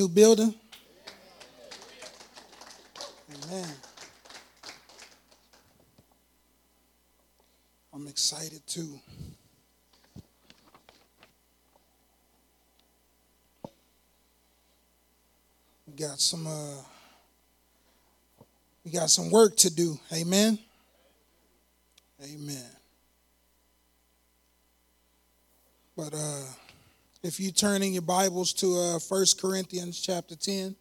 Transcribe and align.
New 0.00 0.08
building. 0.08 0.54
Amen. 3.44 3.68
I'm 7.92 8.06
excited 8.06 8.66
too. 8.66 8.98
We 15.86 15.92
got 15.98 16.18
some 16.18 16.46
uh 16.46 16.76
we 18.86 18.90
got 18.92 19.10
some 19.10 19.30
work 19.30 19.54
to 19.58 19.74
do. 19.74 19.98
Amen. 20.14 20.58
Amen. 22.24 22.70
But 25.94 26.14
uh 26.14 26.69
if 27.22 27.38
you 27.38 27.50
turn 27.50 27.82
in 27.82 27.92
your 27.92 28.02
Bibles 28.02 28.52
to 28.54 28.76
uh 28.76 28.98
1 28.98 29.26
Corinthians 29.38 30.00
chapter 30.00 30.34
10. 30.34 30.74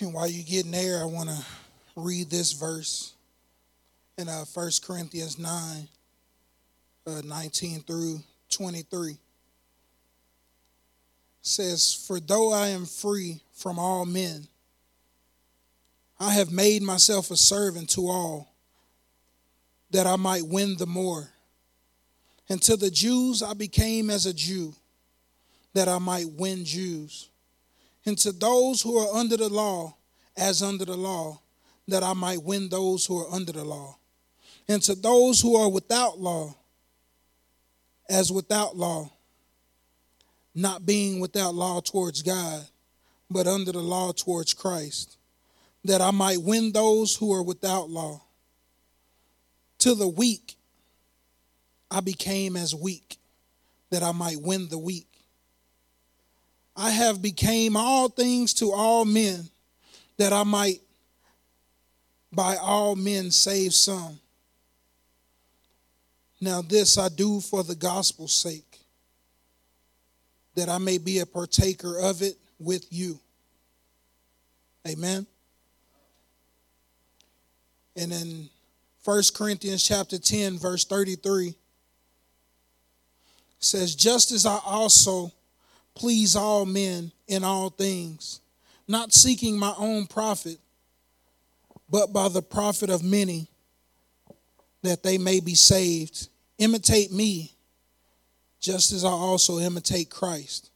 And 0.00 0.14
while 0.14 0.28
you're 0.28 0.44
getting 0.44 0.70
there, 0.70 1.00
I 1.00 1.04
want 1.04 1.28
to 1.28 1.44
read 1.96 2.30
this 2.30 2.52
verse 2.52 3.14
in 4.16 4.28
uh, 4.28 4.44
1 4.54 4.70
Corinthians 4.84 5.38
9, 5.38 5.88
uh, 7.08 7.22
19 7.24 7.80
through 7.80 8.20
23. 8.50 9.16
Says, 11.42 11.94
For 12.06 12.20
though 12.20 12.52
I 12.52 12.68
am 12.68 12.84
free 12.84 13.40
from 13.52 13.78
all 13.78 14.04
men, 14.04 14.46
I 16.20 16.32
have 16.32 16.52
made 16.52 16.82
myself 16.82 17.30
a 17.30 17.36
servant 17.36 17.90
to 17.90 18.08
all, 18.08 18.52
that 19.90 20.06
I 20.06 20.16
might 20.16 20.46
win 20.46 20.76
the 20.76 20.86
more. 20.86 21.30
And 22.48 22.60
to 22.62 22.76
the 22.76 22.90
Jews 22.90 23.42
I 23.42 23.54
became 23.54 24.10
as 24.10 24.26
a 24.26 24.34
Jew, 24.34 24.74
that 25.74 25.88
I 25.88 25.98
might 25.98 26.28
win 26.28 26.64
Jews 26.64 27.30
and 28.08 28.16
to 28.20 28.32
those 28.32 28.80
who 28.80 28.96
are 28.96 29.14
under 29.14 29.36
the 29.36 29.50
law 29.50 29.94
as 30.34 30.62
under 30.62 30.86
the 30.86 30.96
law, 30.96 31.42
that 31.88 32.02
I 32.02 32.14
might 32.14 32.42
win 32.42 32.70
those 32.70 33.04
who 33.04 33.18
are 33.18 33.30
under 33.30 33.52
the 33.52 33.66
law. 33.66 33.98
And 34.66 34.82
to 34.84 34.94
those 34.94 35.42
who 35.42 35.56
are 35.56 35.68
without 35.68 36.18
law 36.18 36.56
as 38.08 38.32
without 38.32 38.76
law, 38.76 39.10
not 40.54 40.86
being 40.86 41.20
without 41.20 41.54
law 41.54 41.80
towards 41.80 42.22
God, 42.22 42.66
but 43.30 43.46
under 43.46 43.72
the 43.72 43.80
law 43.80 44.12
towards 44.12 44.54
Christ, 44.54 45.16
that 45.84 46.00
I 46.00 46.10
might 46.10 46.42
win 46.42 46.72
those 46.72 47.16
who 47.16 47.32
are 47.32 47.42
without 47.42 47.90
law. 47.90 48.22
To 49.80 49.94
the 49.94 50.08
weak, 50.08 50.56
I 51.90 52.00
became 52.00 52.56
as 52.56 52.74
weak, 52.74 53.18
that 53.90 54.02
I 54.02 54.12
might 54.12 54.40
win 54.40 54.68
the 54.68 54.78
weak. 54.78 55.06
I 56.74 56.90
have 56.90 57.20
became 57.20 57.76
all 57.76 58.08
things 58.08 58.54
to 58.54 58.72
all 58.72 59.04
men, 59.04 59.48
that 60.16 60.32
I 60.32 60.44
might 60.44 60.80
by 62.32 62.56
all 62.56 62.94
men 62.96 63.30
save 63.30 63.74
some. 63.74 64.20
Now 66.40 66.62
this 66.62 66.98
I 66.98 67.08
do 67.08 67.40
for 67.40 67.62
the 67.62 67.74
gospel's 67.74 68.32
sake, 68.32 68.78
that 70.54 70.68
I 70.68 70.78
may 70.78 70.98
be 70.98 71.18
a 71.18 71.26
partaker 71.26 71.98
of 71.98 72.22
it 72.22 72.36
with 72.58 72.86
you. 72.90 73.18
Amen. 74.86 75.26
And 77.96 78.12
in 78.12 78.48
1 79.04 79.22
Corinthians 79.34 79.82
chapter 79.82 80.18
10, 80.18 80.58
verse 80.58 80.84
33, 80.84 81.54
says, 83.58 83.94
Just 83.94 84.30
as 84.30 84.46
I 84.46 84.58
also 84.64 85.32
please 85.94 86.36
all 86.36 86.64
men 86.64 87.10
in 87.26 87.42
all 87.42 87.70
things, 87.70 88.40
not 88.86 89.12
seeking 89.12 89.58
my 89.58 89.74
own 89.76 90.06
profit, 90.06 90.58
but 91.90 92.12
by 92.12 92.28
the 92.28 92.42
profit 92.42 92.88
of 92.88 93.02
many, 93.02 93.48
that 94.88 95.02
they 95.02 95.18
may 95.18 95.40
be 95.40 95.54
saved. 95.54 96.28
Imitate 96.58 97.12
me, 97.12 97.52
just 98.60 98.92
as 98.92 99.04
I 99.04 99.10
also 99.10 99.58
imitate 99.58 100.10
Christ. 100.10 100.70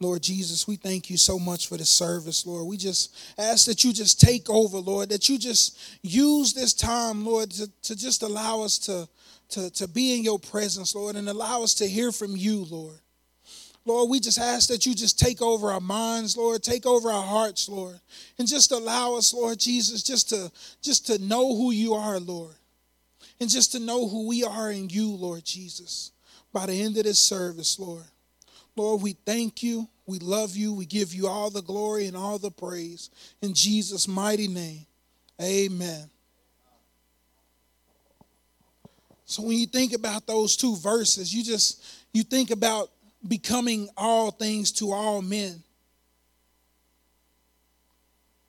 Lord 0.00 0.22
Jesus, 0.22 0.66
we 0.66 0.76
thank 0.76 1.08
you 1.08 1.16
so 1.16 1.38
much 1.38 1.68
for 1.68 1.76
this 1.76 1.88
service, 1.88 2.44
Lord. 2.44 2.66
We 2.66 2.76
just 2.76 3.16
ask 3.38 3.66
that 3.66 3.84
you 3.84 3.92
just 3.92 4.20
take 4.20 4.50
over, 4.50 4.78
Lord, 4.78 5.08
that 5.10 5.28
you 5.28 5.38
just 5.38 5.78
use 6.02 6.52
this 6.52 6.74
time, 6.74 7.24
Lord, 7.24 7.50
to, 7.52 7.70
to 7.82 7.96
just 7.96 8.22
allow 8.22 8.62
us 8.62 8.78
to, 8.80 9.08
to, 9.50 9.70
to 9.70 9.88
be 9.88 10.16
in 10.16 10.24
your 10.24 10.38
presence, 10.38 10.94
Lord, 10.94 11.16
and 11.16 11.28
allow 11.28 11.62
us 11.62 11.74
to 11.74 11.86
hear 11.86 12.12
from 12.12 12.36
you, 12.36 12.66
Lord. 12.70 12.98
Lord, 13.86 14.08
we 14.08 14.18
just 14.18 14.38
ask 14.38 14.68
that 14.70 14.86
you 14.86 14.94
just 14.94 15.18
take 15.18 15.42
over 15.42 15.70
our 15.70 15.80
minds, 15.80 16.36
Lord, 16.36 16.62
take 16.62 16.86
over 16.86 17.10
our 17.10 17.22
hearts, 17.22 17.68
Lord, 17.68 18.00
and 18.38 18.48
just 18.48 18.72
allow 18.72 19.14
us, 19.14 19.34
Lord 19.34 19.58
Jesus, 19.58 20.02
just 20.02 20.30
to 20.30 20.50
just 20.80 21.06
to 21.08 21.18
know 21.18 21.54
who 21.54 21.70
you 21.70 21.94
are, 21.94 22.18
Lord, 22.18 22.54
and 23.40 23.50
just 23.50 23.72
to 23.72 23.80
know 23.80 24.08
who 24.08 24.28
we 24.28 24.44
are 24.44 24.70
in 24.70 24.88
you, 24.88 25.10
Lord 25.10 25.44
Jesus. 25.44 26.12
By 26.52 26.66
the 26.66 26.80
end 26.80 26.96
of 26.96 27.04
this 27.04 27.18
service, 27.18 27.78
Lord, 27.78 28.04
Lord, 28.76 29.02
we 29.02 29.12
thank 29.24 29.62
you, 29.62 29.88
we 30.06 30.18
love 30.18 30.56
you, 30.56 30.74
we 30.74 30.86
give 30.86 31.12
you 31.12 31.26
all 31.26 31.50
the 31.50 31.62
glory 31.62 32.06
and 32.06 32.16
all 32.16 32.38
the 32.38 32.50
praise 32.50 33.10
in 33.42 33.54
Jesus' 33.54 34.06
mighty 34.06 34.48
name. 34.48 34.86
Amen. 35.40 36.10
So 39.26 39.42
when 39.42 39.58
you 39.58 39.66
think 39.66 39.94
about 39.94 40.26
those 40.26 40.56
two 40.56 40.76
verses, 40.76 41.34
you 41.34 41.42
just 41.42 41.84
you 42.12 42.22
think 42.22 42.50
about 42.50 42.90
becoming 43.26 43.88
all 43.96 44.30
things 44.30 44.70
to 44.72 44.92
all 44.92 45.22
men. 45.22 45.62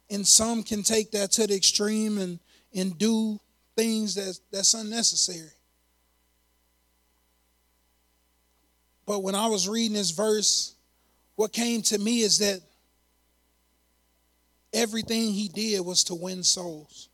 And 0.10 0.28
some 0.28 0.64
can 0.64 0.84
take 0.84 1.12
that 1.12 1.32
to 1.34 1.48
the 1.48 1.56
extreme 1.56 2.18
and, 2.20 2.40
and 2.76 2.98
do 2.98 3.40
things 3.76 4.16
that, 4.16 4.40
that's 4.52 4.74
unnecessary. 4.74 5.52
But 9.06 9.22
when 9.22 9.36
I 9.36 9.48
was 9.48 9.70
reading 9.70 9.94
this 9.94 10.12
verse, 10.12 10.76
what 11.36 11.52
came 11.52 11.82
to 11.84 11.98
me 11.98 12.22
is 12.22 12.40
that 12.40 12.62
everything 14.74 15.32
he 15.32 15.48
did 15.48 15.82
was 15.82 16.04
to 16.06 16.16
win 16.16 16.44
souls. 16.44 17.10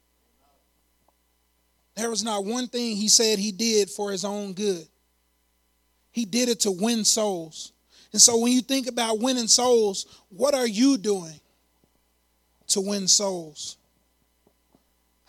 There 1.96 2.10
was 2.10 2.24
not 2.24 2.46
one 2.46 2.68
thing 2.68 2.96
he 2.96 3.10
said 3.10 3.38
he 3.38 3.52
did 3.52 3.90
for 3.90 4.12
his 4.12 4.24
own 4.24 4.54
good. 4.54 4.88
He 6.12 6.26
did 6.26 6.50
it 6.50 6.62
to 6.62 6.72
win 6.72 7.04
souls. 7.04 7.74
And 8.14 8.22
so 8.22 8.38
when 8.38 8.52
you 8.52 8.62
think 8.62 8.88
about 8.88 9.20
winning 9.20 9.48
souls, 9.48 10.06
what 10.30 10.54
are 10.54 10.68
you 10.68 10.98
doing 10.98 11.40
to 12.68 12.82
win 12.82 13.08
souls? 13.08 13.78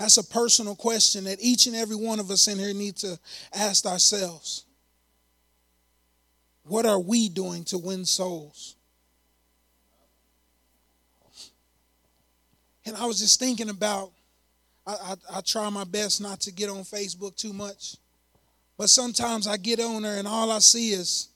That's 0.03 0.17
a 0.17 0.25
personal 0.25 0.75
question 0.75 1.23
that 1.25 1.39
each 1.41 1.69
and 1.69 1.77
every 1.77 1.95
one 1.95 2.19
of 2.19 2.29
us 2.29 2.49
in 2.49 2.59
here 2.59 2.75
need 2.75 2.97
to 2.97 3.17
ask 3.55 3.87
ourselves. 3.87 4.65
What 6.65 6.87
are 6.87 6.99
we 6.99 7.29
doing 7.29 7.63
to 7.67 7.79
win 7.79 8.05
souls? 8.05 8.75
And 12.85 12.97
I 12.97 13.07
was 13.07 13.21
just 13.21 13.39
thinking 13.39 13.69
about, 13.69 14.11
I, 14.85 14.93
I, 14.93 15.15
I 15.37 15.41
try 15.41 15.71
my 15.71 15.85
best 15.85 16.21
not 16.21 16.41
to 16.41 16.53
get 16.53 16.69
on 16.69 16.79
Facebook 16.79 17.37
too 17.37 17.53
much. 17.53 17.97
But 18.77 18.91
sometimes 18.91 19.47
I 19.47 19.57
get 19.57 19.79
on 19.79 20.03
there 20.03 20.19
and 20.19 20.27
all 20.27 20.51
I 20.51 20.59
see 20.59 20.91
is 20.91 21.29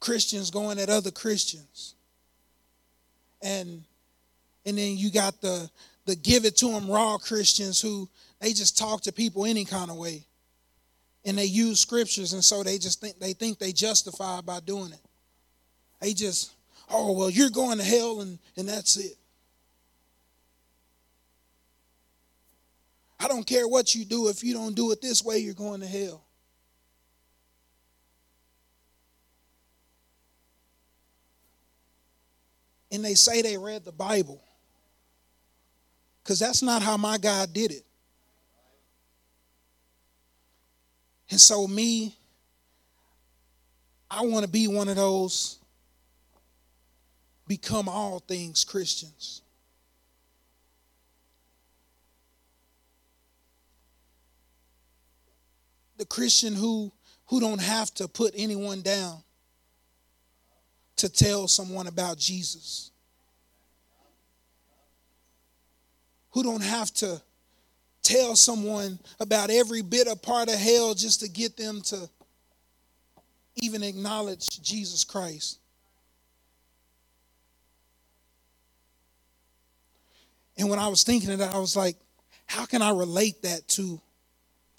Christians 0.00 0.50
going 0.50 0.80
at 0.80 0.90
other 0.90 1.12
Christians. 1.12 1.94
And 3.40 3.84
and 4.66 4.76
then 4.76 4.96
you 4.96 5.12
got 5.12 5.40
the 5.40 5.70
the 6.04 6.16
give 6.16 6.44
it 6.44 6.56
to 6.58 6.70
them 6.70 6.90
raw 6.90 7.18
Christians 7.18 7.80
who 7.80 8.08
they 8.40 8.52
just 8.52 8.76
talk 8.76 9.02
to 9.02 9.12
people 9.12 9.46
any 9.46 9.64
kind 9.64 9.90
of 9.90 9.96
way. 9.96 10.26
And 11.24 11.38
they 11.38 11.44
use 11.44 11.78
scriptures 11.78 12.32
and 12.32 12.44
so 12.44 12.62
they 12.62 12.78
just 12.78 13.00
think 13.00 13.18
they 13.20 13.32
think 13.32 13.58
they 13.58 13.72
justify 13.72 14.40
by 14.40 14.60
doing 14.60 14.92
it. 14.92 15.00
They 16.00 16.14
just, 16.14 16.52
oh 16.90 17.12
well, 17.12 17.30
you're 17.30 17.50
going 17.50 17.78
to 17.78 17.84
hell 17.84 18.20
and, 18.20 18.38
and 18.56 18.68
that's 18.68 18.96
it. 18.96 19.16
I 23.20 23.28
don't 23.28 23.46
care 23.46 23.68
what 23.68 23.94
you 23.94 24.04
do, 24.04 24.28
if 24.28 24.42
you 24.42 24.52
don't 24.52 24.74
do 24.74 24.90
it 24.90 25.00
this 25.00 25.24
way, 25.24 25.38
you're 25.38 25.54
going 25.54 25.80
to 25.80 25.86
hell. 25.86 26.24
and 32.92 33.02
they 33.02 33.14
say 33.14 33.42
they 33.42 33.56
read 33.56 33.84
the 33.84 33.92
Bible. 33.92 34.40
Because 36.22 36.38
that's 36.38 36.62
not 36.62 36.82
how 36.82 36.96
my 36.96 37.18
God 37.18 37.52
did 37.52 37.72
it. 37.72 37.84
And 41.30 41.40
so, 41.40 41.66
me, 41.66 42.14
I 44.10 44.22
want 44.22 44.44
to 44.44 44.50
be 44.50 44.68
one 44.68 44.88
of 44.88 44.96
those 44.96 45.58
become 47.48 47.88
all 47.88 48.18
things 48.20 48.64
Christians. 48.64 49.42
The 55.96 56.04
Christian 56.04 56.54
who 56.54 56.92
who 57.26 57.40
don't 57.40 57.60
have 57.60 57.92
to 57.94 58.08
put 58.08 58.34
anyone 58.36 58.82
down 58.82 59.22
to 60.96 61.08
tell 61.08 61.48
someone 61.48 61.86
about 61.86 62.18
Jesus. 62.18 62.91
Who 66.32 66.42
don't 66.42 66.62
have 66.62 66.92
to 66.94 67.20
tell 68.02 68.36
someone 68.36 68.98
about 69.20 69.50
every 69.50 69.82
bit 69.82 70.08
of 70.08 70.20
part 70.22 70.48
of 70.48 70.58
hell 70.58 70.94
just 70.94 71.20
to 71.20 71.28
get 71.28 71.56
them 71.56 71.80
to 71.82 72.08
even 73.56 73.82
acknowledge 73.82 74.60
Jesus 74.62 75.04
Christ. 75.04 75.58
And 80.58 80.68
when 80.68 80.78
I 80.78 80.88
was 80.88 81.02
thinking 81.02 81.30
of 81.30 81.38
that, 81.38 81.54
I 81.54 81.58
was 81.58 81.76
like, 81.76 81.96
how 82.46 82.66
can 82.66 82.82
I 82.82 82.90
relate 82.90 83.42
that 83.42 83.66
to, 83.68 84.00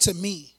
to 0.00 0.14
me? 0.14 0.54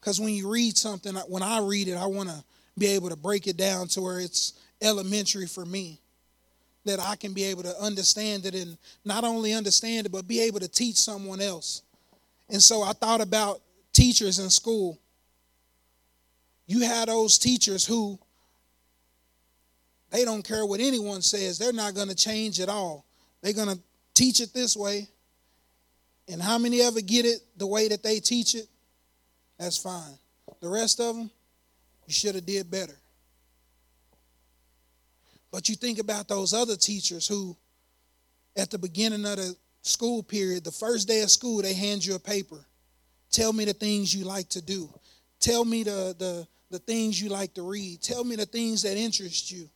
Because 0.00 0.20
when 0.20 0.34
you 0.34 0.50
read 0.50 0.76
something, 0.76 1.14
when 1.28 1.42
I 1.42 1.60
read 1.60 1.88
it, 1.88 1.96
I 1.96 2.06
want 2.06 2.28
to 2.28 2.42
be 2.78 2.86
able 2.88 3.10
to 3.10 3.16
break 3.16 3.46
it 3.46 3.56
down 3.56 3.88
to 3.88 4.00
where 4.00 4.18
it's 4.18 4.54
elementary 4.80 5.46
for 5.46 5.64
me. 5.64 6.01
That 6.84 7.00
I 7.00 7.16
can 7.16 7.32
be 7.32 7.44
able 7.44 7.62
to 7.62 7.80
understand 7.80 8.44
it 8.44 8.54
and 8.54 8.76
not 9.04 9.24
only 9.24 9.52
understand 9.52 10.06
it, 10.06 10.12
but 10.12 10.26
be 10.26 10.40
able 10.40 10.60
to 10.60 10.68
teach 10.68 10.96
someone 10.96 11.40
else. 11.40 11.82
And 12.50 12.62
so 12.62 12.82
I 12.82 12.92
thought 12.92 13.20
about 13.20 13.60
teachers 13.92 14.38
in 14.38 14.50
school. 14.50 14.98
You 16.66 16.80
had 16.80 17.08
those 17.08 17.38
teachers 17.38 17.84
who 17.84 18.18
they 20.10 20.24
don't 20.24 20.42
care 20.42 20.66
what 20.66 20.80
anyone 20.80 21.22
says, 21.22 21.58
they're 21.58 21.72
not 21.72 21.94
going 21.94 22.08
to 22.08 22.14
change 22.14 22.60
at 22.60 22.68
all. 22.68 23.06
They're 23.40 23.54
going 23.54 23.74
to 23.74 23.80
teach 24.14 24.40
it 24.40 24.52
this 24.52 24.76
way. 24.76 25.08
And 26.28 26.40
how 26.40 26.58
many 26.58 26.82
ever 26.82 27.00
get 27.00 27.24
it 27.24 27.40
the 27.56 27.66
way 27.66 27.88
that 27.88 28.02
they 28.02 28.20
teach 28.20 28.54
it? 28.54 28.66
That's 29.58 29.78
fine. 29.78 30.18
The 30.60 30.68
rest 30.68 31.00
of 31.00 31.16
them, 31.16 31.30
you 32.06 32.14
should 32.14 32.34
have 32.34 32.46
did 32.46 32.70
better. 32.70 32.96
But 35.52 35.68
you 35.68 35.76
think 35.76 36.00
about 36.00 36.26
those 36.26 36.54
other 36.54 36.76
teachers 36.76 37.28
who, 37.28 37.56
at 38.56 38.70
the 38.70 38.78
beginning 38.78 39.24
of 39.26 39.36
the 39.36 39.54
school 39.82 40.22
period, 40.22 40.64
the 40.64 40.72
first 40.72 41.06
day 41.06 41.22
of 41.22 41.30
school, 41.30 41.62
they 41.62 41.74
hand 41.74 42.04
you 42.04 42.14
a 42.14 42.18
paper. 42.18 42.64
Tell 43.30 43.52
me 43.52 43.66
the 43.66 43.74
things 43.74 44.14
you 44.14 44.24
like 44.24 44.48
to 44.50 44.62
do. 44.62 44.88
Tell 45.38 45.64
me 45.64 45.82
the, 45.82 46.16
the, 46.18 46.48
the 46.70 46.78
things 46.78 47.20
you 47.20 47.28
like 47.28 47.52
to 47.54 47.62
read. 47.62 48.00
Tell 48.00 48.24
me 48.24 48.34
the 48.34 48.46
things 48.46 48.82
that 48.82 48.96
interest 48.96 49.52
you. 49.52 49.68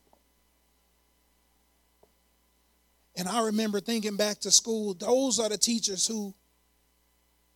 And 3.15 3.27
I 3.27 3.45
remember 3.45 3.79
thinking 3.79 4.15
back 4.15 4.39
to 4.41 4.51
school, 4.51 4.93
those 4.93 5.39
are 5.39 5.49
the 5.49 5.57
teachers 5.57 6.07
who 6.07 6.33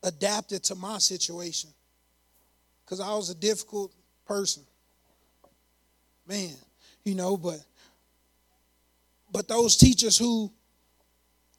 adapted 0.04 0.64
to 0.66 0.76
my 0.76 0.98
situation. 1.00 1.70
Because 2.84 3.00
I 3.00 3.14
was 3.14 3.30
a 3.30 3.36
difficult 3.36 3.94
person. 4.26 4.64
Man, 6.28 6.56
you 7.04 7.16
know, 7.16 7.38
but 7.38 7.60
but 9.32 9.48
those 9.48 9.76
teachers 9.76 10.18
who 10.18 10.52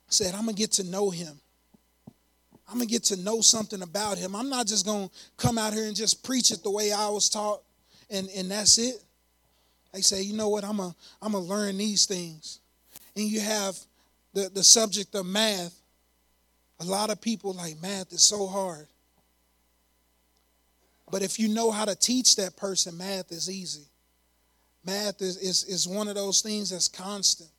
said, 0.08 0.34
I'm 0.34 0.42
gonna 0.42 0.52
get 0.52 0.72
to 0.72 0.84
know 0.84 1.10
him. 1.10 1.40
I'm 2.68 2.74
gonna 2.74 2.86
get 2.86 3.04
to 3.04 3.16
know 3.16 3.40
something 3.40 3.82
about 3.82 4.18
him. 4.18 4.34
I'm 4.34 4.48
not 4.48 4.66
just 4.66 4.86
gonna 4.86 5.10
come 5.36 5.58
out 5.58 5.72
here 5.72 5.86
and 5.86 5.96
just 5.96 6.22
preach 6.22 6.50
it 6.50 6.62
the 6.62 6.70
way 6.70 6.92
I 6.92 7.08
was 7.08 7.28
taught 7.28 7.62
and, 8.10 8.28
and 8.36 8.50
that's 8.50 8.78
it. 8.78 9.02
They 9.92 10.00
say, 10.00 10.22
you 10.22 10.34
know 10.34 10.48
what, 10.48 10.64
I'm 10.64 10.76
gonna 10.76 10.94
I'm 11.20 11.32
gonna 11.32 11.44
learn 11.44 11.78
these 11.78 12.06
things. 12.06 12.60
And 13.16 13.26
you 13.26 13.40
have 13.40 13.76
the, 14.32 14.48
the 14.48 14.64
subject 14.64 15.14
of 15.14 15.26
math, 15.26 15.74
a 16.80 16.84
lot 16.84 17.10
of 17.10 17.20
people 17.20 17.52
like 17.52 17.80
math 17.82 18.12
is 18.12 18.22
so 18.22 18.46
hard. 18.46 18.86
But 21.10 21.22
if 21.22 21.38
you 21.38 21.48
know 21.48 21.70
how 21.70 21.84
to 21.84 21.94
teach 21.94 22.36
that 22.36 22.56
person, 22.56 22.96
math 22.96 23.30
is 23.32 23.50
easy. 23.50 23.84
Math 24.84 25.20
is, 25.20 25.36
is, 25.36 25.64
is 25.64 25.86
one 25.86 26.08
of 26.08 26.14
those 26.14 26.40
things 26.40 26.70
that's 26.70 26.88
constant. 26.88 27.50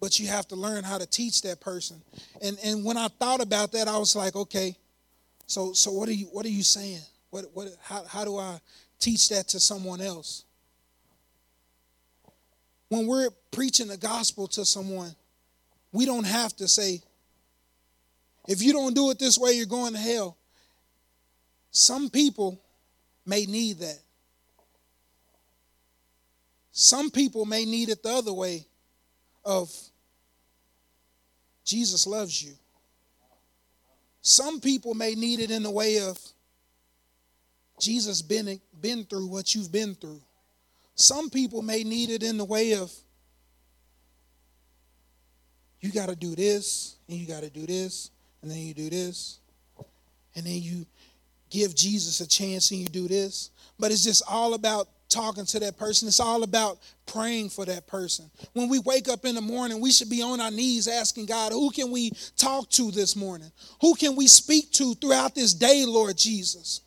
But 0.00 0.18
you 0.18 0.28
have 0.28 0.46
to 0.48 0.56
learn 0.56 0.84
how 0.84 0.98
to 0.98 1.06
teach 1.06 1.42
that 1.42 1.60
person. 1.60 2.00
And 2.40 2.58
and 2.64 2.84
when 2.84 2.96
I 2.96 3.08
thought 3.08 3.40
about 3.40 3.72
that, 3.72 3.88
I 3.88 3.98
was 3.98 4.14
like, 4.14 4.36
okay, 4.36 4.76
so 5.46 5.72
so 5.72 5.90
what 5.90 6.08
are 6.08 6.12
you 6.12 6.26
what 6.26 6.46
are 6.46 6.50
you 6.50 6.62
saying? 6.62 7.00
What 7.30 7.46
what 7.54 7.68
how, 7.82 8.04
how 8.04 8.24
do 8.24 8.38
I 8.38 8.60
teach 9.00 9.28
that 9.30 9.48
to 9.48 9.60
someone 9.60 10.00
else? 10.00 10.44
when 12.88 13.06
we're 13.06 13.30
preaching 13.50 13.88
the 13.88 13.96
gospel 13.96 14.46
to 14.48 14.64
someone, 14.64 15.14
we 15.92 16.06
don't 16.06 16.26
have 16.26 16.56
to 16.56 16.68
say, 16.68 17.00
if 18.46 18.62
you 18.62 18.72
don't 18.72 18.94
do 18.94 19.10
it 19.10 19.18
this 19.18 19.38
way, 19.38 19.52
you're 19.52 19.66
going 19.66 19.92
to 19.92 19.98
hell. 19.98 20.36
Some 21.70 22.08
people 22.08 22.60
may 23.26 23.44
need 23.44 23.78
that. 23.78 23.98
Some 26.72 27.10
people 27.10 27.44
may 27.44 27.64
need 27.64 27.88
it 27.88 28.02
the 28.02 28.10
other 28.10 28.32
way 28.32 28.66
of 29.48 29.72
Jesus 31.64 32.06
loves 32.06 32.42
you. 32.42 32.52
Some 34.20 34.60
people 34.60 34.92
may 34.92 35.14
need 35.14 35.40
it 35.40 35.50
in 35.50 35.62
the 35.62 35.70
way 35.70 36.00
of 36.00 36.18
Jesus 37.80 38.20
been, 38.20 38.60
been 38.80 39.04
through 39.04 39.26
what 39.26 39.54
you've 39.54 39.72
been 39.72 39.94
through. 39.94 40.20
Some 40.94 41.30
people 41.30 41.62
may 41.62 41.82
need 41.82 42.10
it 42.10 42.22
in 42.22 42.36
the 42.36 42.44
way 42.44 42.74
of 42.74 42.92
you 45.80 45.92
got 45.92 46.08
to 46.08 46.16
do 46.16 46.34
this, 46.34 46.96
and 47.08 47.16
you 47.16 47.26
got 47.26 47.42
to 47.42 47.50
do 47.50 47.64
this, 47.64 48.10
and 48.42 48.50
then 48.50 48.58
you 48.58 48.74
do 48.74 48.90
this, 48.90 49.38
and 50.34 50.44
then 50.44 50.60
you 50.60 50.84
give 51.48 51.74
Jesus 51.74 52.20
a 52.20 52.28
chance 52.28 52.70
and 52.70 52.80
you 52.80 52.88
do 52.88 53.08
this. 53.08 53.50
But 53.78 53.92
it's 53.92 54.04
just 54.04 54.22
all 54.28 54.54
about 54.54 54.88
talking 55.08 55.46
to 55.46 55.60
that 55.60 55.76
person. 55.78 56.08
It's 56.08 56.20
all 56.20 56.42
about 56.42 56.78
praying 57.06 57.50
for 57.50 57.64
that 57.64 57.86
person. 57.86 58.30
When 58.52 58.68
we 58.68 58.78
wake 58.80 59.08
up 59.08 59.24
in 59.24 59.34
the 59.34 59.40
morning, 59.40 59.80
we 59.80 59.90
should 59.90 60.10
be 60.10 60.22
on 60.22 60.40
our 60.40 60.50
knees 60.50 60.88
asking 60.88 61.26
God, 61.26 61.52
who 61.52 61.70
can 61.70 61.90
we 61.90 62.12
talk 62.36 62.68
to 62.70 62.90
this 62.90 63.16
morning? 63.16 63.50
Who 63.80 63.94
can 63.94 64.16
we 64.16 64.26
speak 64.26 64.72
to 64.72 64.94
throughout 64.94 65.34
this 65.34 65.54
day, 65.54 65.84
Lord 65.86 66.16
Jesus? 66.16 66.82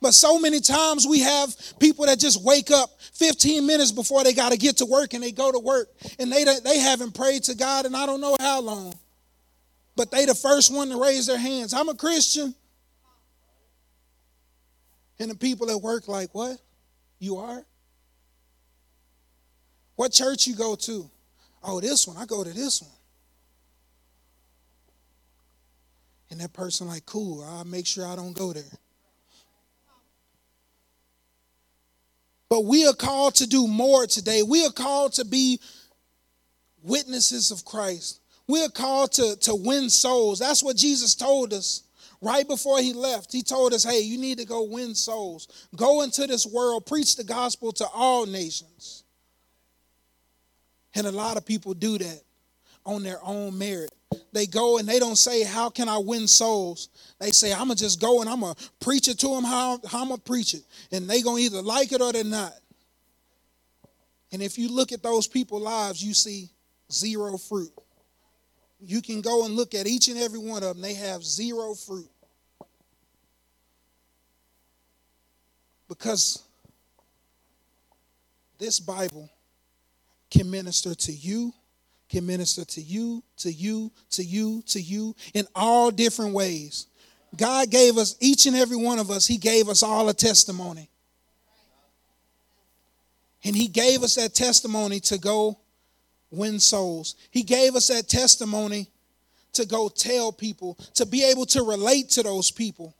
But 0.00 0.14
so 0.14 0.38
many 0.38 0.60
times 0.60 1.06
we 1.06 1.20
have 1.20 1.54
people 1.78 2.06
that 2.06 2.18
just 2.18 2.42
wake 2.42 2.70
up 2.70 2.90
15 3.14 3.66
minutes 3.66 3.92
before 3.92 4.24
they 4.24 4.32
got 4.32 4.52
to 4.52 4.58
get 4.58 4.78
to 4.78 4.86
work 4.86 5.12
and 5.12 5.22
they 5.22 5.32
go 5.32 5.52
to 5.52 5.58
work 5.58 5.88
and 6.18 6.32
they, 6.32 6.44
they 6.44 6.78
haven't 6.78 7.14
prayed 7.14 7.44
to 7.44 7.54
God 7.54 7.84
and 7.84 7.94
I 7.94 8.06
don't 8.06 8.20
know 8.20 8.36
how 8.40 8.60
long. 8.60 8.94
But 9.96 10.10
they 10.10 10.24
the 10.24 10.34
first 10.34 10.72
one 10.72 10.88
to 10.88 11.00
raise 11.00 11.26
their 11.26 11.38
hands. 11.38 11.74
I'm 11.74 11.88
a 11.90 11.94
Christian. 11.94 12.54
And 15.18 15.30
the 15.30 15.34
people 15.34 15.70
at 15.70 15.82
work 15.82 16.08
like, 16.08 16.34
what? 16.34 16.58
You 17.20 17.36
are? 17.36 17.64
What 19.94 20.10
church 20.10 20.46
you 20.46 20.56
go 20.56 20.74
to? 20.74 21.08
Oh, 21.62 21.80
this 21.80 22.08
one. 22.08 22.16
I 22.16 22.24
go 22.24 22.42
to 22.42 22.50
this 22.50 22.80
one. 22.80 22.90
And 26.30 26.40
that 26.40 26.52
person 26.52 26.86
like, 26.86 27.04
cool, 27.06 27.44
I'll 27.44 27.64
make 27.64 27.86
sure 27.86 28.06
I 28.06 28.16
don't 28.16 28.32
go 28.32 28.52
there. 28.52 28.62
But 32.48 32.64
we 32.64 32.86
are 32.86 32.94
called 32.94 33.34
to 33.36 33.46
do 33.46 33.68
more 33.68 34.06
today. 34.06 34.42
We 34.42 34.64
are 34.64 34.72
called 34.72 35.12
to 35.14 35.24
be 35.24 35.60
witnesses 36.82 37.50
of 37.50 37.64
Christ. 37.64 38.20
We 38.48 38.64
are 38.64 38.70
called 38.70 39.12
to, 39.12 39.36
to 39.42 39.54
win 39.54 39.90
souls. 39.90 40.38
That's 40.38 40.62
what 40.62 40.76
Jesus 40.76 41.14
told 41.14 41.52
us 41.52 41.82
right 42.20 42.46
before 42.46 42.80
he 42.80 42.92
left. 42.92 43.32
He 43.32 43.42
told 43.42 43.72
us, 43.72 43.84
hey, 43.84 44.00
you 44.00 44.18
need 44.18 44.38
to 44.38 44.44
go 44.44 44.64
win 44.64 44.94
souls. 44.94 45.68
Go 45.76 46.02
into 46.02 46.26
this 46.26 46.46
world, 46.46 46.86
preach 46.86 47.16
the 47.16 47.24
gospel 47.24 47.72
to 47.72 47.86
all 47.94 48.26
nations. 48.26 49.04
And 50.94 51.06
a 51.06 51.12
lot 51.12 51.36
of 51.36 51.46
people 51.46 51.74
do 51.74 51.98
that 51.98 52.22
on 52.84 53.02
their 53.02 53.20
own 53.22 53.56
merit. 53.56 53.90
They 54.32 54.46
go 54.46 54.78
and 54.78 54.88
they 54.88 54.98
don't 54.98 55.16
say, 55.16 55.44
How 55.44 55.70
can 55.70 55.88
I 55.88 55.98
win 55.98 56.26
souls? 56.26 56.88
They 57.20 57.30
say, 57.30 57.52
I'm 57.52 57.66
going 57.66 57.76
to 57.76 57.84
just 57.84 58.00
go 58.00 58.20
and 58.20 58.28
I'm 58.28 58.40
going 58.40 58.54
to 58.54 58.70
preach 58.80 59.06
it 59.08 59.18
to 59.20 59.28
them 59.28 59.44
how, 59.44 59.78
how 59.86 60.02
I'm 60.02 60.08
going 60.08 60.18
to 60.18 60.24
preach 60.24 60.54
it. 60.54 60.62
And 60.90 61.08
they 61.08 61.22
going 61.22 61.36
to 61.36 61.42
either 61.44 61.62
like 61.62 61.92
it 61.92 62.00
or 62.00 62.12
they're 62.12 62.24
not. 62.24 62.52
And 64.32 64.42
if 64.42 64.58
you 64.58 64.68
look 64.68 64.92
at 64.92 65.02
those 65.02 65.26
people's 65.26 65.62
lives, 65.62 66.02
you 66.02 66.14
see 66.14 66.50
zero 66.90 67.36
fruit. 67.36 67.72
You 68.80 69.02
can 69.02 69.20
go 69.20 69.44
and 69.44 69.54
look 69.54 69.74
at 69.74 69.86
each 69.86 70.08
and 70.08 70.18
every 70.18 70.38
one 70.38 70.62
of 70.62 70.74
them, 70.74 70.82
they 70.82 70.94
have 70.94 71.22
zero 71.24 71.74
fruit. 71.74 72.10
Because 75.88 76.42
this 78.58 78.80
Bible 78.80 79.28
can 80.30 80.50
minister 80.50 80.94
to 80.94 81.12
you 81.12 81.52
can 82.10 82.26
minister 82.26 82.64
to 82.64 82.80
you, 82.80 83.22
to 83.36 83.52
you, 83.52 83.92
to 84.10 84.24
you, 84.24 84.62
to 84.66 84.80
you 84.80 85.14
in 85.32 85.46
all 85.54 85.92
different 85.92 86.34
ways. 86.34 86.88
God 87.36 87.70
gave 87.70 87.96
us, 87.96 88.16
each 88.18 88.46
and 88.46 88.56
every 88.56 88.76
one 88.76 88.98
of 88.98 89.12
us, 89.12 89.28
He 89.28 89.38
gave 89.38 89.68
us 89.68 89.84
all 89.84 90.08
a 90.08 90.12
testimony. 90.12 90.90
And 93.44 93.56
he 93.56 93.68
gave 93.68 94.02
us 94.02 94.16
that 94.16 94.34
testimony 94.34 95.00
to 95.00 95.18
go 95.18 95.58
win 96.30 96.60
souls. 96.60 97.16
He 97.30 97.42
gave 97.42 97.74
us 97.74 97.88
that 97.88 98.08
testimony 98.08 98.88
to 99.52 99.66
go 99.66 99.88
tell 99.88 100.32
people, 100.32 100.78
to 100.94 101.06
be 101.06 101.24
able 101.24 101.46
to 101.46 101.62
relate 101.62 102.10
to 102.10 102.22
those 102.22 102.50
people. 102.50 102.94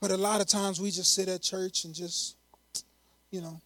But 0.00 0.10
a 0.10 0.16
lot 0.16 0.40
of 0.40 0.46
times 0.46 0.80
we 0.80 0.90
just 0.90 1.14
sit 1.14 1.28
at 1.28 1.42
church 1.42 1.84
and 1.84 1.94
just, 1.94 2.36
you 3.30 3.40
know, 3.40 3.60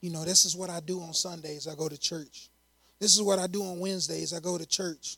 you 0.00 0.10
know, 0.10 0.24
this 0.24 0.44
is 0.44 0.54
what 0.54 0.68
I 0.68 0.80
do 0.80 1.00
on 1.00 1.14
Sundays. 1.14 1.66
I 1.66 1.74
go 1.74 1.88
to 1.88 1.98
church. 1.98 2.50
This 3.00 3.14
is 3.14 3.22
what 3.22 3.38
I 3.38 3.46
do 3.46 3.64
on 3.64 3.80
Wednesdays. 3.80 4.34
I 4.34 4.40
go 4.40 4.58
to 4.58 4.66
church. 4.66 5.16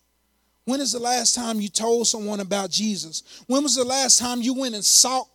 When 0.65 0.81
is 0.81 0.93
the 0.93 0.99
last 0.99 1.35
time 1.35 1.61
you 1.61 1.69
told 1.69 2.07
someone 2.07 2.41
about 2.41 2.71
Jesus? 2.71 3.43
When 3.47 3.63
was 3.63 3.75
the 3.75 3.85
last 3.85 4.19
time 4.19 4.43
you 4.43 4.55
went 4.55 4.75
and 4.75 4.85
sought 4.85 5.29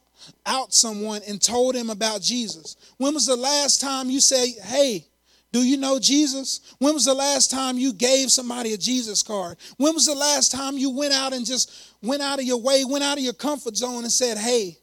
out 0.46 0.74
someone 0.74 1.22
and 1.28 1.42
told 1.42 1.76
him 1.76 1.90
about 1.90 2.22
Jesus? 2.22 2.76
When 2.98 3.14
was 3.14 3.26
the 3.26 3.36
last 3.36 3.82
time 3.82 4.10
you 4.10 4.20
say, 4.20 4.52
hey, 4.64 5.06
do 5.52 5.60
you 5.60 5.78
know 5.78 6.00
Jesus? 6.00 6.62
When 6.80 6.94
was 6.94 7.06
the 7.06 7.14
last 7.14 7.52
time 7.52 7.78
you 7.78 7.92
gave 7.94 8.32
somebody 8.32 8.74
a 8.74 8.78
Jesus 8.78 9.22
card? 9.22 9.58
When 9.78 9.94
was 9.94 10.06
the 10.06 10.16
last 10.16 10.52
time 10.52 10.78
you 10.78 10.90
went 10.90 11.14
out 11.14 11.34
and 11.34 11.46
just 11.46 11.94
went 12.02 12.22
out 12.22 12.40
of 12.40 12.46
your 12.46 12.62
way, 12.62 12.86
went 12.86 13.04
out 13.04 13.18
of 13.18 13.24
your 13.24 13.34
comfort 13.34 13.76
zone 13.76 14.04
and 14.04 14.12
said, 14.12 14.38
hey, 14.38 14.78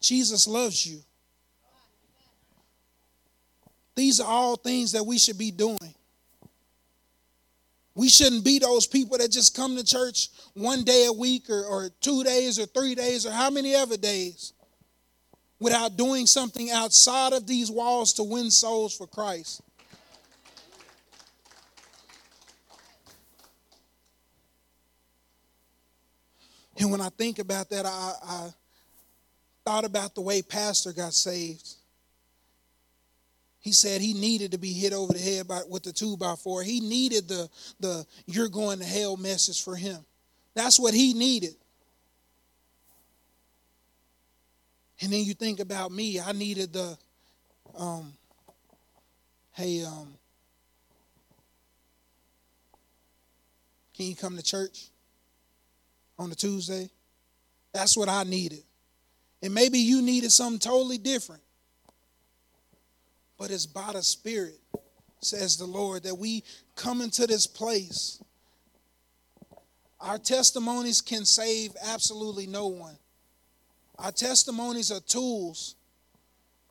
Jesus 0.00 0.46
loves 0.46 0.86
you? 0.86 1.00
These 3.96 4.20
are 4.20 4.28
all 4.28 4.56
things 4.56 4.92
that 4.92 5.04
we 5.04 5.18
should 5.18 5.38
be 5.38 5.50
doing. 5.50 5.94
We 7.96 8.10
shouldn't 8.10 8.44
be 8.44 8.58
those 8.58 8.86
people 8.86 9.16
that 9.16 9.32
just 9.32 9.56
come 9.56 9.74
to 9.74 9.82
church 9.82 10.28
one 10.52 10.84
day 10.84 11.06
a 11.08 11.12
week 11.12 11.48
or, 11.48 11.64
or 11.64 11.88
two 12.02 12.22
days 12.24 12.58
or 12.58 12.66
three 12.66 12.94
days 12.94 13.24
or 13.24 13.32
how 13.32 13.48
many 13.48 13.74
ever 13.74 13.96
days 13.96 14.52
without 15.58 15.96
doing 15.96 16.26
something 16.26 16.70
outside 16.70 17.32
of 17.32 17.46
these 17.46 17.70
walls 17.70 18.12
to 18.12 18.22
win 18.22 18.50
souls 18.50 18.94
for 18.94 19.06
Christ. 19.06 19.62
And 26.78 26.90
when 26.90 27.00
I 27.00 27.08
think 27.08 27.38
about 27.38 27.70
that, 27.70 27.86
I, 27.86 28.12
I 28.22 28.48
thought 29.64 29.86
about 29.86 30.14
the 30.14 30.20
way 30.20 30.42
Pastor 30.42 30.92
got 30.92 31.14
saved. 31.14 31.76
He 33.66 33.72
said 33.72 34.00
he 34.00 34.14
needed 34.14 34.52
to 34.52 34.58
be 34.58 34.72
hit 34.72 34.92
over 34.92 35.12
the 35.12 35.18
head 35.18 35.48
by, 35.48 35.62
with 35.68 35.82
the 35.82 35.92
two 35.92 36.16
by 36.16 36.36
four. 36.36 36.62
He 36.62 36.78
needed 36.78 37.26
the, 37.26 37.50
the 37.80 38.06
you're 38.24 38.48
going 38.48 38.78
to 38.78 38.84
hell 38.84 39.16
message 39.16 39.64
for 39.64 39.74
him. 39.74 39.98
That's 40.54 40.78
what 40.78 40.94
he 40.94 41.14
needed. 41.14 41.56
And 45.00 45.12
then 45.12 45.24
you 45.24 45.34
think 45.34 45.58
about 45.58 45.90
me, 45.90 46.20
I 46.20 46.30
needed 46.30 46.74
the, 46.74 46.96
um, 47.76 48.12
hey, 49.50 49.82
um, 49.84 50.14
can 53.96 54.06
you 54.06 54.14
come 54.14 54.36
to 54.36 54.44
church 54.44 54.90
on 56.20 56.30
the 56.30 56.36
Tuesday? 56.36 56.88
That's 57.72 57.96
what 57.96 58.08
I 58.08 58.22
needed. 58.22 58.62
And 59.42 59.52
maybe 59.52 59.80
you 59.80 60.02
needed 60.02 60.30
something 60.30 60.60
totally 60.60 60.98
different 60.98 61.42
but 63.38 63.50
it's 63.50 63.66
by 63.66 63.92
the 63.92 64.02
Spirit, 64.02 64.58
says 65.20 65.56
the 65.56 65.66
Lord, 65.66 66.02
that 66.04 66.16
we 66.16 66.44
come 66.74 67.00
into 67.00 67.26
this 67.26 67.46
place. 67.46 68.22
Our 70.00 70.18
testimonies 70.18 71.00
can 71.00 71.24
save 71.24 71.72
absolutely 71.82 72.46
no 72.46 72.68
one. 72.68 72.96
Our 73.98 74.12
testimonies 74.12 74.92
are 74.92 75.00
tools 75.00 75.74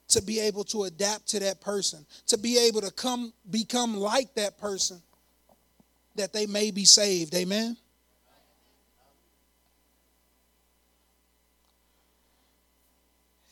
to 0.10 0.22
be 0.22 0.40
able 0.40 0.64
to 0.66 0.84
adapt 0.84 1.28
to 1.30 1.40
that 1.40 1.62
person, 1.62 2.06
to 2.28 2.38
be 2.38 2.60
able 2.60 2.82
to 2.82 2.92
come 2.92 3.34
become 3.50 3.98
like 3.98 4.36
that 4.36 4.58
person 4.60 5.02
that 6.16 6.32
they 6.32 6.46
may 6.46 6.72
be 6.72 6.86
saved. 6.86 7.34
Amen. 7.36 7.78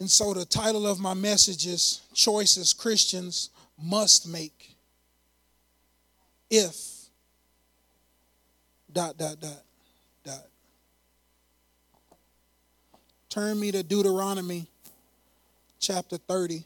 And 0.03 0.11
so 0.11 0.33
the 0.33 0.43
title 0.43 0.85
of 0.85 0.99
my 0.99 1.13
message 1.13 1.65
is 1.65 2.01
Choices 2.13 2.73
Christians 2.73 3.51
Must 3.81 4.27
Make. 4.27 4.75
If 6.49 6.75
dot 8.91 9.17
dot 9.17 9.39
dot 9.39 9.63
dot. 10.25 10.43
Turn 13.29 13.57
me 13.57 13.71
to 13.71 13.81
Deuteronomy 13.81 14.67
chapter 15.79 16.17
30. 16.17 16.65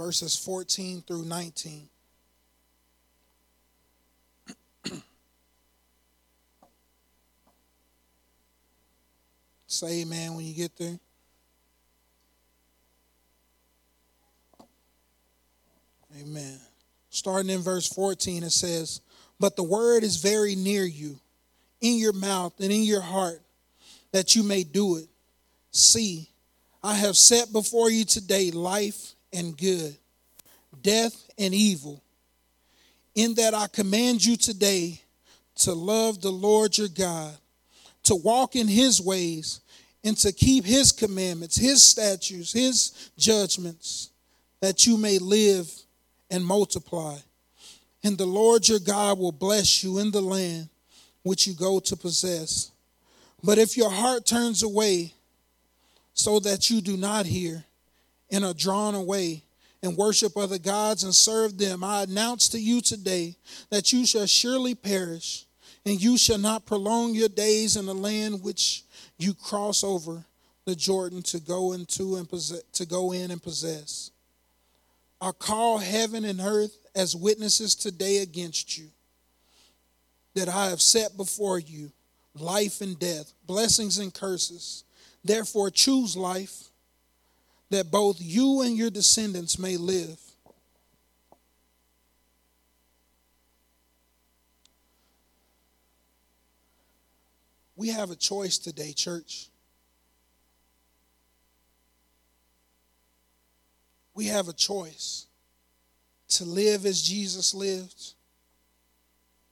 Verses 0.00 0.34
14 0.34 1.02
through 1.02 1.26
19. 1.26 1.86
Say 9.66 10.00
amen 10.00 10.36
when 10.36 10.46
you 10.46 10.54
get 10.54 10.74
there. 10.78 10.98
Amen. 16.18 16.58
Starting 17.10 17.50
in 17.50 17.60
verse 17.60 17.86
14, 17.86 18.42
it 18.44 18.52
says, 18.52 19.02
But 19.38 19.54
the 19.56 19.62
word 19.62 20.02
is 20.02 20.16
very 20.16 20.54
near 20.54 20.86
you, 20.86 21.20
in 21.82 21.98
your 21.98 22.14
mouth 22.14 22.54
and 22.58 22.72
in 22.72 22.84
your 22.84 23.02
heart, 23.02 23.42
that 24.12 24.34
you 24.34 24.42
may 24.44 24.64
do 24.64 24.96
it. 24.96 25.08
See, 25.72 26.30
I 26.82 26.94
have 26.94 27.18
set 27.18 27.52
before 27.52 27.90
you 27.90 28.06
today 28.06 28.50
life 28.50 29.14
and 29.32 29.56
good, 29.56 29.96
death 30.82 31.28
and 31.38 31.54
evil. 31.54 32.02
In 33.14 33.34
that 33.34 33.54
I 33.54 33.66
command 33.66 34.24
you 34.24 34.36
today 34.36 35.00
to 35.56 35.72
love 35.72 36.20
the 36.20 36.30
Lord 36.30 36.78
your 36.78 36.88
God, 36.88 37.36
to 38.04 38.14
walk 38.14 38.56
in 38.56 38.68
his 38.68 39.00
ways, 39.00 39.60
and 40.04 40.16
to 40.18 40.32
keep 40.32 40.64
his 40.64 40.92
commandments, 40.92 41.56
his 41.56 41.82
statutes, 41.82 42.52
his 42.52 43.10
judgments, 43.18 44.10
that 44.60 44.86
you 44.86 44.96
may 44.96 45.18
live 45.18 45.70
and 46.30 46.44
multiply. 46.44 47.16
And 48.02 48.16
the 48.16 48.26
Lord 48.26 48.66
your 48.66 48.78
God 48.78 49.18
will 49.18 49.32
bless 49.32 49.84
you 49.84 49.98
in 49.98 50.10
the 50.10 50.22
land 50.22 50.68
which 51.22 51.46
you 51.46 51.52
go 51.52 51.80
to 51.80 51.96
possess. 51.96 52.70
But 53.42 53.58
if 53.58 53.76
your 53.76 53.90
heart 53.90 54.24
turns 54.24 54.62
away 54.62 55.12
so 56.14 56.40
that 56.40 56.70
you 56.70 56.80
do 56.80 56.96
not 56.96 57.26
hear, 57.26 57.64
and 58.30 58.44
are 58.44 58.54
drawn 58.54 58.94
away 58.94 59.42
and 59.82 59.96
worship 59.96 60.36
other 60.36 60.58
gods 60.58 61.04
and 61.04 61.14
serve 61.14 61.58
them, 61.58 61.82
I 61.82 62.02
announce 62.02 62.48
to 62.48 62.58
you 62.58 62.80
today 62.80 63.36
that 63.70 63.92
you 63.92 64.04
shall 64.04 64.26
surely 64.26 64.74
perish, 64.74 65.46
and 65.86 66.00
you 66.00 66.18
shall 66.18 66.38
not 66.38 66.66
prolong 66.66 67.14
your 67.14 67.28
days 67.28 67.76
in 67.76 67.86
the 67.86 67.94
land 67.94 68.42
which 68.42 68.84
you 69.18 69.32
cross 69.34 69.82
over 69.82 70.24
the 70.66 70.76
Jordan 70.76 71.22
to 71.22 71.40
go 71.40 71.72
into 71.72 72.16
and 72.16 72.28
possess, 72.28 72.62
to 72.74 72.86
go 72.86 73.12
in 73.12 73.30
and 73.30 73.42
possess. 73.42 74.10
I 75.20 75.32
call 75.32 75.78
heaven 75.78 76.24
and 76.24 76.40
earth 76.40 76.76
as 76.94 77.16
witnesses 77.16 77.74
today 77.74 78.18
against 78.18 78.78
you 78.78 78.88
that 80.34 80.48
I 80.48 80.68
have 80.68 80.80
set 80.80 81.16
before 81.16 81.58
you 81.58 81.90
life 82.34 82.80
and 82.80 82.98
death, 82.98 83.32
blessings 83.46 83.98
and 83.98 84.12
curses. 84.12 84.84
Therefore, 85.24 85.70
choose 85.70 86.16
life 86.16 86.69
that 87.70 87.90
both 87.90 88.16
you 88.20 88.62
and 88.62 88.76
your 88.76 88.90
descendants 88.90 89.58
may 89.58 89.76
live. 89.76 90.18
We 97.76 97.88
have 97.88 98.10
a 98.10 98.16
choice 98.16 98.58
today, 98.58 98.92
church. 98.92 99.48
We 104.14 104.26
have 104.26 104.48
a 104.48 104.52
choice 104.52 105.26
to 106.30 106.44
live 106.44 106.84
as 106.84 107.00
Jesus 107.00 107.54
lived 107.54 108.14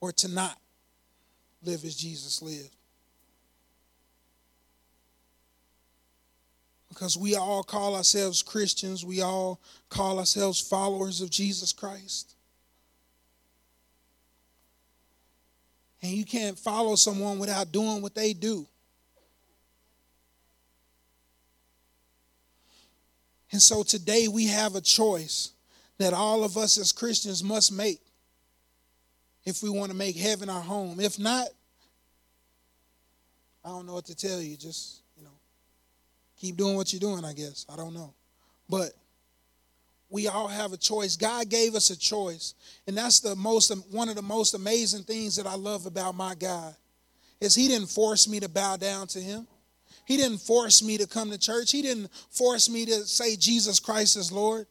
or 0.01 0.13
to 0.13 0.29
not 0.29 0.59
live 1.63 1.85
as 1.85 1.95
Jesus 1.95 2.43
lived. 2.43 2.78
Because 6.99 7.17
we 7.17 7.37
all 7.37 7.63
call 7.63 7.95
ourselves 7.95 8.43
Christians, 8.43 9.05
we 9.05 9.21
all 9.21 9.61
call 9.89 10.19
ourselves 10.19 10.61
followers 10.61 11.21
of 11.21 11.31
Jesus 11.31 11.73
Christ. 11.73 12.35
And 16.03 16.11
you 16.11 16.25
can't 16.25 16.59
follow 16.59 16.97
someone 16.97 17.39
without 17.39 17.71
doing 17.71 18.03
what 18.03 18.17
they 18.17 18.33
do. 18.33 18.67
And 23.53 23.63
so 23.63 23.85
today 23.85 24.27
we 24.27 24.47
have 24.49 24.75
a 24.75 24.81
choice 24.81 25.53
that 25.99 26.13
all 26.13 26.43
of 26.43 26.57
us 26.57 26.79
as 26.79 26.91
Christians 26.91 27.45
must 27.45 27.71
make 27.71 28.01
if 29.45 29.63
we 29.63 29.71
want 29.71 29.93
to 29.93 29.97
make 29.97 30.17
heaven 30.17 30.51
our 30.51 30.61
home. 30.61 30.99
If 30.99 31.17
not, 31.17 31.47
I 33.65 33.69
don't 33.69 33.87
know 33.87 33.95
what 33.95 34.07
to 34.07 34.17
tell 34.17 34.41
you. 34.43 34.57
Just, 34.57 35.03
keep 36.39 36.57
doing 36.57 36.77
what 36.77 36.93
you're 36.93 37.01
doing, 37.01 37.25
I 37.25 37.33
guess. 37.33 37.67
I 37.73 37.77
don't 37.77 37.95
know. 37.95 38.15
But 38.69 38.93
we 40.11 40.27
all 40.27 40.49
have 40.49 40.73
a 40.73 40.77
choice. 40.77 41.17
God 41.17 41.49
gave 41.49 41.75
us 41.75 41.91
a 41.91 41.99
choice. 41.99 42.55
And 42.87 42.97
that's 42.97 43.21
the 43.21 43.37
most 43.37 43.71
one 43.91 44.09
of 44.09 44.17
the 44.17 44.23
most 44.23 44.55
amazing 44.55 45.03
things 45.03 45.37
that 45.37 45.47
I 45.47 45.55
love 45.55 45.87
about 45.87 46.15
my 46.15 46.35
God 46.35 46.75
is 47.41 47.55
he 47.55 47.69
didn't 47.69 47.89
force 47.89 48.29
me 48.29 48.41
to 48.41 48.49
bow 48.49 48.77
down 48.77 49.07
to 49.09 49.21
him. 49.21 49.47
He 50.07 50.17
didn't 50.17 50.39
force 50.39 50.83
me 50.83 50.97
to 50.99 51.07
come 51.07 51.31
to 51.31 51.39
church. 51.39 51.71
He 51.71 51.83
didn't 51.83 52.11
force 52.31 52.71
me 52.71 52.87
to 52.87 53.05
say 53.05 53.37
Jesus 53.37 53.79
Christ 53.79 54.17
is 54.17 54.33
Lord. 54.33 54.67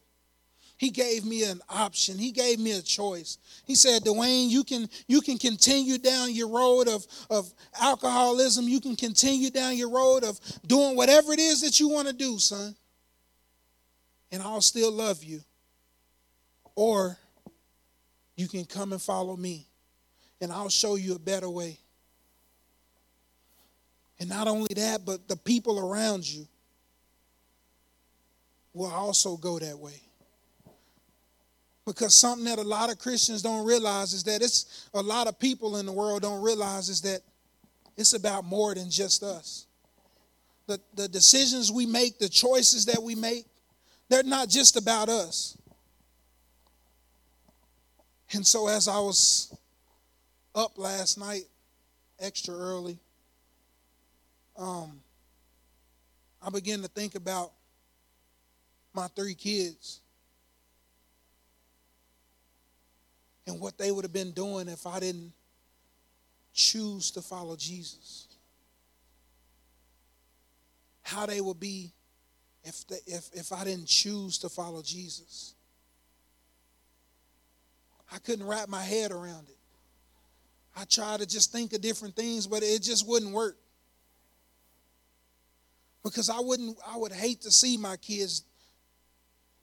He 0.78 0.92
gave 0.92 1.26
me 1.26 1.44
an 1.44 1.60
option. 1.70 2.20
He 2.20 2.32
gave 2.32 2.60
me 2.60 2.78
a 2.78 2.82
choice. 2.82 3.40
He 3.66 3.74
said, 3.74 4.04
Dwayne, 4.04 4.48
you 4.48 4.64
can 4.64 4.88
you 5.08 5.22
can 5.22 5.40
continue 5.40 5.98
down 5.98 6.34
your 6.34 6.50
road 6.50 6.88
of, 6.88 7.06
of 7.32 7.52
alcoholism. 7.82 8.68
You 8.68 8.80
can 8.80 8.96
continue 8.96 9.50
down 9.50 9.76
your 9.76 9.90
road 9.90 10.24
of 10.24 10.40
doing 10.68 10.96
whatever 10.96 11.34
it 11.34 11.40
is 11.40 11.62
that 11.62 11.80
you 11.80 11.90
want 11.90 12.08
to 12.08 12.14
do, 12.14 12.38
son. 12.38 12.76
And 14.32 14.44
I'll 14.44 14.62
still 14.62 14.92
love 14.92 15.24
you. 15.24 15.42
Or 16.76 17.18
you 18.36 18.48
can 18.48 18.66
come 18.66 18.92
and 18.92 19.02
follow 19.02 19.36
me. 19.36 19.66
And 20.40 20.52
I'll 20.52 20.70
show 20.70 20.96
you 20.96 21.16
a 21.16 21.20
better 21.20 21.50
way. 21.50 21.80
And 24.20 24.30
not 24.30 24.48
only 24.48 24.74
that, 24.76 25.06
but 25.06 25.28
the 25.28 25.38
people 25.38 25.80
around 25.80 26.30
you 26.30 26.48
will 28.74 28.92
also 28.92 29.38
go 29.38 29.58
that 29.58 29.80
way. 29.80 30.02
Because 31.88 32.14
something 32.14 32.44
that 32.44 32.60
a 32.60 32.68
lot 32.68 32.92
of 32.92 33.00
Christians 33.00 33.42
don't 33.42 33.66
realize 33.66 34.12
is 34.12 34.26
that 34.26 34.42
it's 34.42 34.90
a 34.94 35.02
lot 35.02 35.28
of 35.28 35.40
people 35.40 35.78
in 35.78 35.86
the 35.86 35.92
world 35.94 36.22
don't 36.22 36.42
realize 36.42 36.90
is 36.90 37.00
that 37.04 37.22
it's 37.96 38.12
about 38.12 38.44
more 38.44 38.76
than 38.76 38.90
just 38.90 39.24
us. 39.24 39.68
The, 40.68 40.82
the 40.96 41.08
decisions 41.08 41.72
we 41.72 41.86
make, 41.86 42.20
the 42.20 42.28
choices 42.28 42.86
that 42.88 43.02
we 43.02 43.16
make, 43.16 43.46
they're 44.10 44.22
not 44.22 44.50
just 44.50 44.76
about 44.76 45.08
us. 45.08 45.58
And 48.34 48.46
so, 48.46 48.68
as 48.68 48.90
I 48.90 49.00
was 49.00 49.56
up 50.54 50.78
last 50.78 51.18
night, 51.18 51.44
extra 52.20 52.54
early, 52.54 53.00
um, 54.58 55.00
I 56.46 56.50
began 56.50 56.82
to 56.82 56.90
think 56.90 57.16
about 57.16 57.54
my 58.94 59.08
three 59.16 59.36
kids. 59.36 60.02
And 63.48 63.62
what 63.62 63.78
they 63.78 63.92
would 63.92 64.04
have 64.04 64.14
been 64.14 64.32
doing 64.32 64.68
if 64.68 64.86
I 64.86 65.00
didn't 65.00 65.32
choose 66.54 67.12
to 67.12 67.22
follow 67.22 67.56
Jesus. 67.56 68.28
How 71.02 71.26
they 71.26 71.40
would 71.40 71.60
be 71.60 71.94
if, 72.64 72.86
they, 72.88 72.98
if, 73.08 73.30
if 73.34 73.54
I 73.54 73.64
didn't 73.64 73.88
choose 73.88 74.38
to 74.40 74.50
follow 74.50 74.82
Jesus. 74.82 75.56
I 78.12 78.18
couldn't 78.20 78.46
wrap 78.46 78.68
my 78.68 78.82
head 78.84 79.12
around 79.12 79.48
it. 79.48 79.58
I 80.76 80.84
tried 80.84 81.22
to 81.22 81.26
just 81.26 81.52
think 81.52 81.74
of 81.74 81.82
different 81.82 82.16
things, 82.16 82.48
but 82.48 82.64
it 82.64 82.84
just 82.84 83.08
wouldn't 83.08 83.32
work. 83.32 83.58
Because 86.04 86.30
I 86.30 86.40
wouldn't, 86.40 86.78
I 86.88 86.98
would 86.98 87.12
hate 87.12 87.42
to 87.42 87.52
see 87.52 87.78
my 87.78 87.96
kids 87.98 88.44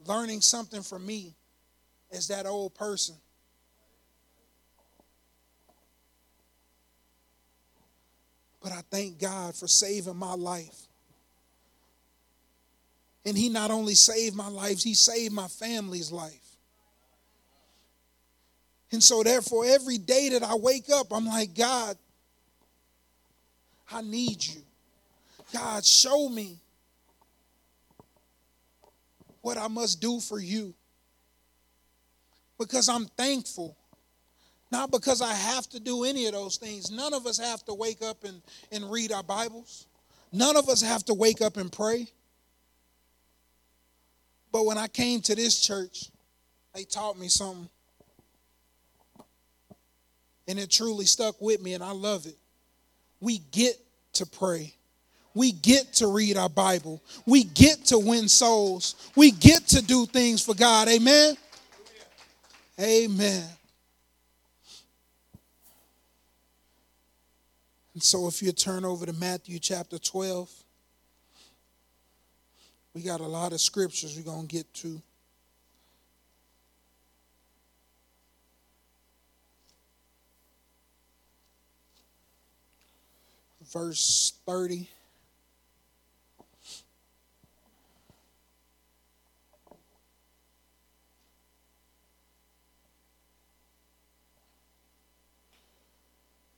learning 0.06 0.40
something 0.40 0.82
from 0.82 1.06
me 1.06 1.34
as 2.10 2.28
that 2.28 2.47
old 2.47 2.75
person 2.75 3.14
But 8.64 8.72
I 8.72 8.80
thank 8.90 9.20
God 9.20 9.54
for 9.54 9.68
saving 9.68 10.16
my 10.16 10.32
life. 10.32 10.88
And 13.26 13.36
He 13.36 13.50
not 13.50 13.70
only 13.70 13.94
saved 13.94 14.34
my 14.34 14.48
life, 14.48 14.82
He 14.82 14.94
saved 14.94 15.34
my 15.34 15.48
family's 15.48 16.10
life. 16.10 16.56
And 18.90 19.02
so, 19.02 19.22
therefore, 19.22 19.66
every 19.66 19.98
day 19.98 20.30
that 20.30 20.42
I 20.42 20.54
wake 20.54 20.88
up, 20.90 21.12
I'm 21.12 21.26
like, 21.26 21.54
God, 21.54 21.98
I 23.92 24.00
need 24.00 24.42
you. 24.42 24.62
God, 25.52 25.84
show 25.84 26.30
me 26.30 26.56
what 29.42 29.58
I 29.58 29.68
must 29.68 30.00
do 30.00 30.20
for 30.20 30.38
you. 30.40 30.72
Because 32.58 32.88
I'm 32.88 33.06
thankful 33.08 33.76
not 34.75 34.91
because 34.91 35.23
I 35.23 35.32
have 35.32 35.69
to 35.69 35.78
do 35.78 36.02
any 36.02 36.26
of 36.26 36.32
those 36.32 36.56
things. 36.56 36.91
None 36.91 37.15
of 37.15 37.26
us 37.26 37.39
have 37.39 37.65
to 37.67 37.75
wake 37.75 38.02
up 38.02 38.25
and, 38.25 38.43
and 38.73 38.91
read 38.91 39.13
our 39.13 39.23
Bibles. 39.23 39.87
None 40.32 40.56
of 40.56 40.69
us 40.69 40.82
have 40.82 41.04
to 41.04 41.15
wake 41.15 41.41
up 41.41 41.56
and 41.56 41.71
pray. 41.71 42.08
But 44.50 44.67
when 44.67 44.76
I 44.76 44.89
came 44.89 45.21
to 45.23 45.37
this 45.37 45.60
church, 45.60 46.10
they 46.75 46.82
taught 46.82 47.17
me 47.17 47.28
something. 47.28 47.69
And 50.49 50.58
it 50.58 50.73
truly 50.73 51.04
stuck 51.04 51.41
with 51.41 51.63
me, 51.63 51.75
and 51.75 51.84
I 51.84 51.93
love 51.93 52.26
it. 52.26 52.37
We 53.21 53.39
get 53.52 53.76
to 54.15 54.26
pray. 54.26 54.75
We 55.34 55.52
get 55.52 55.93
to 55.95 56.08
read 56.08 56.37
our 56.37 56.49
Bible. 56.49 57.00
We 57.26 57.45
get 57.45 57.84
to 57.87 57.99
win 58.00 58.28
souls. 58.28 59.13
We 59.15 59.30
get 59.30 59.69
to 59.69 59.80
do 59.82 60.04
things 60.06 60.45
for 60.45 60.56
God. 60.56 60.89
Amen? 60.89 61.37
Amen. 62.80 63.45
And 67.95 68.02
so 68.02 68.26
if 68.26 68.43
you 68.43 68.50
turn 68.50 68.85
over 68.85 69.07
to 69.07 69.13
Matthew 69.13 69.61
chapter 69.61 69.99
12, 69.99 70.50
we 72.93 73.02
got 73.02 73.21
a 73.21 73.26
lot 73.26 73.52
of 73.52 73.61
scriptures 73.61 74.17
we're 74.17 74.25
going 74.25 74.49
to 74.49 74.54
get 74.54 74.73
to. 74.75 75.00
Verse 83.73 84.33
30. 84.45 84.89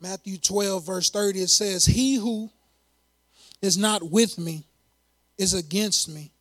Matthew 0.01 0.37
12, 0.39 0.85
verse 0.85 1.11
30, 1.11 1.43
it 1.43 1.51
says, 1.51 1.87
He 1.87 2.17
who 2.17 2.51
is 3.63 3.79
not 3.79 4.03
with 4.03 4.39
me 4.39 4.65
is 5.39 5.55
against 5.55 6.09
me, 6.09 6.33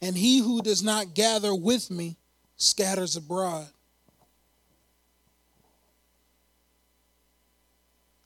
and 0.00 0.16
he 0.16 0.38
who 0.38 0.62
does 0.62 0.82
not 0.82 1.14
gather 1.14 1.54
with 1.54 1.90
me 1.90 2.16
scatters 2.56 3.16
abroad. 3.16 3.66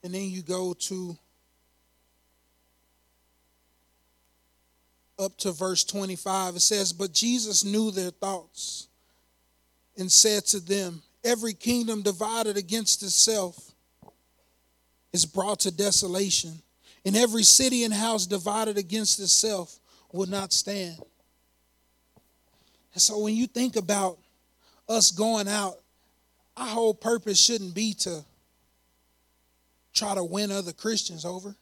And 0.03 0.15
then 0.15 0.29
you 0.29 0.43
go 0.43 0.75
to 0.75 1.17
up 5.19 5.37
to 5.39 5.53
verse 5.53 5.85
25. 5.85 6.57
It 6.57 6.61
says, 6.61 6.93
But 6.93 7.13
Jesus 7.13 7.65
knew 7.65 7.91
their 7.91 8.11
thoughts 8.11 8.89
and 9.97 10.13
said 10.13 10.45
to 10.47 10.61
them, 10.61 11.03
Every 11.25 11.55
kingdom 11.55 12.03
divided 12.03 12.59
against 12.59 13.03
itself 13.03 13.74
is 15.15 15.25
brought 15.25 15.61
to 15.61 15.71
desolation, 15.71 16.61
and 17.05 17.17
every 17.17 17.45
city 17.45 17.85
and 17.85 17.95
house 17.95 18.27
divided 18.27 18.77
against 18.77 19.21
itself 19.21 19.79
will 20.13 20.27
not 20.27 20.53
stand. 20.53 20.99
And 22.93 23.01
so 23.01 23.21
when 23.21 23.37
you 23.37 23.47
think 23.47 23.77
about 23.77 24.19
us 24.89 25.13
going 25.13 25.47
out, 25.47 25.77
our 26.57 26.67
whole 26.67 26.95
purpose 26.95 27.41
shouldn't 27.41 27.77
be 27.77 27.95
to 28.01 28.25
try 29.93 30.17
to 30.17 30.25
win 30.25 30.51
other 30.51 30.73
Christians 30.73 31.25
over. 31.25 31.55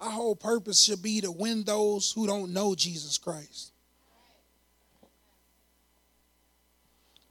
Our 0.00 0.10
whole 0.10 0.36
purpose 0.36 0.82
should 0.82 1.02
be 1.02 1.20
to 1.20 1.30
win 1.30 1.62
those 1.64 2.10
who 2.12 2.26
don't 2.26 2.54
know 2.54 2.74
Jesus 2.74 3.18
Christ. 3.18 3.72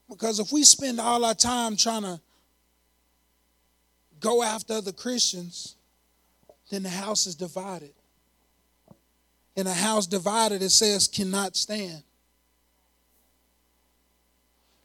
Because 0.08 0.40
if 0.40 0.52
we 0.52 0.63
spend 0.63 1.00
all 1.00 1.26
our 1.26 1.34
time 1.34 1.76
trying 1.76 2.04
to 2.04 2.20
go 4.19 4.43
after 4.43 4.73
other 4.73 4.91
Christians, 4.91 5.75
then 6.69 6.84
the 6.84 6.89
house 6.89 7.25
is 7.27 7.36
divided. 7.36 7.93
And 9.56 9.67
a 9.67 9.73
house 9.73 10.06
divided, 10.06 10.62
it 10.62 10.69
says 10.69 11.08
cannot 11.08 11.56
stand. 11.56 12.03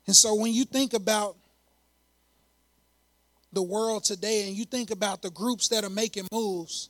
And 0.06 0.16
so 0.16 0.34
when 0.34 0.52
you 0.52 0.64
think 0.64 0.94
about 0.94 1.36
the 3.52 3.62
world 3.62 4.04
today 4.04 4.48
and 4.48 4.56
you 4.56 4.64
think 4.64 4.90
about 4.90 5.22
the 5.22 5.30
groups 5.30 5.68
that 5.68 5.84
are 5.84 5.90
making 5.90 6.26
moves, 6.32 6.88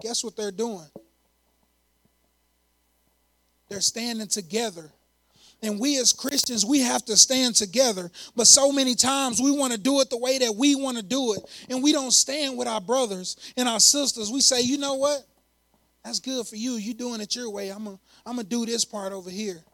guess 0.00 0.22
what 0.22 0.36
they're 0.36 0.52
doing? 0.52 0.86
They're 3.68 3.80
standing 3.80 4.28
together. 4.28 4.92
And 5.64 5.80
we 5.80 5.98
as 5.98 6.12
Christians, 6.12 6.66
we 6.66 6.80
have 6.80 7.06
to 7.06 7.16
stand 7.16 7.54
together. 7.54 8.10
But 8.36 8.46
so 8.46 8.70
many 8.70 8.94
times 8.94 9.40
we 9.40 9.50
want 9.50 9.72
to 9.72 9.78
do 9.78 10.00
it 10.02 10.10
the 10.10 10.18
way 10.18 10.36
that 10.36 10.54
we 10.54 10.74
want 10.74 10.98
to 10.98 11.02
do 11.02 11.32
it. 11.32 11.40
And 11.70 11.82
we 11.82 11.90
don't 11.90 12.10
stand 12.10 12.58
with 12.58 12.68
our 12.68 12.82
brothers 12.82 13.36
and 13.56 13.66
our 13.66 13.80
sisters. 13.80 14.30
We 14.30 14.42
say, 14.42 14.60
you 14.60 14.76
know 14.76 14.94
what? 14.94 15.24
That's 16.04 16.20
good 16.20 16.46
for 16.46 16.56
you. 16.56 16.72
You're 16.72 16.94
doing 16.94 17.22
it 17.22 17.34
your 17.34 17.50
way. 17.50 17.70
I'm 17.70 17.84
going 17.84 17.98
I'm 18.26 18.36
to 18.36 18.44
do 18.44 18.66
this 18.66 18.84
part 18.84 19.14
over 19.14 19.30
here. 19.30 19.64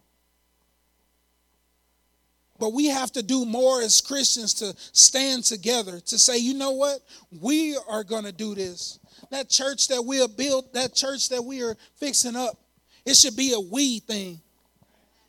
But 2.61 2.73
we 2.73 2.87
have 2.87 3.11
to 3.13 3.23
do 3.23 3.45
more 3.45 3.81
as 3.81 4.01
Christians 4.01 4.55
to 4.55 4.75
stand 4.93 5.43
together, 5.43 5.99
to 5.99 6.19
say, 6.19 6.39
you 6.39 6.55
know 6.55 6.73
what? 6.73 7.01
We 7.41 7.77
are 7.89 8.05
going 8.05 8.25
to 8.25 8.33
do 8.33 8.55
this. 8.55 9.01
That 9.33 9.49
church 9.49 9.89
that 9.89 10.05
we 10.05 10.23
are 10.23 10.29
built, 10.29 10.73
that 10.75 10.95
church 10.95 11.31
that 11.31 11.43
we 11.43 11.63
are 11.63 11.77
fixing 11.97 12.37
up, 12.37 12.57
it 13.05 13.17
should 13.17 13.35
be 13.35 13.55
a 13.55 13.61
we 13.61 13.99
thing. 13.99 14.41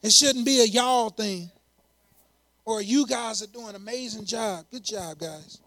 It 0.02 0.12
shouldn't 0.12 0.46
be 0.46 0.62
a 0.62 0.66
y'all 0.66 1.10
thing. 1.10 1.52
Or 2.66 2.82
you 2.82 3.06
guys 3.08 3.42
are 3.42 3.48
doing 3.48 3.70
an 3.70 3.76
amazing 3.76 4.26
job. 4.26 4.66
Good 4.72 4.84
job, 4.84 5.20
guys. 5.20 5.60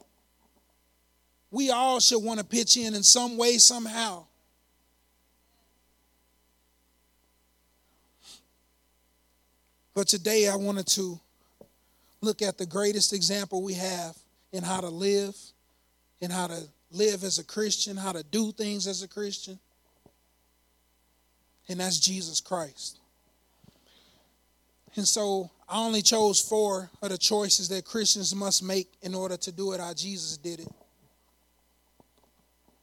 We 1.51 1.71
all 1.71 2.01
should 2.01 2.23
want 2.23 2.41
to 2.41 2.45
pitch 2.45 2.77
in 2.77 2.95
in 2.95 3.03
some 3.03 3.37
way, 3.37 3.59
somehow. 3.59 4.25
But 9.95 10.09
today 10.09 10.49
I 10.49 10.57
wanted 10.57 10.89
to 10.89 11.21
look 12.21 12.43
at 12.43 12.59
the 12.59 12.67
greatest 12.67 13.13
example 13.13 13.63
we 13.63 13.75
have 13.75 14.17
in 14.53 14.65
how 14.65 14.81
to 14.81 14.89
live, 14.89 15.37
in 16.21 16.31
how 16.31 16.49
to 16.49 16.63
live 16.91 17.23
as 17.23 17.39
a 17.39 17.45
Christian, 17.45 17.97
how 17.97 18.13
to 18.13 18.25
do 18.25 18.51
things 18.51 18.89
as 18.89 19.03
a 19.03 19.09
Christian. 19.09 19.59
And 21.69 21.79
that's 21.79 22.01
Jesus 22.01 22.41
Christ. 22.41 22.99
And 24.97 25.07
so 25.07 25.51
I 25.69 25.79
only 25.79 26.03
chose 26.03 26.41
four 26.41 26.91
of 27.03 27.09
the 27.09 27.19
choices 27.19 27.69
that 27.69 27.85
Christians 27.85 28.35
must 28.35 28.63
make 28.63 28.93
in 29.03 29.15
order 29.15 29.37
to 29.37 29.53
do 29.53 29.73
it 29.73 29.81
how 29.81 29.93
Jesus 29.95 30.37
did 30.37 30.61
it. 30.61 30.69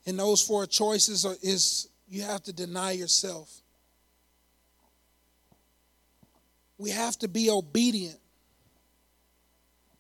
And 0.06 0.20
those 0.20 0.42
four 0.42 0.66
choices 0.66 1.26
are, 1.26 1.36
is 1.42 1.88
you 2.10 2.24
have 2.24 2.44
to 2.44 2.54
deny 2.54 2.92
yourself. 2.92 3.62
We 6.78 6.90
have 6.90 7.18
to 7.20 7.28
be 7.28 7.50
obedient 7.50 8.18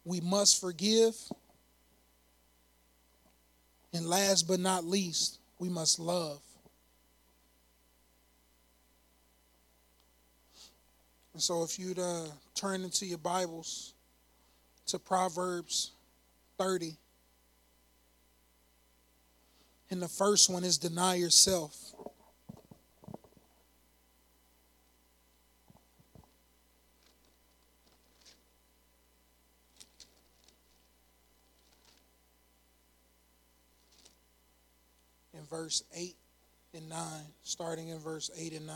we 0.04 0.19
must 0.21 0.60
forgive. 0.60 1.15
And 3.93 4.08
last 4.08 4.47
but 4.47 4.60
not 4.60 4.86
least, 4.86 5.39
we 5.60 5.69
must 5.69 6.00
love. 6.00 6.41
And 11.34 11.41
so, 11.41 11.63
if 11.63 11.80
you'd 11.80 12.00
uh, 12.00 12.26
turn 12.56 12.84
into 12.84 13.06
your 13.06 13.17
Bibles 13.17 13.94
to 14.88 15.00
Proverbs 15.00 15.91
30, 16.58 16.98
and 19.89 20.02
the 20.02 20.10
first 20.10 20.50
one 20.50 20.63
is 20.65 20.78
deny 20.78 21.15
yourself. 21.15 21.94
In 35.34 35.46
verse 35.50 35.84
8 35.96 36.15
and 36.74 36.89
9, 36.89 36.98
starting 37.44 37.88
in 37.88 38.00
verse 38.00 38.30
8 38.38 38.54
and 38.54 38.67
9. 38.67 38.76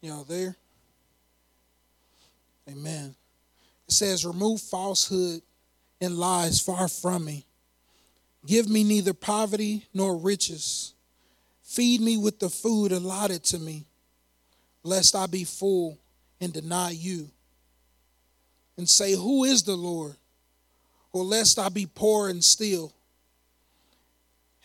Y'all 0.00 0.24
there? 0.24 0.56
Amen. 2.68 3.14
It 3.88 3.92
says, 3.92 4.24
Remove 4.24 4.60
falsehood 4.60 5.42
and 6.00 6.18
lies 6.18 6.60
far 6.60 6.88
from 6.88 7.24
me. 7.24 7.46
Give 8.46 8.68
me 8.68 8.84
neither 8.84 9.14
poverty 9.14 9.86
nor 9.92 10.16
riches. 10.16 10.94
Feed 11.62 12.00
me 12.00 12.16
with 12.16 12.38
the 12.38 12.48
food 12.48 12.92
allotted 12.92 13.44
to 13.44 13.58
me, 13.58 13.84
lest 14.82 15.14
I 15.14 15.26
be 15.26 15.44
full 15.44 15.98
and 16.40 16.52
deny 16.52 16.90
you 16.90 17.30
and 18.76 18.88
say, 18.88 19.12
Who 19.12 19.44
is 19.44 19.64
the 19.64 19.76
Lord? 19.76 20.14
Or 21.12 21.24
lest 21.24 21.58
I 21.58 21.68
be 21.68 21.86
poor 21.86 22.28
and 22.28 22.44
steal 22.44 22.92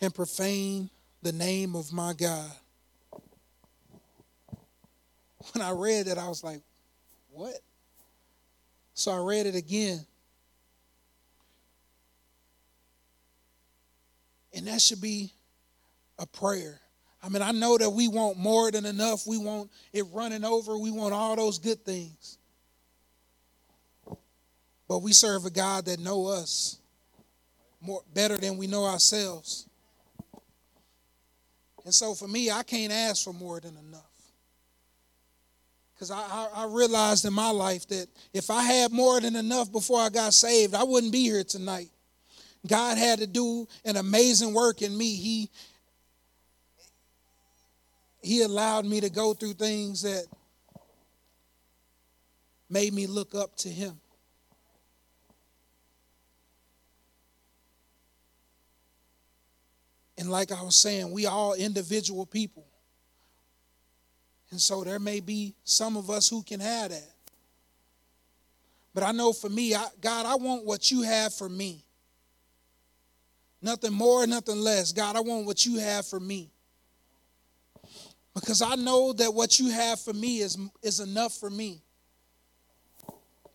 and 0.00 0.14
profane 0.14 0.90
the 1.22 1.32
name 1.32 1.74
of 1.74 1.92
my 1.92 2.12
God. 2.12 2.50
When 5.52 5.62
I 5.62 5.70
read 5.70 6.06
that, 6.06 6.18
I 6.18 6.28
was 6.28 6.42
like, 6.42 6.60
What? 7.30 7.54
So 8.94 9.12
I 9.12 9.18
read 9.18 9.46
it 9.46 9.54
again. 9.54 10.04
And 14.56 14.66
that 14.68 14.80
should 14.80 15.00
be 15.00 15.32
a 16.18 16.26
prayer. 16.26 16.80
I 17.22 17.28
mean, 17.28 17.42
I 17.42 17.52
know 17.52 17.76
that 17.76 17.90
we 17.90 18.06
want 18.06 18.38
more 18.38 18.70
than 18.70 18.84
enough. 18.84 19.26
We 19.26 19.38
want 19.38 19.70
it 19.92 20.04
running 20.12 20.44
over. 20.44 20.78
We 20.78 20.90
want 20.90 21.12
all 21.12 21.34
those 21.34 21.58
good 21.58 21.84
things. 21.84 22.38
But 24.86 24.98
we 24.98 25.12
serve 25.12 25.44
a 25.46 25.50
God 25.50 25.86
that 25.86 25.98
know 25.98 26.26
us 26.26 26.78
more 27.80 28.02
better 28.12 28.36
than 28.36 28.56
we 28.56 28.66
know 28.66 28.84
ourselves. 28.84 29.66
And 31.84 31.94
so 31.94 32.14
for 32.14 32.28
me, 32.28 32.50
I 32.50 32.62
can't 32.62 32.92
ask 32.92 33.24
for 33.24 33.32
more 33.32 33.58
than 33.58 33.76
enough. 33.76 34.13
Because 35.94 36.10
I, 36.10 36.18
I, 36.18 36.48
I, 36.56 36.66
realized 36.66 37.24
in 37.24 37.32
my 37.32 37.50
life 37.50 37.86
that 37.88 38.08
if 38.32 38.50
I 38.50 38.62
had 38.62 38.90
more 38.90 39.20
than 39.20 39.36
enough 39.36 39.70
before 39.70 40.00
I 40.00 40.08
got 40.08 40.34
saved, 40.34 40.74
I 40.74 40.82
wouldn't 40.82 41.12
be 41.12 41.22
here 41.22 41.44
tonight. 41.44 41.88
God 42.66 42.98
had 42.98 43.20
to 43.20 43.26
do 43.26 43.68
an 43.84 43.96
amazing 43.96 44.54
work 44.54 44.82
in 44.82 44.96
me. 44.96 45.14
He, 45.14 45.50
he 48.22 48.42
allowed 48.42 48.86
me 48.86 49.00
to 49.02 49.10
go 49.10 49.34
through 49.34 49.52
things 49.52 50.02
that 50.02 50.24
made 52.68 52.92
me 52.92 53.06
look 53.06 53.34
up 53.34 53.54
to 53.58 53.68
Him. 53.68 54.00
And 60.16 60.30
like 60.30 60.52
I 60.52 60.62
was 60.62 60.76
saying, 60.76 61.10
we 61.12 61.26
are 61.26 61.32
all 61.32 61.54
individual 61.54 62.24
people. 62.26 62.63
And 64.54 64.60
so 64.60 64.84
there 64.84 65.00
may 65.00 65.18
be 65.18 65.52
some 65.64 65.96
of 65.96 66.10
us 66.10 66.28
who 66.28 66.40
can 66.40 66.60
have 66.60 66.90
that. 66.90 67.10
But 68.94 69.02
I 69.02 69.10
know 69.10 69.32
for 69.32 69.50
me, 69.50 69.74
I, 69.74 69.88
God, 70.00 70.26
I 70.26 70.36
want 70.36 70.64
what 70.64 70.92
you 70.92 71.02
have 71.02 71.34
for 71.34 71.48
me. 71.48 71.84
Nothing 73.60 73.92
more, 73.92 74.24
nothing 74.28 74.60
less. 74.60 74.92
God, 74.92 75.16
I 75.16 75.22
want 75.22 75.44
what 75.44 75.66
you 75.66 75.80
have 75.80 76.06
for 76.06 76.20
me. 76.20 76.52
Because 78.32 78.62
I 78.62 78.76
know 78.76 79.12
that 79.14 79.34
what 79.34 79.58
you 79.58 79.70
have 79.70 79.98
for 79.98 80.12
me 80.12 80.38
is, 80.38 80.56
is 80.80 81.00
enough 81.00 81.32
for 81.32 81.50
me 81.50 81.82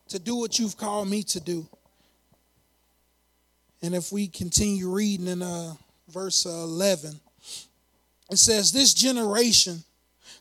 to 0.09 0.19
do 0.19 0.35
what 0.35 0.59
you've 0.59 0.75
called 0.75 1.07
me 1.07 1.23
to 1.23 1.39
do. 1.39 1.65
And 3.81 3.95
if 3.95 4.11
we 4.11 4.27
continue 4.27 4.89
reading 4.89 5.27
in 5.27 5.41
uh, 5.41 5.75
verse 6.09 6.43
11. 6.43 7.21
It 8.29 8.37
says, 8.37 8.73
This 8.73 8.93
generation 8.93 9.85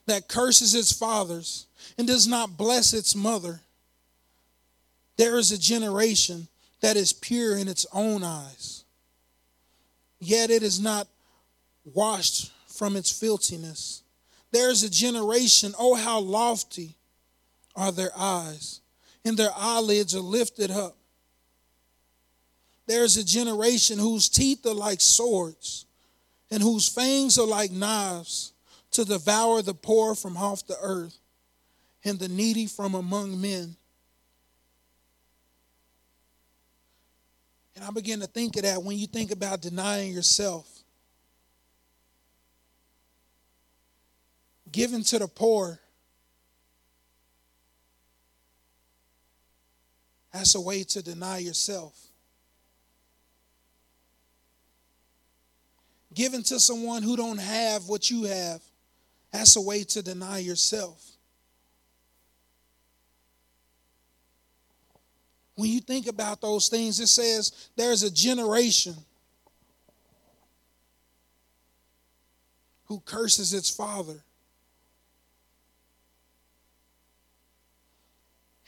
that 0.09 0.29
curses 0.29 0.75
its 0.75 0.93
fathers 0.93 1.67
and 1.97 2.07
does 2.07 2.27
not 2.27 2.57
bless 2.57 2.93
its 2.93 3.15
mother, 3.15 3.61
there 5.17 5.39
is 5.39 5.53
a 5.53 5.59
generation 5.59 6.49
that 6.81 6.97
is 6.97 7.13
pure 7.13 7.57
in 7.57 7.69
its 7.69 7.87
own 7.93 8.23
eyes, 8.23 8.85
yet 10.21 10.51
it 10.51 10.63
is 10.63 10.81
not 10.81 11.09
washed 11.85 12.53
from 12.69 12.97
its 12.97 13.11
filthiness. 13.11 14.03
There 14.53 14.71
is 14.71 14.83
a 14.83 14.91
generation, 14.91 15.75
oh, 15.79 15.95
how 15.95 16.21
lofty 16.21 16.95
are 17.75 17.93
their 17.93 18.13
eyes, 18.17 18.81
and 19.25 19.37
their 19.37 19.51
eyelids 19.57 20.15
are 20.15 20.21
lifted 20.21 20.71
up. 20.71 20.97
There's 22.87 23.17
a 23.17 23.25
generation 23.25 23.99
whose 23.99 24.29
teeth 24.29 24.65
are 24.65 24.75
like 24.75 25.01
swords 25.01 25.85
and 26.51 26.63
whose 26.63 26.89
fangs 26.89 27.39
are 27.39 27.47
like 27.47 27.71
knives 27.71 28.53
to 28.99 29.05
devour 29.05 29.63
the 29.63 29.75
poor 29.75 30.17
from 30.17 30.37
off 30.37 30.67
the 30.67 30.77
earth 30.83 31.17
and 32.05 32.19
the 32.19 32.27
needy 32.27 32.67
from 32.67 32.97
among 32.97 33.41
men. 33.41 33.77
And 37.77 37.85
I 37.85 37.93
begin 37.93 38.19
to 38.19 38.27
think 38.27 38.57
of 38.57 38.63
that 38.63 38.83
when 38.83 38.99
you 38.99 39.07
think 39.07 39.31
about 39.31 39.63
denying 39.63 40.13
yourself. 40.13 40.69
Giving 44.73 45.05
to 45.05 45.21
the 45.21 45.29
poor. 45.29 45.79
That's 50.33 50.57
a 50.57 50.61
way 50.61 50.83
to 50.83 51.03
deny 51.05 51.39
yourself. 51.39 51.97
Giving 56.13 56.43
to 56.43 56.59
someone 56.59 57.05
who 57.05 57.17
don't 57.17 57.39
have 57.39 57.87
what 57.87 58.11
you 58.11 58.25
have, 58.25 58.61
that's 59.33 59.57
a 59.57 59.61
way 59.61 59.85
to 59.85 60.03
deny 60.03 60.39
yourself. 60.39 61.05
When 65.55 65.71
you 65.71 65.81
think 65.81 66.07
about 66.07 66.41
those 66.41 66.69
things, 66.69 67.01
it 67.01 67.09
says 67.09 67.71
there's 67.77 68.05
a 68.05 68.11
generation 68.11 68.95
who 72.85 73.01
curses 73.01 73.53
its 73.53 73.69
father 73.69 74.23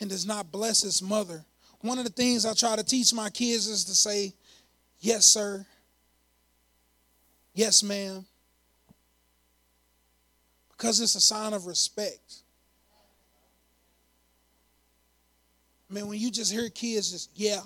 and 0.00 0.10
does 0.10 0.26
not 0.26 0.50
bless 0.50 0.84
its 0.84 1.00
mother. 1.00 1.44
One 1.80 1.98
of 1.98 2.04
the 2.04 2.10
things 2.10 2.44
I 2.44 2.54
try 2.54 2.76
to 2.76 2.84
teach 2.84 3.14
my 3.14 3.30
kids 3.30 3.66
is 3.66 3.84
to 3.84 3.94
say, 3.94 4.34
Yes, 4.98 5.24
sir. 5.24 5.64
Yes, 7.54 7.82
ma'am. 7.82 8.26
Because 10.80 10.98
it's 10.98 11.14
a 11.14 11.20
sign 11.20 11.52
of 11.52 11.66
respect. 11.66 12.36
I 15.90 15.92
mean, 15.92 16.08
when 16.08 16.18
you 16.18 16.30
just 16.30 16.50
hear 16.50 16.70
kids 16.70 17.10
just, 17.10 17.30
yeah, 17.34 17.60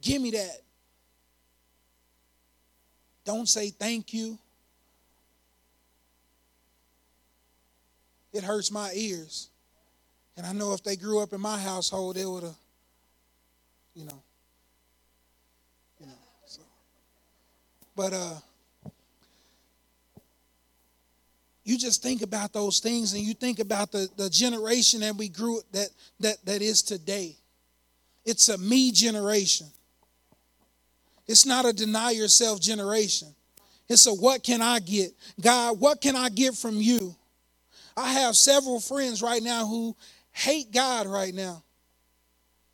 give 0.00 0.22
me 0.22 0.30
that. 0.30 0.60
Don't 3.24 3.48
say 3.48 3.70
thank 3.70 4.14
you. 4.14 4.38
It 8.32 8.44
hurts 8.44 8.70
my 8.70 8.92
ears. 8.94 9.48
And 10.36 10.46
I 10.46 10.52
know 10.52 10.74
if 10.74 10.84
they 10.84 10.94
grew 10.94 11.20
up 11.24 11.32
in 11.32 11.40
my 11.40 11.58
household, 11.58 12.14
they 12.14 12.24
would 12.24 12.44
have, 12.44 12.54
you 13.96 14.04
know, 14.04 14.22
you 15.98 16.06
know. 16.06 16.12
So. 16.46 16.60
But 17.96 18.12
uh, 18.12 18.34
you 21.64 21.78
just 21.78 22.02
think 22.02 22.20
about 22.20 22.52
those 22.52 22.78
things, 22.78 23.14
and 23.14 23.22
you 23.22 23.32
think 23.32 23.58
about 23.58 23.90
the, 23.90 24.08
the 24.16 24.28
generation 24.28 25.00
that 25.00 25.16
we 25.16 25.28
grew 25.28 25.60
that 25.72 25.88
that 26.20 26.44
that 26.44 26.62
is 26.62 26.82
today. 26.82 27.36
It's 28.24 28.48
a 28.50 28.58
me 28.58 28.92
generation. 28.92 29.66
It's 31.26 31.46
not 31.46 31.64
a 31.64 31.72
deny 31.72 32.10
yourself 32.10 32.60
generation. 32.60 33.28
It's 33.88 34.06
a 34.06 34.12
what 34.12 34.42
can 34.42 34.60
I 34.60 34.78
get? 34.78 35.12
God, 35.40 35.80
what 35.80 36.00
can 36.00 36.16
I 36.16 36.28
get 36.28 36.54
from 36.54 36.76
you? 36.76 37.16
I 37.96 38.12
have 38.12 38.36
several 38.36 38.80
friends 38.80 39.22
right 39.22 39.42
now 39.42 39.66
who 39.66 39.96
hate 40.32 40.70
God 40.72 41.06
right 41.06 41.34
now 41.34 41.62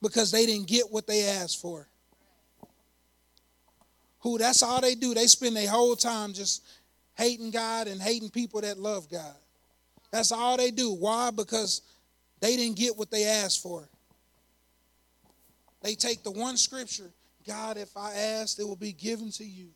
because 0.03 0.31
they 0.31 0.47
didn't 0.47 0.67
get 0.67 0.91
what 0.91 1.07
they 1.07 1.25
asked 1.25 1.61
for. 1.61 1.87
Who 4.21 4.39
that's 4.39 4.63
all 4.63 4.81
they 4.81 4.95
do. 4.95 5.15
They 5.15 5.27
spend 5.27 5.57
their 5.57 5.71
whole 5.71 5.97
time 5.97 6.33
just 6.33 6.63
hating 7.21 7.51
God 7.51 7.87
and 7.87 8.01
hating 8.01 8.31
people 8.31 8.63
that 8.63 8.79
love 8.79 9.09
God. 9.11 9.35
That's 10.11 10.33
all 10.33 10.57
they 10.57 10.71
do. 10.71 10.93
Why? 10.93 11.31
Because 11.31 11.83
they 12.41 12.57
didn't 12.57 12.77
get 12.77 12.97
what 12.97 13.11
they 13.11 13.25
asked 13.25 13.63
for. 13.63 13.87
They 15.83 15.95
take 15.95 16.23
the 16.23 16.31
one 16.31 16.57
scripture 16.57 17.11
God, 17.47 17.79
if 17.79 17.97
I 17.97 18.15
ask, 18.15 18.59
it 18.59 18.65
will 18.65 18.77
be 18.77 18.93
given 18.93 19.31
to 19.33 19.45
you. 19.45 19.69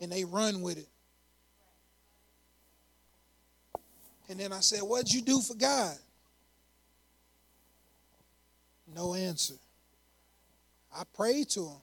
And 0.00 0.10
they 0.10 0.24
run 0.24 0.62
with 0.62 0.78
it. 0.78 0.88
And 4.28 4.40
then 4.40 4.52
I 4.52 4.60
said, 4.60 4.80
What'd 4.80 5.12
you 5.12 5.20
do 5.20 5.40
for 5.40 5.54
God? 5.54 5.96
No 8.94 9.14
answer. 9.14 9.54
I 10.96 11.02
prayed 11.14 11.48
to 11.50 11.60
him. 11.60 11.80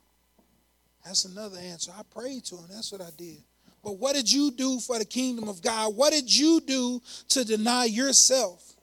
That's 1.07 1.23
another 1.23 1.57
answer. 1.57 1.93
I 1.97 2.01
prayed 2.03 2.43
to 2.45 2.57
him. 2.57 2.65
That's 2.69 2.91
what 2.91 2.99
I 2.99 3.09
did. 3.17 3.41
But 3.81 3.97
what 3.97 4.13
did 4.13 4.29
you 4.29 4.51
do 4.51 4.77
for 4.81 4.99
the 4.99 5.05
kingdom 5.05 5.47
of 5.47 5.61
God? 5.61 5.95
What 5.95 6.11
did 6.11 6.35
you 6.35 6.59
do 6.59 7.01
to 7.29 7.45
deny 7.45 7.85
yourself? 7.85 8.73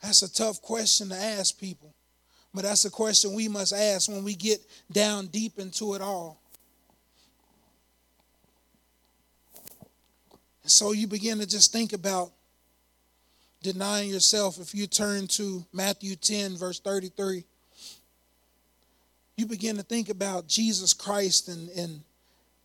That's 0.00 0.22
a 0.22 0.32
tough 0.32 0.62
question 0.62 1.08
to 1.08 1.16
ask 1.16 1.58
people. 1.58 1.92
But 2.54 2.62
that's 2.62 2.84
a 2.84 2.90
question 2.90 3.34
we 3.34 3.48
must 3.48 3.72
ask 3.72 4.08
when 4.08 4.22
we 4.22 4.36
get 4.36 4.60
down 4.92 5.26
deep 5.26 5.58
into 5.58 5.94
it 5.94 6.02
all. 6.02 6.40
And 10.62 10.70
so 10.70 10.92
you 10.92 11.08
begin 11.08 11.38
to 11.40 11.46
just 11.48 11.72
think 11.72 11.92
about 11.92 12.30
denying 13.60 14.10
yourself. 14.10 14.58
If 14.60 14.72
you 14.72 14.86
turn 14.86 15.26
to 15.28 15.66
Matthew 15.72 16.14
10, 16.14 16.56
verse 16.56 16.78
33, 16.78 17.44
you 19.38 19.46
begin 19.46 19.76
to 19.76 19.82
think 19.82 20.08
about 20.08 20.46
Jesus 20.46 20.92
Christ 20.92 21.48
and, 21.48 21.68
and 21.70 22.02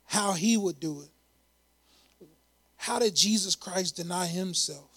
how 0.06 0.34
he 0.34 0.58
would 0.58 0.80
do 0.80 1.02
it. 1.02 1.10
How 2.78 3.00
did 3.00 3.16
Jesus 3.16 3.56
Christ 3.56 3.96
deny 3.96 4.28
himself? 4.28 4.93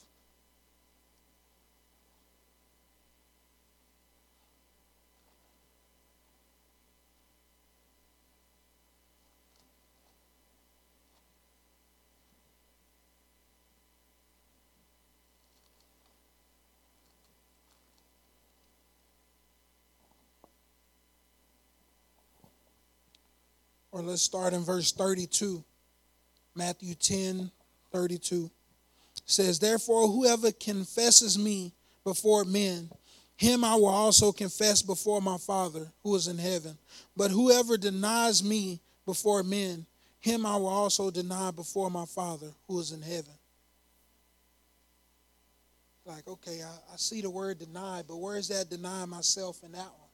Or 23.96 24.02
let's 24.02 24.20
start 24.20 24.52
in 24.52 24.62
verse 24.62 24.92
32. 24.92 25.64
Matthew 26.54 26.94
10 26.94 27.50
32 27.90 28.50
says, 29.24 29.58
Therefore, 29.58 30.06
whoever 30.06 30.52
confesses 30.52 31.38
me 31.38 31.72
before 32.04 32.44
men, 32.44 32.90
him 33.36 33.64
I 33.64 33.74
will 33.74 33.86
also 33.86 34.32
confess 34.32 34.82
before 34.82 35.22
my 35.22 35.38
Father 35.38 35.90
who 36.02 36.14
is 36.14 36.28
in 36.28 36.36
heaven. 36.36 36.76
But 37.16 37.30
whoever 37.30 37.78
denies 37.78 38.44
me 38.44 38.82
before 39.06 39.42
men, 39.42 39.86
him 40.20 40.44
I 40.44 40.56
will 40.56 40.66
also 40.66 41.10
deny 41.10 41.50
before 41.50 41.90
my 41.90 42.04
Father 42.04 42.52
who 42.68 42.78
is 42.78 42.92
in 42.92 43.00
heaven. 43.00 43.32
Like, 46.04 46.28
okay, 46.28 46.60
I, 46.62 46.92
I 46.92 46.96
see 46.96 47.22
the 47.22 47.30
word 47.30 47.60
deny, 47.60 48.02
but 48.06 48.18
where 48.18 48.36
is 48.36 48.48
that 48.48 48.68
deny 48.68 49.06
myself 49.06 49.64
in 49.64 49.72
that 49.72 49.78
one? 49.78 50.05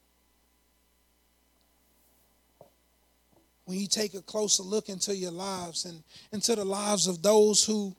When 3.65 3.79
you 3.79 3.87
take 3.87 4.13
a 4.13 4.21
closer 4.21 4.63
look 4.63 4.89
into 4.89 5.15
your 5.15 5.31
lives 5.31 5.85
and 5.85 6.03
into 6.31 6.55
the 6.55 6.65
lives 6.65 7.07
of 7.07 7.21
those 7.21 7.63
who 7.63 7.95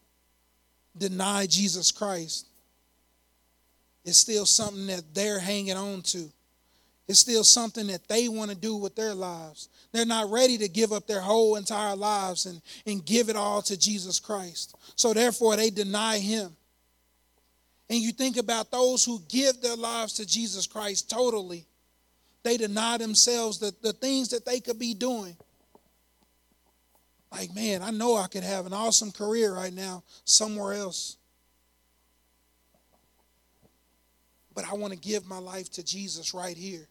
deny 0.97 1.47
Jesus 1.47 1.91
Christ, 1.91 2.47
it's 4.05 4.19
still 4.19 4.45
something 4.45 4.87
that 4.89 5.03
they're 5.15 5.39
hanging 5.39 5.77
on 5.77 6.03
to. 6.03 6.31
It's 7.07 7.21
still 7.21 7.45
something 7.45 7.87
that 7.89 8.09
they 8.09 8.29
want 8.29 8.51
to 8.51 8.57
do 8.57 8.77
with 8.77 8.95
their 8.95 9.15
lives. 9.15 9.69
They're 9.93 10.07
not 10.07 10.31
ready 10.31 10.57
to 10.59 10.69
give 10.69 10.93
up 10.93 11.07
their 11.07 11.21
whole 11.21 11.57
entire 11.57 11.97
lives 11.97 12.47
and, 12.47 12.61
and 12.87 13.05
give 13.05 13.29
it 13.29 13.37
all 13.37 13.63
to 13.63 13.79
Jesus 13.79 14.19
Christ. 14.19 14.75
So 14.97 15.13
therefore, 15.13 15.57
they 15.57 15.71
deny 15.71 16.19
him. 16.19 16.51
And 17.91 17.99
you 17.99 18.13
think 18.13 18.39
about 18.39 18.71
those 18.71 19.05
who 19.05 19.21
give 19.29 19.61
their 19.61 19.77
lives 19.77 20.15
to 20.15 20.27
Jesus 20.27 20.67
Christ 20.67 21.11
totally, 21.11 21.67
they 22.43 22.57
deny 22.57 22.97
themselves 22.97 23.59
the, 23.59 23.75
the 23.83 23.93
things 23.93 24.29
that 24.31 24.47
they 24.47 24.61
could 24.61 24.79
be 24.79 24.95
doing 24.95 25.37
like, 27.35 27.55
man, 27.55 27.83
I 27.83 27.91
know 27.91 28.17
I 28.17 28.29
could 28.29 28.45
have 28.45 28.67
an 28.67 28.73
awesome 28.73 29.11
career 29.11 29.53
right 29.55 29.73
now 29.73 30.05
somewhere 30.25 30.75
else. 30.75 31.17
But 34.55 34.65
I 34.71 34.75
want 34.75 34.93
to 34.93 34.99
give 34.99 35.27
my 35.27 35.39
life 35.39 35.71
to 35.73 35.85
Jesus 35.85 36.33
right 36.33 36.57
here 36.57 36.87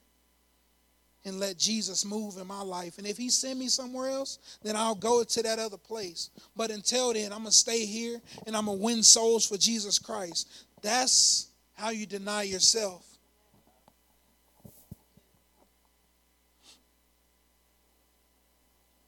and 1.24 1.40
let 1.40 1.58
Jesus 1.58 2.04
move 2.04 2.38
in 2.38 2.46
my 2.46 2.62
life. 2.62 2.98
And 2.98 3.08
if 3.08 3.18
he 3.18 3.30
send 3.30 3.58
me 3.58 3.70
somewhere 3.70 4.10
else, 4.10 4.40
then 4.62 4.76
I'll 4.76 4.96
go 4.96 5.24
to 5.24 5.44
that 5.44 5.60
other 5.60 5.78
place. 5.78 6.30
But 6.58 6.72
until 6.72 7.14
then, 7.14 7.32
I'm 7.32 7.40
going 7.40 7.46
to 7.46 7.52
stay 7.52 7.86
here 7.86 8.20
and 8.46 8.58
I'm 8.58 8.66
going 8.66 8.80
to 8.80 8.84
win 8.84 9.04
souls 9.04 9.46
for 9.46 9.56
Jesus 9.56 9.98
Christ. 9.98 10.50
That's 10.82 11.48
how 11.76 11.92
you 11.92 12.06
deny 12.06 12.44
yourself. 12.44 13.13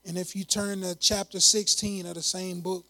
And 0.07 0.17
if 0.17 0.35
you 0.35 0.43
turn 0.43 0.81
to 0.81 0.95
chapter 0.95 1.39
16 1.39 2.05
of 2.05 2.13
the 2.13 2.21
same 2.21 2.61
book, 2.61 2.85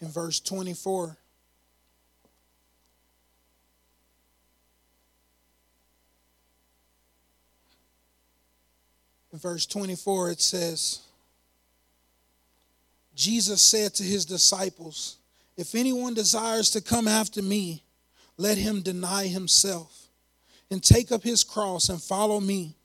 in 0.00 0.08
verse 0.08 0.40
24. 0.40 1.16
In 9.32 9.38
verse 9.38 9.66
24, 9.66 10.30
it 10.30 10.40
says, 10.40 11.00
Jesus 13.20 13.60
said 13.60 13.92
to 13.96 14.02
his 14.02 14.24
disciples, 14.24 15.18
If 15.54 15.74
anyone 15.74 16.14
desires 16.14 16.70
to 16.70 16.80
come 16.80 17.06
after 17.06 17.42
me, 17.42 17.84
let 18.38 18.56
him 18.56 18.80
deny 18.80 19.26
himself 19.26 20.06
and 20.70 20.82
take 20.82 21.12
up 21.12 21.22
his 21.22 21.44
cross 21.44 21.90
and 21.90 22.00
follow 22.00 22.40
me. 22.40 22.76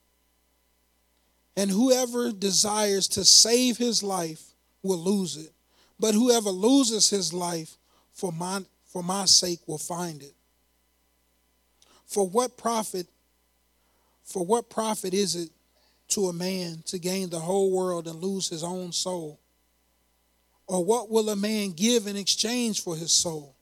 And 1.55 1.71
whoever 1.71 2.33
desires 2.33 3.07
to 3.09 3.23
save 3.23 3.77
his 3.77 4.03
life 4.03 4.43
will 4.83 4.97
lose 4.97 5.37
it, 5.37 5.53
but 5.97 6.13
whoever 6.13 6.49
loses 6.49 7.09
his 7.09 7.31
life 7.31 7.77
for 8.11 8.33
my, 8.33 8.59
for 8.83 9.01
my 9.01 9.23
sake 9.23 9.61
will 9.67 9.77
find 9.77 10.21
it. 10.21 10.33
For 12.07 12.27
what 12.27 12.57
profit 12.57 13.07
for 14.25 14.43
what 14.43 14.69
profit 14.69 15.13
is 15.13 15.35
it 15.35 15.49
to 16.09 16.27
a 16.27 16.33
man 16.33 16.83
to 16.87 16.99
gain 16.99 17.29
the 17.29 17.39
whole 17.39 17.71
world 17.71 18.07
and 18.07 18.21
lose 18.21 18.49
his 18.49 18.63
own 18.65 18.91
soul? 18.91 19.39
Or 20.67 20.83
what 20.83 21.09
will 21.09 21.29
a 21.29 21.35
man 21.35 21.71
give 21.71 22.07
in 22.07 22.15
exchange 22.15 22.81
for 22.81 22.95
his 22.95 23.11
soul? 23.11 23.55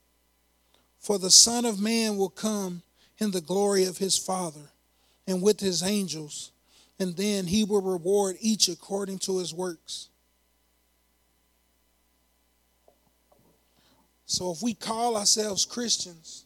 For 0.99 1.19
the 1.19 1.31
Son 1.31 1.65
of 1.65 1.79
Man 1.79 2.15
will 2.15 2.29
come 2.29 2.81
in 3.17 3.31
the 3.31 3.41
glory 3.41 3.83
of 3.85 3.97
his 3.97 4.17
Father 4.17 4.71
and 5.27 5.41
with 5.41 5.59
his 5.59 5.83
angels, 5.83 6.51
and 6.99 7.15
then 7.17 7.47
he 7.47 7.63
will 7.63 7.81
reward 7.81 8.37
each 8.39 8.69
according 8.69 9.19
to 9.19 9.39
his 9.39 9.53
works. 9.53 10.09
So 14.25 14.51
if 14.51 14.61
we 14.61 14.73
call 14.73 15.17
ourselves 15.17 15.65
Christians, 15.65 16.45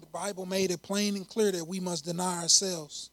the 0.00 0.06
Bible 0.06 0.46
made 0.46 0.70
it 0.70 0.82
plain 0.82 1.14
and 1.14 1.28
clear 1.28 1.52
that 1.52 1.66
we 1.66 1.78
must 1.78 2.04
deny 2.04 2.42
ourselves. 2.42 3.10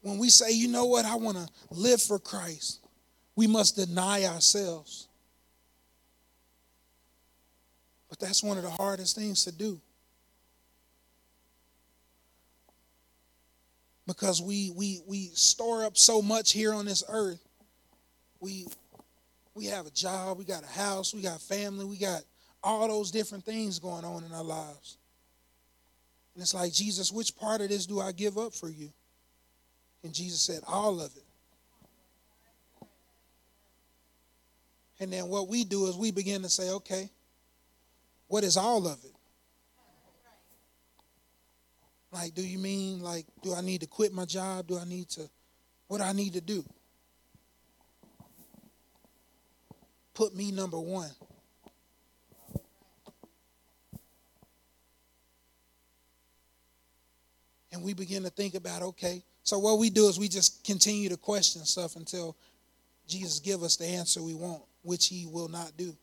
When 0.00 0.18
we 0.18 0.28
say, 0.30 0.52
you 0.52 0.68
know 0.68 0.86
what, 0.86 1.04
I 1.04 1.14
want 1.14 1.36
to 1.36 1.48
live 1.70 2.02
for 2.02 2.18
Christ, 2.18 2.80
we 3.34 3.46
must 3.46 3.76
deny 3.76 4.24
ourselves. 4.24 5.08
But 8.08 8.20
that's 8.20 8.42
one 8.42 8.58
of 8.58 8.62
the 8.62 8.70
hardest 8.70 9.16
things 9.16 9.44
to 9.44 9.52
do. 9.52 9.80
Because 14.06 14.42
we 14.42 14.70
we 14.76 15.00
we 15.06 15.28
store 15.28 15.84
up 15.84 15.96
so 15.96 16.20
much 16.20 16.52
here 16.52 16.74
on 16.74 16.84
this 16.84 17.02
earth. 17.08 17.40
We 18.40 18.66
we 19.54 19.66
have 19.66 19.86
a 19.86 19.90
job, 19.90 20.38
we 20.38 20.44
got 20.44 20.64
a 20.64 20.66
house, 20.66 21.14
we 21.14 21.22
got 21.22 21.40
family, 21.40 21.84
we 21.84 21.96
got 21.96 22.22
all 22.62 22.88
those 22.88 23.10
different 23.10 23.44
things 23.44 23.78
going 23.78 24.04
on 24.04 24.24
in 24.24 24.32
our 24.32 24.44
lives. 24.44 24.98
And 26.34 26.42
it's 26.42 26.54
like, 26.54 26.72
Jesus, 26.72 27.12
which 27.12 27.36
part 27.36 27.60
of 27.60 27.68
this 27.68 27.86
do 27.86 28.00
I 28.00 28.12
give 28.12 28.38
up 28.38 28.54
for 28.54 28.68
you? 28.68 28.90
And 30.02 30.12
Jesus 30.14 30.40
said, 30.40 30.60
all 30.66 31.00
of 31.00 31.14
it. 31.16 31.24
And 35.02 35.12
then 35.12 35.26
what 35.26 35.48
we 35.48 35.64
do 35.64 35.86
is 35.86 35.96
we 35.96 36.12
begin 36.12 36.42
to 36.42 36.48
say, 36.48 36.70
okay, 36.70 37.10
what 38.28 38.44
is 38.44 38.56
all 38.56 38.86
of 38.86 39.04
it? 39.04 39.12
Like, 42.12 42.34
do 42.34 42.42
you 42.42 42.58
mean, 42.58 43.02
like, 43.02 43.26
do 43.42 43.54
I 43.54 43.60
need 43.62 43.80
to 43.80 43.86
quit 43.86 44.12
my 44.12 44.24
job? 44.24 44.68
Do 44.68 44.78
I 44.78 44.84
need 44.84 45.08
to, 45.10 45.28
what 45.88 45.98
do 45.98 46.04
I 46.04 46.12
need 46.12 46.34
to 46.34 46.40
do? 46.40 46.64
put 50.14 50.34
me 50.34 50.52
number 50.52 50.78
one. 50.78 51.10
And 57.72 57.82
we 57.82 57.94
begin 57.94 58.22
to 58.24 58.30
think 58.30 58.54
about, 58.54 58.82
okay, 58.82 59.22
so 59.42 59.58
what 59.58 59.78
we 59.78 59.88
do 59.88 60.06
is 60.08 60.18
we 60.18 60.28
just 60.28 60.62
continue 60.62 61.08
to 61.08 61.16
question 61.16 61.64
stuff 61.64 61.96
until 61.96 62.36
Jesus 63.08 63.40
give 63.40 63.62
us 63.62 63.76
the 63.76 63.86
answer 63.86 64.22
we 64.22 64.34
want, 64.34 64.62
which 64.82 65.06
he 65.08 65.26
will 65.26 65.48
not 65.48 65.72
do. 65.76 65.96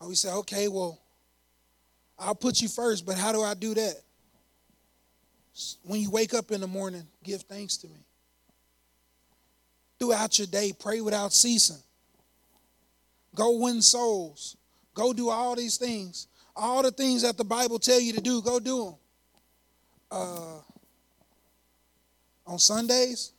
Or 0.00 0.08
we 0.08 0.14
say, 0.14 0.30
okay, 0.30 0.68
well, 0.68 1.00
I'll 2.18 2.34
put 2.34 2.60
you 2.60 2.68
first, 2.68 3.06
but 3.06 3.16
how 3.16 3.32
do 3.32 3.42
I 3.42 3.54
do 3.54 3.74
that? 3.74 3.94
When 5.84 6.00
you 6.00 6.10
wake 6.10 6.34
up 6.34 6.50
in 6.50 6.60
the 6.60 6.66
morning, 6.66 7.06
give 7.22 7.42
thanks 7.42 7.76
to 7.78 7.86
me. 7.88 8.04
Throughout 9.98 10.38
your 10.38 10.48
day, 10.48 10.72
pray 10.78 11.00
without 11.00 11.32
ceasing. 11.32 11.82
Go 13.34 13.58
win 13.58 13.80
souls. 13.82 14.56
Go 14.94 15.12
do 15.12 15.30
all 15.30 15.54
these 15.56 15.76
things. 15.76 16.28
All 16.56 16.82
the 16.82 16.90
things 16.90 17.22
that 17.22 17.36
the 17.36 17.44
Bible 17.44 17.78
tell 17.78 18.00
you 18.00 18.12
to 18.12 18.20
do, 18.20 18.42
go 18.42 18.60
do 18.60 18.84
them. 18.84 18.94
Uh, 20.10 20.60
on 22.46 22.58
Sundays, 22.58 23.32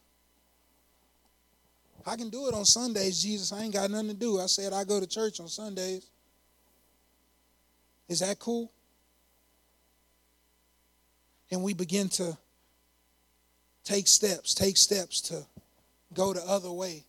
I 2.05 2.15
can 2.15 2.29
do 2.29 2.47
it 2.47 2.53
on 2.53 2.65
Sundays, 2.65 3.21
Jesus. 3.21 3.51
I 3.51 3.63
ain't 3.63 3.73
got 3.73 3.89
nothing 3.89 4.09
to 4.09 4.13
do. 4.13 4.39
I 4.39 4.45
said 4.45 4.73
I 4.73 4.83
go 4.83 4.99
to 4.99 5.07
church 5.07 5.39
on 5.39 5.47
Sundays. 5.47 6.05
Is 8.07 8.19
that 8.19 8.37
cool? 8.37 8.71
And 11.51 11.63
we 11.63 11.73
begin 11.73 12.09
to 12.09 12.37
take 13.83 14.07
steps, 14.07 14.53
take 14.53 14.77
steps 14.77 15.21
to 15.21 15.43
go 16.13 16.33
the 16.33 16.43
other 16.43 16.71
way. 16.71 17.03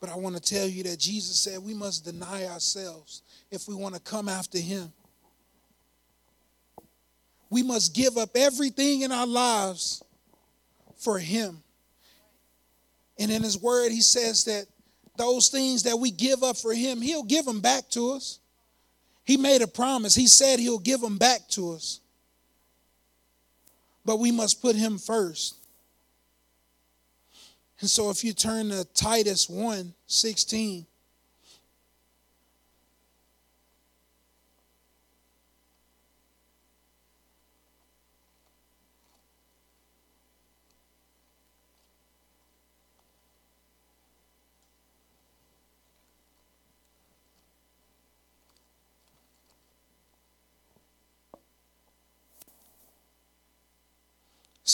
But 0.00 0.10
I 0.10 0.16
want 0.16 0.36
to 0.36 0.42
tell 0.42 0.66
you 0.66 0.84
that 0.84 0.98
Jesus 0.98 1.38
said 1.38 1.60
we 1.60 1.74
must 1.74 2.04
deny 2.04 2.46
ourselves 2.46 3.22
if 3.50 3.68
we 3.68 3.74
want 3.74 3.94
to 3.94 4.00
come 4.00 4.28
after 4.28 4.58
him. 4.58 4.92
We 7.50 7.62
must 7.62 7.94
give 7.94 8.16
up 8.16 8.30
everything 8.36 9.02
in 9.02 9.10
our 9.10 9.26
lives 9.26 10.02
for 10.98 11.18
him. 11.18 11.62
And 13.18 13.30
in 13.30 13.42
his 13.42 13.60
word, 13.60 13.90
he 13.90 14.00
says 14.00 14.44
that 14.44 14.66
those 15.16 15.48
things 15.48 15.82
that 15.84 15.98
we 15.98 16.10
give 16.10 16.42
up 16.42 16.56
for 16.56 16.72
him, 16.72 17.00
he'll 17.00 17.24
give 17.24 17.44
them 17.44 17.60
back 17.60 17.88
to 17.90 18.12
us. 18.12 18.38
He 19.24 19.36
made 19.36 19.62
a 19.62 19.66
promise. 19.66 20.14
He 20.14 20.26
said 20.26 20.58
he'll 20.58 20.78
give 20.78 21.00
them 21.00 21.18
back 21.18 21.48
to 21.50 21.72
us. 21.72 22.00
But 24.04 24.18
we 24.18 24.30
must 24.30 24.62
put 24.62 24.76
him 24.76 24.96
first. 24.96 25.56
And 27.80 27.90
so 27.90 28.10
if 28.10 28.24
you 28.24 28.32
turn 28.32 28.70
to 28.70 28.84
Titus 28.84 29.48
1 29.48 29.92
16, 30.06 30.86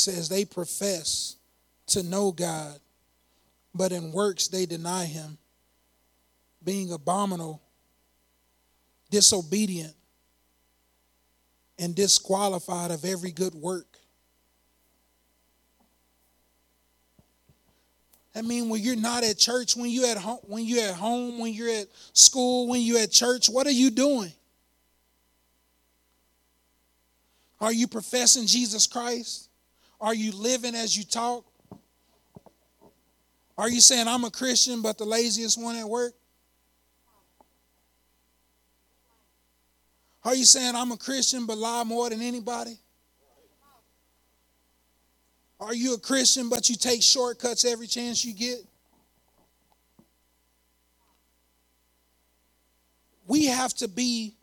says 0.05 0.29
they 0.29 0.45
profess 0.45 1.37
to 1.87 2.03
know 2.03 2.31
God, 2.31 2.79
but 3.75 3.93
in 3.93 4.13
works 4.13 4.49
they 4.49 4.67
deny 4.67 5.07
him, 5.07 5.39
being 6.63 6.93
abominable, 6.93 7.63
disobedient, 9.11 9.95
and 11.79 11.95
disqualified 11.95 12.91
of 12.91 13.05
every 13.05 13.33
good 13.33 13.55
work. 13.55 13.99
I 18.37 18.43
mean, 18.43 18.69
when 18.69 18.83
you're 18.83 18.97
not 18.97 19.23
at 19.23 19.39
church, 19.39 19.77
when 19.77 19.91
you 19.91 20.07
at 20.07 20.17
home, 20.17 20.41
when 20.43 20.65
you're 20.65 20.83
at 20.83 20.95
home, 20.95 21.39
when 21.39 21.53
you're 21.53 21.71
at 21.71 21.87
school, 22.13 22.69
when 22.69 22.81
you're 22.81 22.99
at 22.99 23.13
church, 23.13 23.49
what 23.49 23.67
are 23.67 23.73
you 23.73 23.91
doing? 23.91 24.33
Are 27.61 27.73
you 27.73 27.87
professing 27.87 28.47
Jesus 28.47 28.87
Christ? 28.87 29.49
Are 30.05 30.15
you 30.15 30.33
living 30.33 30.75
as 30.75 30.95
you 30.95 31.03
talk? 31.03 31.47
Are 33.57 33.71
you 33.71 33.81
saying 33.81 34.07
I'm 34.07 34.25
a 34.25 34.31
Christian 34.31 34.83
but 34.83 34.99
the 34.99 35.07
laziest 35.07 35.59
one 35.59 35.77
at 35.77 35.89
work? 35.89 36.13
Are 40.23 40.35
you 40.35 40.45
saying 40.45 40.77
I'm 40.77 40.93
a 40.93 40.99
Christian 40.99 41.47
but 41.47 41.57
lie 41.57 41.85
more 41.85 42.11
than 42.11 42.21
anybody? 42.21 42.77
Are 45.59 45.75
you 45.75 45.95
a 45.95 45.99
Christian 45.99 46.51
but 46.51 46.69
you 46.69 46.77
take 46.77 47.03
shortcuts 47.03 47.65
every 47.65 47.87
chance 47.87 48.27
you 48.27 48.35
get? 48.35 48.59
We 53.27 53.47
have 53.47 53.73
to 53.77 53.89
be 53.89 54.35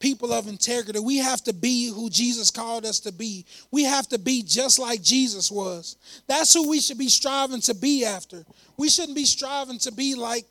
people 0.00 0.32
of 0.32 0.48
integrity. 0.48 0.98
We 0.98 1.18
have 1.18 1.42
to 1.44 1.52
be 1.52 1.88
who 1.88 2.10
Jesus 2.10 2.50
called 2.50 2.84
us 2.84 3.00
to 3.00 3.12
be. 3.12 3.44
We 3.70 3.84
have 3.84 4.08
to 4.08 4.18
be 4.18 4.42
just 4.42 4.78
like 4.78 5.02
Jesus 5.02 5.50
was. 5.50 5.96
That's 6.26 6.52
who 6.54 6.68
we 6.68 6.80
should 6.80 6.98
be 6.98 7.08
striving 7.08 7.60
to 7.62 7.74
be 7.74 8.04
after. 8.04 8.44
We 8.76 8.88
shouldn't 8.88 9.16
be 9.16 9.24
striving 9.24 9.78
to 9.80 9.92
be 9.92 10.14
like 10.14 10.46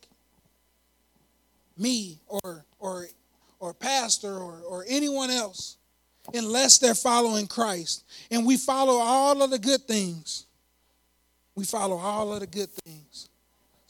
me 1.76 2.18
or 2.28 2.64
or 2.78 3.06
or 3.60 3.74
pastor 3.74 4.36
or, 4.36 4.60
or 4.68 4.84
anyone 4.88 5.30
else. 5.30 5.76
unless 6.32 6.78
they're 6.78 6.94
following 6.94 7.46
Christ. 7.46 8.04
And 8.30 8.46
we 8.46 8.56
follow 8.56 8.94
all 8.94 9.42
of 9.42 9.50
the 9.50 9.58
good 9.58 9.82
things. 9.82 10.46
We 11.54 11.64
follow 11.64 11.96
all 11.96 12.32
of 12.32 12.40
the 12.40 12.46
good 12.46 12.70
things. 12.70 13.28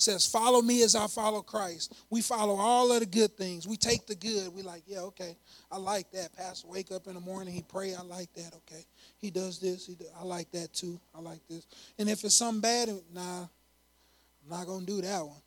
Says, 0.04 0.26
follow 0.26 0.60
me 0.60 0.82
as 0.82 0.94
I 0.94 1.06
follow 1.06 1.40
Christ. 1.40 1.94
We 2.10 2.20
follow 2.20 2.56
all 2.56 2.92
of 2.92 3.00
the 3.00 3.06
good 3.06 3.36
things. 3.36 3.66
We 3.66 3.76
take 3.76 4.06
the 4.06 4.14
good. 4.14 4.54
We 4.54 4.62
like, 4.62 4.82
yeah, 4.86 5.00
okay. 5.00 5.34
I 5.72 5.78
like 5.78 6.10
that. 6.12 6.36
Pastor 6.36 6.68
wake 6.68 6.92
up 6.92 7.06
in 7.06 7.14
the 7.14 7.20
morning, 7.20 7.54
he 7.54 7.62
pray. 7.62 7.94
I 7.94 8.02
like 8.02 8.32
that. 8.34 8.52
Okay. 8.54 8.84
He 9.16 9.30
does 9.30 9.58
this. 9.58 9.86
He 9.86 9.94
do, 9.94 10.04
I 10.20 10.24
like 10.24 10.50
that 10.52 10.74
too. 10.74 11.00
I 11.14 11.20
like 11.20 11.40
this. 11.48 11.66
And 11.98 12.10
if 12.10 12.22
it's 12.22 12.34
something 12.34 12.60
bad, 12.60 12.90
nah, 13.14 13.42
I'm 13.42 13.48
not 14.50 14.66
gonna 14.66 14.84
do 14.84 15.00
that 15.00 15.24
one 15.24 15.40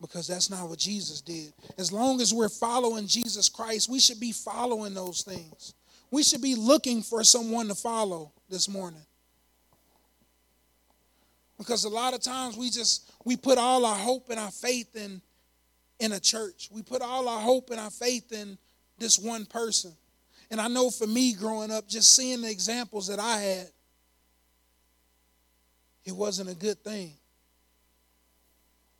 because 0.00 0.26
that's 0.26 0.48
not 0.48 0.68
what 0.68 0.78
Jesus 0.78 1.20
did. 1.20 1.52
As 1.76 1.92
long 1.92 2.20
as 2.22 2.32
we're 2.32 2.48
following 2.48 3.06
Jesus 3.06 3.48
Christ, 3.50 3.88
we 3.88 4.00
should 4.00 4.20
be 4.20 4.32
following 4.32 4.94
those 4.94 5.22
things. 5.22 5.74
We 6.10 6.22
should 6.22 6.42
be 6.42 6.54
looking 6.54 7.02
for 7.02 7.22
someone 7.24 7.68
to 7.68 7.74
follow 7.74 8.32
this 8.48 8.68
morning. 8.68 9.02
Because 11.58 11.84
a 11.84 11.88
lot 11.88 12.14
of 12.14 12.20
times 12.20 12.56
we 12.56 12.70
just 12.70 13.10
we 13.24 13.36
put 13.36 13.58
all 13.58 13.84
our 13.86 13.96
hope 13.96 14.28
and 14.30 14.38
our 14.38 14.50
faith 14.50 14.94
in 14.94 15.20
in 15.98 16.12
a 16.12 16.20
church. 16.20 16.68
We 16.70 16.82
put 16.82 17.02
all 17.02 17.28
our 17.28 17.40
hope 17.40 17.70
and 17.70 17.80
our 17.80 17.90
faith 17.90 18.32
in 18.32 18.58
this 18.98 19.18
one 19.18 19.46
person. 19.46 19.92
And 20.50 20.60
I 20.60 20.68
know 20.68 20.90
for 20.90 21.06
me 21.06 21.32
growing 21.32 21.70
up, 21.70 21.88
just 21.88 22.14
seeing 22.14 22.42
the 22.42 22.50
examples 22.50 23.08
that 23.08 23.18
I 23.18 23.38
had, 23.38 23.68
it 26.04 26.12
wasn't 26.14 26.50
a 26.50 26.54
good 26.54 26.78
thing. 26.84 27.14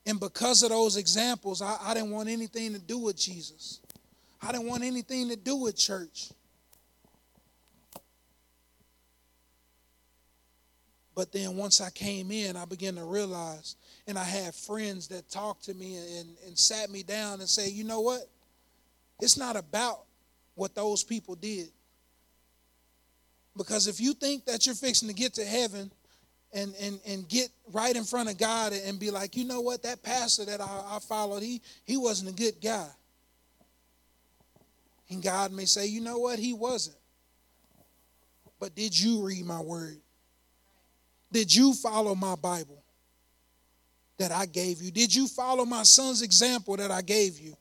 And 0.07 0.19
because 0.21 0.63
of 0.63 0.71
those 0.71 0.97
examples, 0.97 1.63
I, 1.63 1.77
I 1.81 1.95
didn't 1.95 2.11
want 2.11 2.29
anything 2.29 2.73
to 2.73 2.79
do 2.79 2.99
with 2.99 3.17
Jesus. 3.17 3.81
I 4.41 4.53
didn't 4.53 4.67
want 4.67 4.83
anything 4.83 5.29
to 5.29 5.37
do 5.37 5.57
with 5.57 5.77
church. 5.77 6.31
But 11.17 11.33
then 11.33 11.57
once 11.57 11.81
I 11.81 11.89
came 11.89 12.31
in, 12.31 12.59
I 12.59 12.67
began 12.67 12.95
to 12.97 13.05
realize, 13.05 13.77
and 14.07 14.19
I 14.19 14.23
had 14.23 14.55
friends 14.55 15.09
that 15.09 15.31
talked 15.31 15.65
to 15.65 15.75
me 15.75 15.97
and, 16.19 16.29
and 16.47 16.57
sat 16.57 16.91
me 16.91 17.03
down 17.03 17.41
and 17.41 17.49
say, 17.49 17.71
you 17.71 17.85
know 17.85 18.03
what? 18.03 18.21
It's 19.19 19.39
not 19.39 19.57
about 19.57 20.03
what 20.55 20.75
those 20.75 21.03
people 21.03 21.35
did. 21.35 21.71
Because 23.57 23.89
if 23.89 23.99
you 23.99 24.13
think 24.13 24.45
that 24.45 24.67
you're 24.67 24.75
fixing 24.75 25.09
to 25.09 25.15
get 25.15 25.33
to 25.35 25.45
heaven 25.45 25.91
and, 26.53 26.75
and, 26.83 27.01
and 27.09 27.27
get 27.27 27.49
right 27.73 27.97
in 27.97 28.05
front 28.05 28.29
of 28.29 28.37
God 28.37 28.75
and 28.75 29.01
be 29.01 29.11
like, 29.11 29.37
you 29.37 29.47
know 29.47 29.63
what, 29.63 29.83
that 29.85 30.03
pastor 30.03 30.45
that 30.45 30.61
I, 30.61 30.97
I 30.97 30.99
followed, 30.99 31.43
he, 31.43 31.63
he 31.85 31.97
wasn't 31.97 32.29
a 32.29 32.35
good 32.35 32.61
guy. 32.61 32.89
And 35.09 35.23
God 35.23 35.51
may 35.51 35.65
say, 35.65 35.87
you 35.87 36.03
know 36.03 36.19
what, 36.19 36.39
he 36.39 36.53
wasn't. 36.53 36.97
But 38.61 38.75
did 38.75 38.99
you 38.99 39.23
read 39.23 39.47
my 39.47 39.61
word? 39.61 39.97
Did 41.31 41.55
you 41.55 41.75
follow 41.75 42.15
my 42.15 42.35
Bible 42.37 42.83
that 44.19 44.33
I 44.33 44.47
gave 44.47 44.81
you? 44.81 44.91
Did 44.91 45.15
you 45.15 45.29
follow 45.29 45.65
my 45.65 45.83
son's 45.83 46.23
example 46.23 46.77
that 46.77 46.91
I 46.91 47.03
gave 47.03 47.39
you? 47.39 47.57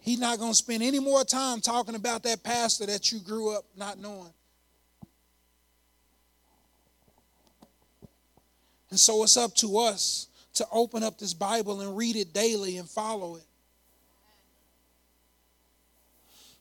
He's 0.00 0.20
not 0.20 0.38
going 0.38 0.52
to 0.52 0.56
spend 0.56 0.82
any 0.82 1.00
more 1.00 1.24
time 1.24 1.60
talking 1.60 1.96
about 1.96 2.22
that 2.22 2.42
pastor 2.44 2.86
that 2.86 3.10
you 3.10 3.18
grew 3.18 3.54
up 3.56 3.64
not 3.76 3.98
knowing. 3.98 4.32
And 8.90 9.00
so 9.00 9.24
it's 9.24 9.36
up 9.36 9.52
to 9.56 9.78
us 9.78 10.28
to 10.54 10.66
open 10.70 11.02
up 11.02 11.18
this 11.18 11.34
Bible 11.34 11.80
and 11.80 11.96
read 11.96 12.16
it 12.16 12.32
daily 12.32 12.76
and 12.76 12.88
follow 12.88 13.36
it. 13.36 13.44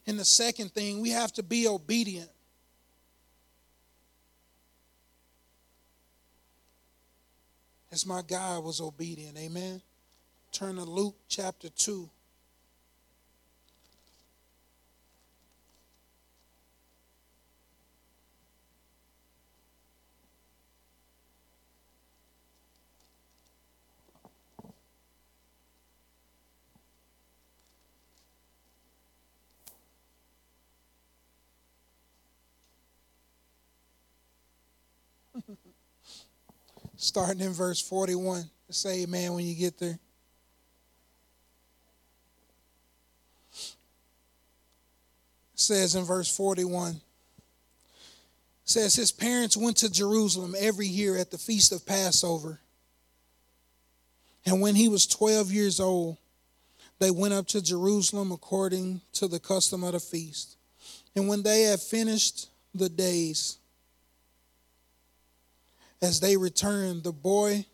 And 0.07 0.19
the 0.19 0.25
second 0.25 0.71
thing, 0.71 1.01
we 1.01 1.11
have 1.11 1.31
to 1.33 1.43
be 1.43 1.67
obedient. 1.67 2.29
As 7.95 8.05
my 8.05 8.21
God 8.21 8.65
was 8.65 8.81
obedient. 8.81 9.37
Amen. 9.37 9.81
Turn 10.51 10.75
to 10.75 10.83
Luke 10.83 11.15
chapter 11.29 11.69
2. 11.69 12.09
Starting 36.97 37.41
in 37.41 37.53
verse 37.53 37.81
41. 37.81 38.43
Say 38.69 39.03
amen 39.03 39.33
when 39.33 39.45
you 39.45 39.55
get 39.55 39.77
there. 39.77 39.99
Says 45.55 45.95
in 45.95 46.03
verse 46.03 46.35
41 46.35 46.99
says 48.65 48.95
his 48.95 49.11
parents 49.11 49.55
went 49.55 49.77
to 49.77 49.91
Jerusalem 49.91 50.55
every 50.57 50.87
year 50.87 51.17
at 51.17 51.31
the 51.31 51.37
feast 51.37 51.71
of 51.71 51.85
Passover. 51.85 52.59
And 54.45 54.59
when 54.59 54.75
he 54.75 54.89
was 54.89 55.07
12 55.07 55.51
years 55.51 55.79
old, 55.79 56.17
they 56.99 57.11
went 57.11 57.33
up 57.33 57.47
to 57.47 57.61
Jerusalem 57.61 58.31
according 58.31 59.01
to 59.13 59.27
the 59.27 59.39
custom 59.39 59.83
of 59.83 59.93
the 59.93 59.99
feast. 59.99 60.57
And 61.15 61.27
when 61.27 61.43
they 61.43 61.63
had 61.63 61.79
finished 61.79 62.49
the 62.73 62.89
days, 62.89 63.57
as 66.01 66.19
they 66.19 66.37
returned, 66.37 67.03
the 67.03 67.11
boy, 67.11 67.65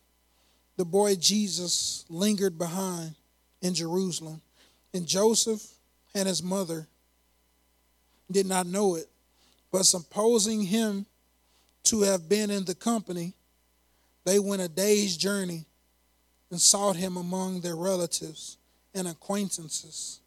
the 0.77 0.85
boy 0.85 1.15
Jesus 1.15 2.05
lingered 2.09 2.57
behind 2.57 3.15
in 3.61 3.73
Jerusalem. 3.73 4.41
And 4.93 5.07
Joseph 5.07 5.65
and 6.13 6.27
his 6.27 6.43
mother 6.43 6.87
did 8.29 8.45
not 8.45 8.67
know 8.67 8.95
it, 8.95 9.07
but 9.71 9.85
supposing 9.85 10.63
him 10.63 11.05
to 11.83 12.01
have 12.01 12.29
been 12.29 12.49
in 12.49 12.65
the 12.65 12.75
company, 12.75 13.33
they 14.25 14.39
went 14.39 14.61
a 14.61 14.67
day's 14.67 15.17
journey 15.17 15.65
and 16.49 16.59
sought 16.59 16.95
him 16.95 17.17
among 17.17 17.61
their 17.61 17.75
relatives 17.75 18.57
and 18.93 19.07
acquaintances. 19.07 20.19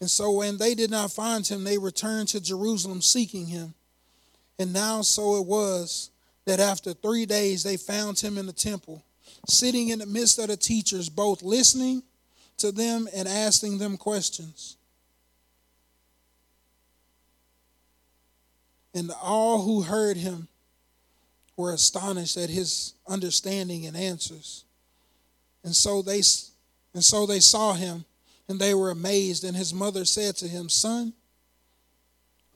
And 0.00 0.10
so 0.10 0.32
when 0.32 0.56
they 0.56 0.74
did 0.74 0.90
not 0.90 1.12
find 1.12 1.46
him, 1.46 1.64
they 1.64 1.78
returned 1.78 2.28
to 2.28 2.40
Jerusalem 2.40 3.02
seeking 3.02 3.46
him. 3.46 3.74
And 4.60 4.74
now 4.74 5.00
so 5.00 5.36
it 5.36 5.46
was 5.46 6.10
that 6.44 6.60
after 6.60 6.92
three 6.92 7.24
days 7.24 7.62
they 7.62 7.78
found 7.78 8.20
him 8.20 8.36
in 8.36 8.44
the 8.44 8.52
temple, 8.52 9.02
sitting 9.48 9.88
in 9.88 10.00
the 10.00 10.06
midst 10.06 10.38
of 10.38 10.48
the 10.48 10.56
teachers, 10.58 11.08
both 11.08 11.42
listening 11.42 12.02
to 12.58 12.70
them 12.70 13.08
and 13.14 13.26
asking 13.26 13.78
them 13.78 13.96
questions. 13.96 14.76
And 18.92 19.10
all 19.22 19.62
who 19.62 19.80
heard 19.80 20.18
him 20.18 20.48
were 21.56 21.72
astonished 21.72 22.36
at 22.36 22.50
his 22.50 22.92
understanding 23.08 23.86
and 23.86 23.96
answers. 23.96 24.64
And 25.64 25.74
so 25.74 26.02
they 26.02 26.20
and 26.92 27.02
so 27.02 27.24
they 27.24 27.40
saw 27.40 27.72
him 27.72 28.04
and 28.46 28.60
they 28.60 28.74
were 28.74 28.90
amazed 28.90 29.42
and 29.42 29.56
his 29.56 29.72
mother 29.72 30.04
said 30.04 30.36
to 30.36 30.48
him, 30.48 30.68
"Son, 30.68 31.14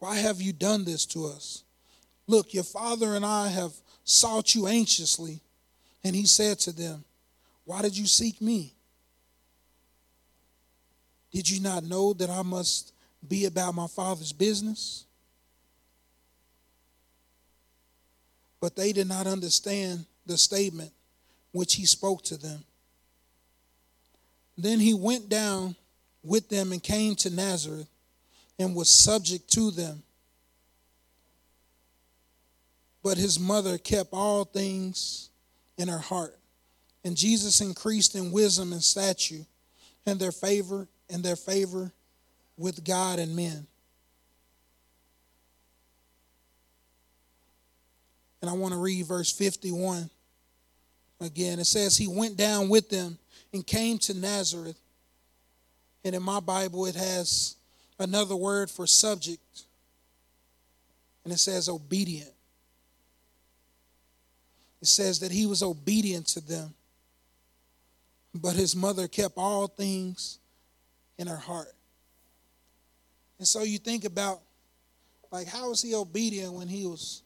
why 0.00 0.16
have 0.16 0.42
you 0.42 0.52
done 0.52 0.84
this 0.84 1.07
to 1.07 1.24
us? 1.28 1.63
Look, 2.26 2.54
your 2.54 2.64
father 2.64 3.14
and 3.14 3.24
I 3.24 3.48
have 3.48 3.72
sought 4.04 4.54
you 4.54 4.66
anxiously. 4.66 5.40
And 6.04 6.14
he 6.14 6.26
said 6.26 6.58
to 6.60 6.72
them, 6.72 7.04
Why 7.64 7.82
did 7.82 7.96
you 7.96 8.06
seek 8.06 8.40
me? 8.40 8.74
Did 11.32 11.50
you 11.50 11.60
not 11.60 11.82
know 11.82 12.12
that 12.12 12.30
I 12.30 12.42
must 12.42 12.92
be 13.26 13.46
about 13.46 13.74
my 13.74 13.88
father's 13.88 14.32
business? 14.32 15.04
But 18.60 18.76
they 18.76 18.92
did 18.92 19.08
not 19.08 19.26
understand 19.26 20.06
the 20.26 20.38
statement 20.38 20.92
which 21.50 21.74
he 21.74 21.86
spoke 21.86 22.22
to 22.24 22.36
them. 22.36 22.64
Then 24.56 24.78
he 24.78 24.94
went 24.94 25.28
down 25.28 25.74
with 26.22 26.48
them 26.48 26.70
and 26.70 26.82
came 26.82 27.16
to 27.16 27.30
Nazareth 27.30 27.88
and 28.58 28.76
was 28.76 28.88
subject 28.88 29.50
to 29.54 29.70
them. 29.72 30.03
But 33.05 33.18
his 33.18 33.38
mother 33.38 33.78
kept 33.78 34.12
all 34.12 34.44
things 34.44 35.30
in 35.78 35.86
her 35.86 35.98
heart. 35.98 36.36
And 37.05 37.16
Jesus 37.16 37.61
increased 37.61 38.16
in 38.16 38.32
wisdom 38.32 38.72
and 38.72 38.82
stature 38.82 39.46
and 40.07 40.18
their 40.18 40.32
favor 40.32 40.88
and 41.09 41.22
their 41.22 41.36
favor 41.36 41.92
with 42.57 42.84
God 42.84 43.18
and 43.20 43.36
men. 43.36 43.66
And 48.40 48.50
I 48.50 48.55
want 48.55 48.74
to 48.74 48.80
read 48.80 49.07
verse 49.07 49.30
51 49.30 50.11
again. 51.20 51.59
It 51.59 51.66
says, 51.66 51.96
He 51.96 52.09
went 52.09 52.36
down 52.36 52.68
with 52.68 52.88
them 52.90 53.18
and 53.52 53.66
came 53.66 53.98
to 53.98 54.14
Nazareth 54.14 54.78
And 56.05 56.14
in 56.14 56.22
my 56.22 56.40
Bible, 56.40 56.86
it 56.86 56.94
has 56.94 57.57
another 57.98 58.36
word 58.36 58.70
for 58.70 58.86
subject, 58.86 59.62
and 61.24 61.32
it 61.32 61.38
says 61.38 61.68
obedient. 61.68 62.34
It 64.85 64.89
says 64.89 65.20
that 65.20 65.32
he 65.32 65.47
was 65.47 65.62
obedient 65.62 66.26
to 66.26 66.43
them, 66.43 66.74
but 68.35 68.55
his 68.55 68.76
mother 68.76 69.09
kept 69.09 69.32
all 69.39 69.66
things 69.66 70.41
in 71.16 71.26
her 71.26 71.39
heart. 71.39 71.72
And 73.39 73.49
so 73.49 73.62
you 73.62 73.78
think 73.78 74.05
about, 74.05 74.43
like, 75.32 75.47
how 75.47 75.70
was 75.70 75.80
he 75.80 75.95
obedient 75.95 76.53
when 76.53 76.68
he 76.68 76.85
was 76.85 77.22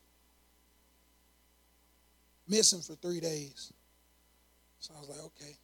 missing 2.46 2.80
for 2.80 2.94
three 2.94 3.18
days? 3.18 3.72
So 4.78 4.94
I 4.96 5.00
was 5.00 5.08
like, 5.08 5.24
okay. 5.24 5.56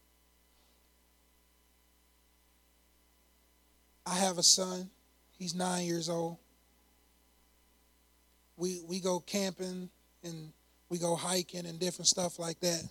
I 4.05 4.17
have 4.17 4.39
a 4.39 4.43
son. 4.43 4.91
He's 5.39 5.55
nine 5.55 5.87
years 5.87 6.09
old. 6.09 6.39
We 8.57 8.83
we 8.85 8.99
go 8.99 9.21
camping 9.21 9.89
and 10.25 10.53
we 10.95 11.01
go 11.01 11.17
hiking 11.17 11.67
and 11.67 11.81
different 11.81 12.07
stuff 12.07 12.39
like 12.39 12.61
that. 12.61 12.85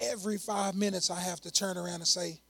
Every 0.00 0.38
five 0.38 0.74
minutes, 0.74 1.10
I 1.10 1.20
have 1.20 1.38
to 1.42 1.52
turn 1.52 1.76
around 1.76 1.96
and 1.96 2.06
say, 2.06 2.40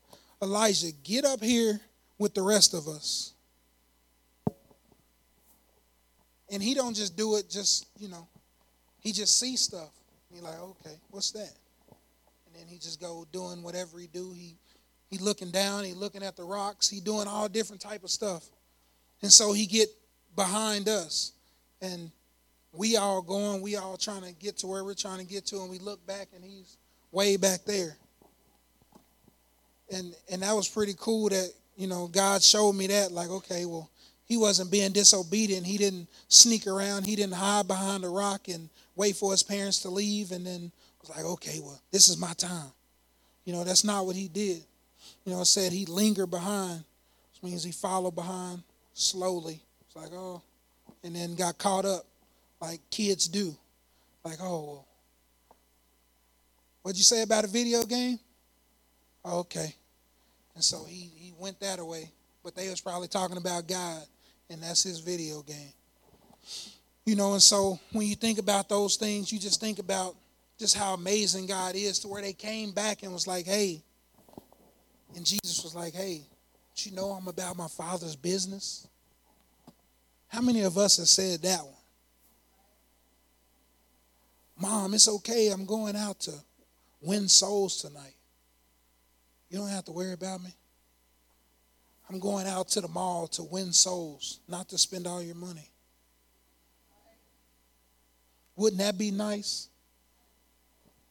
Elijah, 0.41 0.93
get 1.03 1.25
up 1.25 1.43
here 1.43 1.81
with 2.19 2.35
the 2.35 2.43
rest 2.43 2.73
of 2.73 2.87
us. 2.87 3.33
And 6.53 6.63
he 6.63 6.73
don't 6.73 6.95
just 6.95 7.17
do 7.17 7.35
it 7.35 7.51
just, 7.51 7.89
you 7.99 8.09
know, 8.09 8.29
he 9.01 9.11
just 9.11 9.41
sees 9.41 9.61
stuff. 9.61 9.91
He 10.33 10.41
like, 10.41 10.61
okay, 10.61 10.95
what's 11.11 11.33
that? 11.33 11.53
And 12.47 12.55
then 12.55 12.69
he 12.69 12.79
just 12.79 13.01
go 13.01 13.27
doing 13.33 13.65
whatever 13.65 13.99
he 13.99 14.07
do. 14.07 14.31
He 14.31 14.55
he 15.09 15.19
looking 15.19 15.51
down, 15.51 15.83
he 15.83 15.95
looking 15.95 16.23
at 16.23 16.37
the 16.37 16.45
rocks, 16.45 16.89
he 16.89 17.01
doing 17.01 17.27
all 17.27 17.49
different 17.49 17.83
type 17.83 18.05
of 18.05 18.11
stuff. 18.11 18.45
And 19.21 19.33
so 19.33 19.53
he 19.53 19.67
get 19.67 19.89
behind 20.37 20.89
us. 20.89 21.33
And 21.83 22.11
we 22.73 22.97
all 22.97 23.23
going, 23.23 23.63
we 23.63 23.77
all 23.77 23.97
trying 23.97 24.23
to 24.23 24.33
get 24.33 24.59
to 24.59 24.67
where 24.67 24.85
we're 24.85 24.95
trying 24.95 25.19
to 25.19 25.25
get 25.25 25.47
to, 25.47 25.61
and 25.61 25.71
we 25.71 25.79
look 25.79 26.05
back 26.07 26.29
and 26.35 26.45
he's 26.45 26.77
way 27.11 27.37
back 27.37 27.65
there. 27.65 27.97
And 29.93 30.15
and 30.31 30.43
that 30.43 30.55
was 30.55 30.69
pretty 30.69 30.95
cool 30.99 31.29
that, 31.31 31.53
you 31.77 31.89
know, 31.89 32.07
God 32.07 32.43
showed 32.43 32.75
me 32.75 32.87
that, 32.89 33.11
like, 33.11 33.31
okay, 33.31 33.65
well, 33.65 33.91
he 34.25 34.37
wasn't 34.37 34.71
being 34.71 34.93
disobedient. 34.93 35.67
He 35.67 35.77
didn't 35.77 36.09
sneak 36.29 36.67
around, 36.69 37.07
he 37.07 37.17
didn't 37.17 37.35
hide 37.35 37.67
behind 37.67 38.05
a 38.05 38.09
rock 38.09 38.47
and 38.49 38.69
wait 38.95 39.17
for 39.17 39.33
his 39.33 39.43
parents 39.43 39.81
to 39.81 39.89
leave 39.89 40.31
and 40.31 40.47
then 40.47 40.71
was 41.01 41.11
like, 41.11 41.25
okay, 41.25 41.59
well, 41.61 41.81
this 41.91 42.09
is 42.09 42.19
my 42.19 42.33
time. 42.35 42.71
You 43.45 43.53
know, 43.53 43.65
that's 43.65 43.85
not 43.85 44.07
what 44.07 44.17
he 44.17 44.29
did. 44.29 44.63
You 45.25 45.33
know, 45.33 45.41
it 45.41 45.47
said 45.47 45.73
he 45.73 45.87
lingered 45.87 46.31
behind, 46.31 46.85
which 47.33 47.43
means 47.43 47.65
he 47.65 47.73
followed 47.73 48.15
behind 48.15 48.63
slowly. 48.95 49.61
It's 49.87 49.97
like, 49.97 50.13
oh, 50.13 50.43
and 51.03 51.15
then 51.15 51.35
got 51.35 51.59
caught 51.59 51.85
up 51.85 52.07
like 52.61 52.81
kids 52.91 53.29
do. 53.29 53.57
Like, 54.25 54.39
oh, 54.43 54.85
what'd 56.83 56.99
you 56.99 57.05
say 57.05 57.23
about 57.23 57.45
a 57.45 57.49
video 57.49 57.85
game? 57.85 58.19
Oh, 59.25 59.41
okay. 59.41 59.75
And 60.55 60.65
so 60.65 60.85
he, 60.85 61.11
he 61.17 61.33
went 61.39 61.59
that 61.61 61.79
away. 61.79 62.11
But 62.43 62.55
they 62.55 62.69
was 62.69 62.81
probably 62.81 63.09
talking 63.09 63.37
about 63.37 63.67
God, 63.67 64.03
and 64.49 64.63
that's 64.63 64.83
his 64.83 65.01
video 65.01 65.43
game. 65.43 65.73
You 67.05 67.17
know, 67.17 67.33
and 67.33 67.43
so 67.43 67.79
when 67.93 68.07
you 68.07 68.15
think 68.15 68.39
about 68.39 68.69
those 68.69 68.97
things, 68.97 69.33
you 69.33 69.39
just 69.39 69.61
think 69.61 69.79
about 69.79 70.15
just 70.59 70.77
how 70.77 70.95
amazing 70.95 71.47
God 71.47 71.75
is 71.75 71.99
to 72.01 72.09
where 72.09 72.23
they 72.23 72.33
came 72.33 72.73
back 72.73 73.03
and 73.03 73.13
was 73.13 73.27
like, 73.27 73.47
hey, 73.47 73.83
and 75.17 75.25
Jesus 75.25 75.63
was 75.65 75.75
like, 75.75 75.95
hey, 75.95 76.23
you 76.77 76.93
know 76.93 77.11
I'm 77.11 77.29
about 77.29 77.57
my 77.57 77.69
father's 77.69 78.17
business? 78.17 78.87
How 80.31 80.41
many 80.41 80.63
of 80.63 80.79
us 80.79 80.97
have 80.99 81.09
said 81.09 81.43
that 81.43 81.61
one? 81.61 81.75
Mom, 84.57 84.95
it's 84.95 85.09
okay. 85.09 85.49
I'm 85.49 85.67
going 85.67 85.97
out 85.97 86.21
to 86.21 86.33
win 87.01 87.27
souls 87.27 87.83
tonight. 87.83 88.15
You 89.49 89.59
don't 89.59 89.69
have 89.69 89.85
to 89.87 89.93
worry 89.93 90.13
about 90.13 90.43
me. 90.43 90.55
I'm 92.09 92.21
going 92.21 92.47
out 92.47 92.69
to 92.71 92.81
the 92.81 92.89
mall 92.89 93.27
to 93.29 93.43
win 93.43 93.73
souls, 93.73 94.41
not 94.47 94.69
to 94.69 94.79
spend 94.79 95.07
all 95.07 95.21
your 95.23 95.35
money. 95.35 95.69
Wouldn't 98.55 98.81
that 98.81 98.97
be 98.97 99.11
nice? 99.11 99.69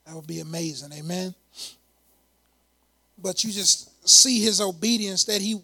That 0.06 0.16
would 0.16 0.28
be 0.28 0.40
amazing. 0.40 0.94
Amen. 0.94 1.36
But 3.18 3.44
you 3.44 3.52
just 3.52 4.08
see 4.08 4.40
his 4.40 4.62
obedience 4.62 5.26
that 5.26 5.42
he 5.42 5.62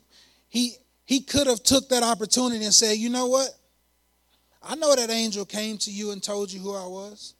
he 0.49 0.77
he 1.05 1.21
could 1.21 1.47
have 1.47 1.63
took 1.63 1.89
that 1.89 2.03
opportunity 2.03 2.65
and 2.65 2.73
said, 2.73 2.97
"You 2.97 3.09
know 3.09 3.27
what? 3.27 3.49
I 4.61 4.75
know 4.75 4.95
that 4.95 5.11
angel 5.11 5.45
came 5.45 5.77
to 5.79 5.91
you 5.91 6.11
and 6.11 6.21
told 6.21 6.51
you 6.51 6.59
who 6.59 6.75
I 6.75 6.87
was. 6.87 7.35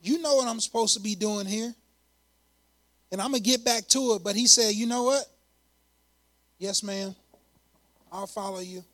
You 0.00 0.18
know 0.18 0.36
what 0.36 0.46
I'm 0.46 0.60
supposed 0.60 0.94
to 0.94 1.00
be 1.00 1.16
doing 1.16 1.46
here. 1.46 1.74
And 3.10 3.20
I'm 3.20 3.32
going 3.32 3.42
to 3.42 3.50
get 3.50 3.64
back 3.64 3.88
to 3.88 4.14
it, 4.14 4.22
but 4.22 4.36
he 4.36 4.46
said, 4.46 4.74
"You 4.74 4.86
know 4.86 5.02
what? 5.02 5.24
Yes, 6.58 6.82
ma'am. 6.82 7.14
I'll 8.12 8.28
follow 8.28 8.60
you. 8.60 8.84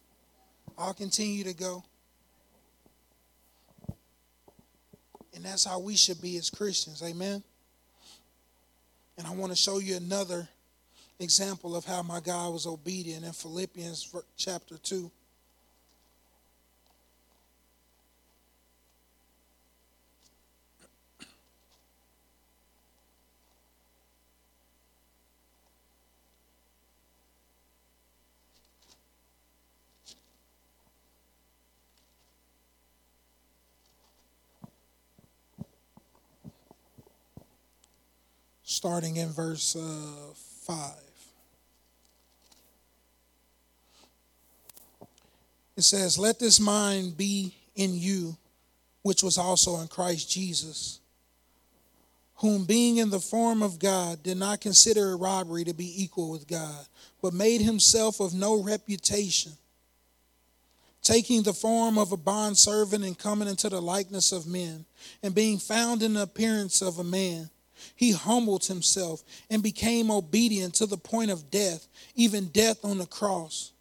I'll 0.78 0.95
continue 0.95 1.45
to 1.45 1.53
go." 1.53 1.84
And 5.34 5.45
that's 5.45 5.64
how 5.64 5.78
we 5.78 5.97
should 5.97 6.22
be 6.22 6.39
as 6.39 6.49
Christians. 6.49 7.03
Amen. 7.03 7.43
And 9.18 9.26
I 9.26 9.30
want 9.32 9.53
to 9.53 9.57
show 9.57 9.78
you 9.78 9.97
another 9.97 10.49
example 11.19 11.75
of 11.75 11.85
how 11.85 12.03
my 12.03 12.21
God 12.21 12.53
was 12.53 12.67
obedient 12.67 13.25
in 13.25 13.33
Philippians 13.33 14.14
chapter 14.37 14.77
2. 14.79 15.11
starting 38.77 39.17
in 39.17 39.31
verse 39.31 39.75
uh, 39.75 40.35
5. 40.67 41.06
It 45.77 45.83
says, 45.83 46.18
Let 46.18 46.39
this 46.39 46.59
mind 46.59 47.16
be 47.16 47.55
in 47.74 47.95
you, 47.95 48.37
which 49.03 49.22
was 49.22 49.39
also 49.39 49.81
in 49.81 49.89
Christ 49.89 50.31
Jesus, 50.31 51.01
whom 52.37 52.64
being 52.64 52.97
in 52.97 53.11
the 53.11 53.20
form 53.20 53.62
of 53.62 53.79
God 53.79 54.22
did 54.22 54.37
not 54.37 54.61
consider 54.61 55.12
a 55.12 55.16
robbery 55.16 55.64
to 55.64 55.74
be 55.74 56.03
equal 56.03 56.31
with 56.31 56.49
God, 56.49 56.87
but 57.22 57.33
made 57.33 57.61
himself 57.61 58.20
of 58.20 58.35
no 58.35 58.62
reputation, 58.62 59.53
taking 61.03 61.43
the 61.43 61.53
form 61.53 61.99
of 61.99 62.12
a 62.12 62.16
bondservant 62.16 63.05
and 63.05 63.18
coming 63.18 63.49
into 63.49 63.68
the 63.68 63.81
likeness 63.81 64.33
of 64.33 64.47
men, 64.47 64.87
and 65.22 65.35
being 65.35 65.59
found 65.59 66.03
in 66.03 66.14
the 66.14 66.22
appearance 66.22 66.83
of 66.83 66.99
a 66.99 67.05
man 67.05 67.51
he 67.95 68.12
humbled 68.12 68.64
himself 68.64 69.22
and 69.51 69.62
became 69.62 70.11
obedient 70.11 70.74
to 70.74 70.87
the 70.87 70.97
point 70.97 71.31
of 71.31 71.51
death, 71.51 71.87
even 72.14 72.47
death 72.47 72.85
on 72.85 72.99
the 72.99 73.07
cross. 73.07 73.72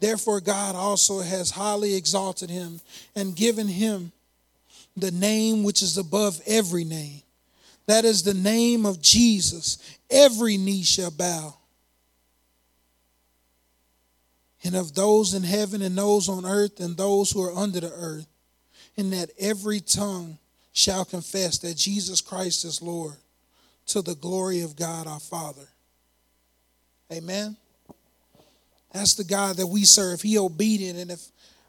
Therefore, 0.00 0.40
God 0.40 0.74
also 0.74 1.20
has 1.20 1.50
highly 1.50 1.94
exalted 1.94 2.48
him 2.50 2.80
and 3.14 3.36
given 3.36 3.68
him 3.68 4.12
the 4.96 5.10
name 5.10 5.62
which 5.62 5.82
is 5.82 5.98
above 5.98 6.40
every 6.46 6.84
name. 6.84 7.22
That 7.86 8.04
is 8.04 8.22
the 8.22 8.34
name 8.34 8.86
of 8.86 9.02
Jesus. 9.02 9.98
Every 10.10 10.56
knee 10.56 10.82
shall 10.82 11.10
bow. 11.10 11.54
And 14.64 14.74
of 14.74 14.94
those 14.94 15.34
in 15.34 15.42
heaven 15.42 15.82
and 15.82 15.96
those 15.96 16.28
on 16.28 16.44
earth 16.44 16.80
and 16.80 16.96
those 16.96 17.30
who 17.30 17.42
are 17.42 17.56
under 17.56 17.80
the 17.80 17.92
earth, 17.92 18.26
and 18.96 19.12
that 19.12 19.30
every 19.38 19.80
tongue 19.80 20.38
shall 20.72 21.04
confess 21.04 21.58
that 21.58 21.76
Jesus 21.76 22.20
Christ 22.20 22.64
is 22.64 22.82
Lord 22.82 23.16
to 23.86 24.02
the 24.02 24.14
glory 24.14 24.60
of 24.60 24.76
God 24.76 25.06
our 25.06 25.20
Father. 25.20 25.66
Amen. 27.12 27.56
That's 28.92 29.14
the 29.14 29.24
God 29.24 29.56
that 29.56 29.66
we 29.66 29.84
serve. 29.84 30.20
He 30.20 30.38
obedient 30.38 30.98
and 30.98 31.10
if 31.10 31.20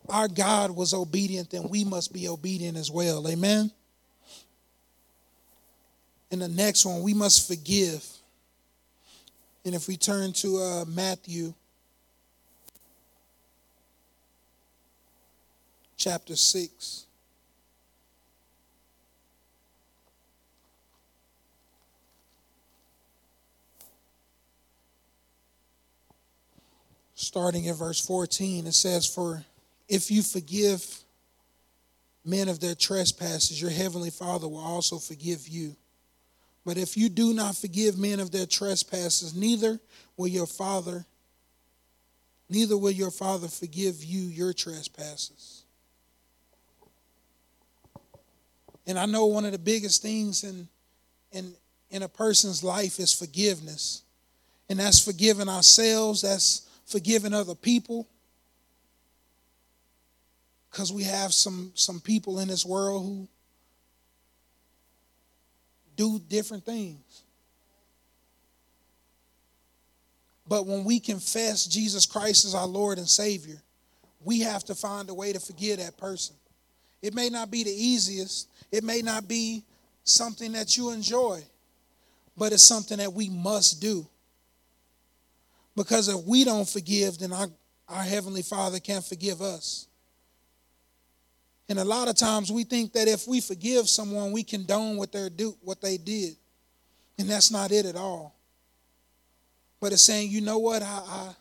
our 0.09 0.27
God 0.27 0.71
was 0.71 0.93
obedient 0.93 1.51
then 1.51 1.69
we 1.69 1.83
must 1.83 2.11
be 2.11 2.27
obedient 2.27 2.77
as 2.77 2.89
well. 2.89 3.27
Amen. 3.27 3.71
And 6.31 6.41
the 6.41 6.47
next 6.47 6.85
one, 6.85 7.01
we 7.01 7.13
must 7.13 7.47
forgive. 7.47 8.05
And 9.65 9.75
if 9.75 9.87
we 9.87 9.97
turn 9.97 10.31
to 10.33 10.57
uh, 10.57 10.85
Matthew 10.85 11.53
chapter 16.01 16.35
6. 16.35 17.05
Starting 27.21 27.65
in 27.65 27.75
verse 27.75 28.03
14, 28.05 28.67
it 28.67 28.73
says, 28.73 29.05
For 29.05 29.43
if 29.87 30.09
you 30.09 30.21
forgive 30.21 30.83
men 32.25 32.49
of 32.49 32.59
their 32.59 32.75
trespasses, 32.75 33.61
your 33.61 33.71
heavenly 33.71 34.09
Father 34.09 34.47
will 34.47 34.59
also 34.59 34.97
forgive 34.97 35.47
you. 35.47 35.75
But 36.65 36.77
if 36.77 36.95
you 36.95 37.09
do 37.09 37.33
not 37.33 37.55
forgive 37.55 37.97
men 37.97 38.19
of 38.19 38.31
their 38.31 38.45
trespasses, 38.45 39.35
neither 39.35 39.79
will 40.17 40.27
your 40.27 40.47
Father 40.47 41.05
neither 42.49 42.77
will 42.77 42.91
your 42.91 43.11
Father 43.11 43.47
forgive 43.47 44.03
you 44.03 44.23
your 44.23 44.51
trespasses. 44.51 45.63
And 48.85 48.99
I 48.99 49.05
know 49.05 49.27
one 49.27 49.45
of 49.45 49.53
the 49.53 49.57
biggest 49.57 50.01
things 50.01 50.43
in 50.43 50.67
in 51.31 51.53
in 51.89 52.03
a 52.03 52.09
person's 52.09 52.63
life 52.63 52.99
is 52.99 53.13
forgiveness. 53.13 54.03
And 54.69 54.79
that's 54.79 55.03
forgiving 55.03 55.49
ourselves, 55.49 56.21
that's 56.21 56.67
forgiving 56.91 57.33
other 57.33 57.55
people. 57.55 58.07
Because 60.69 60.93
we 60.93 61.03
have 61.03 61.33
some 61.33 61.71
some 61.73 61.99
people 61.99 62.39
in 62.39 62.47
this 62.47 62.65
world 62.65 63.03
who 63.03 63.27
do 65.95 66.19
different 66.19 66.65
things. 66.65 67.23
But 70.47 70.65
when 70.65 70.83
we 70.83 70.99
confess 70.99 71.65
Jesus 71.65 72.05
Christ 72.05 72.45
as 72.45 72.55
our 72.55 72.67
Lord 72.67 72.97
and 72.97 73.07
Savior, 73.07 73.61
we 74.23 74.41
have 74.41 74.63
to 74.65 74.75
find 74.75 75.09
a 75.09 75.13
way 75.13 75.31
to 75.33 75.39
forgive 75.39 75.79
that 75.79 75.97
person. 75.97 76.35
It 77.01 77.13
may 77.13 77.29
not 77.29 77.49
be 77.49 77.63
the 77.63 77.71
easiest, 77.71 78.49
it 78.71 78.83
may 78.83 79.01
not 79.01 79.27
be 79.27 79.63
something 80.03 80.51
that 80.51 80.77
you 80.77 80.91
enjoy, 80.91 81.41
but 82.37 82.53
it's 82.53 82.65
something 82.65 82.97
that 82.97 83.13
we 83.13 83.29
must 83.29 83.81
do. 83.81 84.05
Because 85.75 86.07
if 86.07 86.25
we 86.25 86.43
don't 86.43 86.67
forgive, 86.67 87.17
then 87.17 87.31
our, 87.31 87.47
our 87.87 88.03
Heavenly 88.03 88.41
Father 88.41 88.79
can't 88.79 89.03
forgive 89.03 89.41
us. 89.41 89.87
And 91.69 91.79
a 91.79 91.85
lot 91.85 92.09
of 92.09 92.15
times 92.17 92.51
we 92.51 92.65
think 92.65 92.91
that 92.93 93.07
if 93.07 93.27
we 93.27 93.39
forgive 93.39 93.87
someone, 93.87 94.33
we 94.33 94.43
condone 94.43 94.97
what 94.97 95.13
they 95.13 95.29
do 95.29 95.55
what 95.61 95.79
they 95.79 95.97
did. 95.97 96.35
And 97.17 97.29
that's 97.29 97.49
not 97.49 97.71
it 97.71 97.85
at 97.85 97.95
all. 97.95 98.35
But 99.79 99.93
it's 99.93 100.01
saying, 100.03 100.31
you 100.31 100.41
know 100.41 100.59
what, 100.59 100.81
I, 100.81 100.85
I, 100.85 101.35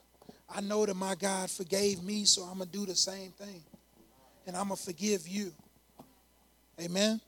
I 0.56 0.60
know 0.60 0.86
that 0.86 0.94
my 0.94 1.14
God 1.14 1.50
forgave 1.50 2.02
me, 2.02 2.24
so 2.24 2.42
I'm 2.42 2.58
gonna 2.58 2.66
do 2.66 2.86
the 2.86 2.94
same 2.94 3.32
thing. 3.32 3.62
And 4.46 4.56
I'm 4.56 4.64
gonna 4.64 4.76
forgive 4.76 5.26
you. 5.26 5.52
Amen. 6.80 7.20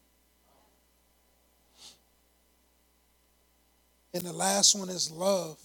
And 4.14 4.22
the 4.22 4.32
last 4.32 4.78
one 4.78 4.88
is 4.88 5.10
love. 5.10 5.58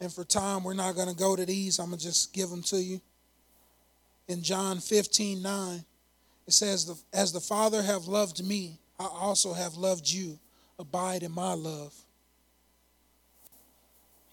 And 0.00 0.12
for 0.12 0.24
time, 0.24 0.62
we're 0.62 0.74
not 0.74 0.94
going 0.94 1.08
to 1.08 1.16
go 1.16 1.34
to 1.34 1.44
these. 1.44 1.78
I'm 1.78 1.86
going 1.86 1.98
to 1.98 2.04
just 2.04 2.32
give 2.32 2.50
them 2.50 2.62
to 2.64 2.76
you 2.76 3.00
in 4.28 4.42
John 4.42 4.78
15 4.78 5.42
9, 5.42 5.84
it 6.46 6.52
says, 6.52 7.02
As 7.12 7.32
the 7.32 7.40
Father 7.40 7.82
have 7.82 8.06
loved 8.06 8.44
me, 8.44 8.78
I 9.00 9.06
also 9.06 9.54
have 9.54 9.74
loved 9.74 10.08
you. 10.08 10.38
Abide 10.78 11.24
in 11.24 11.32
my 11.32 11.54
love. 11.54 11.92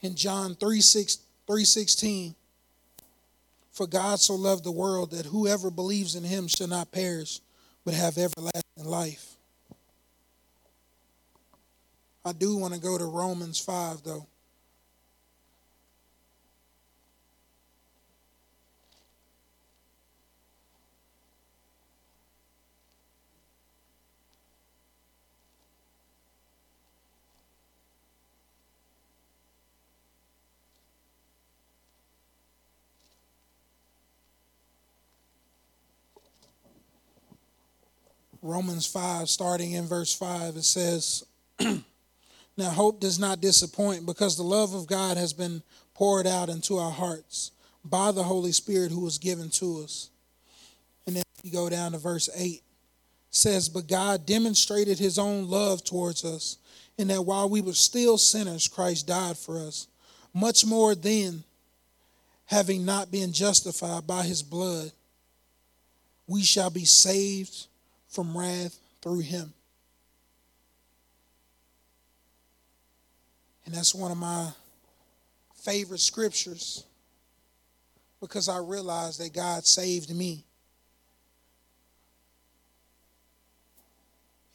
In 0.01 0.16
John 0.16 0.53
3, 0.53 0.80
6, 0.80 1.18
3 1.47 2.36
For 3.72 3.88
God 3.88 4.20
so 4.20 4.36
loved 4.36 4.63
the 4.63 4.72
world 4.72 5.11
that 5.11 5.26
whoever 5.26 5.72
believes 5.72 6.13
in 6.13 6.24
him 6.24 6.47
shall 6.47 6.68
not 6.68 6.91
perish, 6.91 7.39
but 7.84 7.95
have 7.95 8.18
everlasting 8.20 8.86
life. 8.86 9.32
I 12.24 12.34
do 12.34 12.57
want 12.57 12.76
to 12.76 12.80
go 12.80 12.97
to 12.97 13.05
Romans 13.05 13.59
5, 13.59 14.03
though. 14.03 14.28
Romans 38.46 38.86
5, 38.86 39.28
starting 39.28 39.72
in 39.72 39.88
verse 39.88 40.14
5, 40.14 40.56
it 40.56 40.64
says, 40.64 41.26
Now 41.60 42.70
hope 42.70 43.00
does 43.00 43.18
not 43.18 43.41
disappoint 43.41 44.06
because 44.06 44.38
the 44.38 44.43
love 44.43 44.76
of 44.76 44.86
God 44.86 45.18
has 45.18 45.34
been 45.34 45.64
poured 45.96 46.28
out 46.28 46.48
into 46.48 46.78
our 46.78 46.91
hearts 46.91 47.52
by 47.84 48.12
the 48.12 48.22
Holy 48.22 48.52
Spirit 48.52 48.91
who 48.91 49.00
was 49.00 49.18
given 49.18 49.50
to 49.50 49.82
us. 49.84 50.12
And 51.08 51.16
then 51.16 51.24
you 51.41 51.52
go 51.52 51.70
down 51.70 51.93
to 51.93 51.98
verse 51.98 52.30
8, 52.36 52.62
says, 53.32 53.68
But 53.68 53.88
God 53.88 54.28
demonstrated 54.28 55.00
his 55.00 55.18
own 55.18 55.50
love 55.50 55.84
towards 55.84 56.24
us, 56.24 56.58
in 57.00 57.08
that 57.08 57.26
while 57.26 57.50
we 57.50 57.62
were 57.62 57.74
still 57.74 58.20
sinners, 58.20 58.68
Christ 58.68 59.08
died 59.08 59.38
for 59.39 59.58
us. 59.58 59.88
Much 60.36 60.64
more 60.64 60.93
then, 60.93 61.43
having 62.46 62.86
not 62.86 63.10
been 63.10 63.34
justified 63.34 64.06
by 64.06 64.22
his 64.22 64.43
blood, 64.43 64.91
we 66.28 66.43
shall 66.43 66.70
be 66.70 66.86
saved 66.86 67.66
from 68.16 68.36
wrath 68.36 68.80
through 69.01 69.20
him. 69.20 69.53
And 73.66 73.76
that's 73.76 73.93
one 73.93 74.09
of 74.09 74.18
my 74.18 74.51
favorite 75.53 75.99
scriptures 75.99 76.86
because 78.22 78.47
I 78.47 78.57
realized 78.59 79.20
that 79.20 79.34
God 79.34 79.66
saved 79.66 80.16
me. 80.16 80.45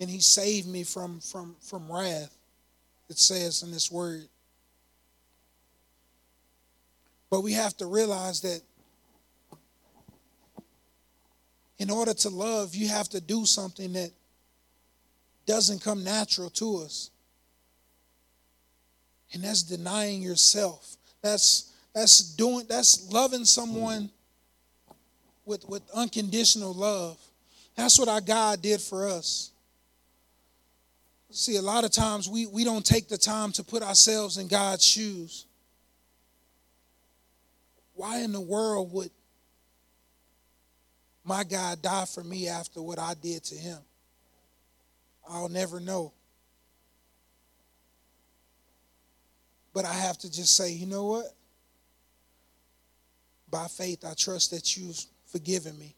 And 0.00 0.08
he 0.08 0.20
saved 0.20 0.66
me 0.66 0.82
from, 0.82 1.20
from, 1.20 1.54
from 1.60 1.92
wrath, 1.92 2.34
it 3.10 3.18
says 3.18 3.62
in 3.62 3.70
this 3.70 3.90
word. 3.92 4.26
But 7.28 7.42
we 7.42 7.52
have 7.52 7.76
to 7.76 7.86
realize 7.86 8.40
that 8.40 8.62
in 11.80 11.88
order 11.88 12.12
to 12.12 12.28
love, 12.28 12.74
you 12.74 12.88
have 12.88 13.08
to 13.08 13.22
do 13.22 13.46
something 13.46 13.94
that 13.94 14.10
doesn't 15.46 15.82
come 15.82 16.04
natural 16.04 16.50
to 16.50 16.76
us. 16.76 17.10
And 19.32 19.42
that's 19.42 19.62
denying 19.62 20.20
yourself. 20.22 20.96
That's 21.22 21.72
that's 21.94 22.34
doing 22.34 22.66
that's 22.68 23.10
loving 23.10 23.46
someone 23.46 24.10
with 25.46 25.66
with 25.68 25.82
unconditional 25.94 26.74
love. 26.74 27.18
That's 27.76 27.98
what 27.98 28.08
our 28.08 28.20
God 28.20 28.60
did 28.60 28.82
for 28.82 29.08
us. 29.08 29.50
See, 31.30 31.56
a 31.56 31.62
lot 31.62 31.84
of 31.84 31.92
times 31.92 32.28
we, 32.28 32.44
we 32.44 32.64
don't 32.64 32.84
take 32.84 33.08
the 33.08 33.16
time 33.16 33.52
to 33.52 33.64
put 33.64 33.82
ourselves 33.82 34.36
in 34.36 34.48
God's 34.48 34.84
shoes. 34.84 35.46
Why 37.94 38.18
in 38.18 38.32
the 38.32 38.40
world 38.40 38.92
would 38.92 39.10
my 41.30 41.44
God 41.44 41.80
died 41.80 42.08
for 42.08 42.24
me 42.24 42.48
after 42.48 42.82
what 42.82 42.98
I 42.98 43.14
did 43.14 43.44
to 43.44 43.54
him. 43.54 43.78
I'll 45.28 45.48
never 45.48 45.78
know. 45.78 46.12
But 49.72 49.84
I 49.84 49.92
have 49.92 50.18
to 50.18 50.32
just 50.32 50.56
say, 50.56 50.72
you 50.72 50.86
know 50.86 51.06
what? 51.06 51.26
By 53.48 53.68
faith, 53.68 54.04
I 54.04 54.14
trust 54.14 54.50
that 54.50 54.76
you've 54.76 55.00
forgiven 55.26 55.78
me 55.78 55.94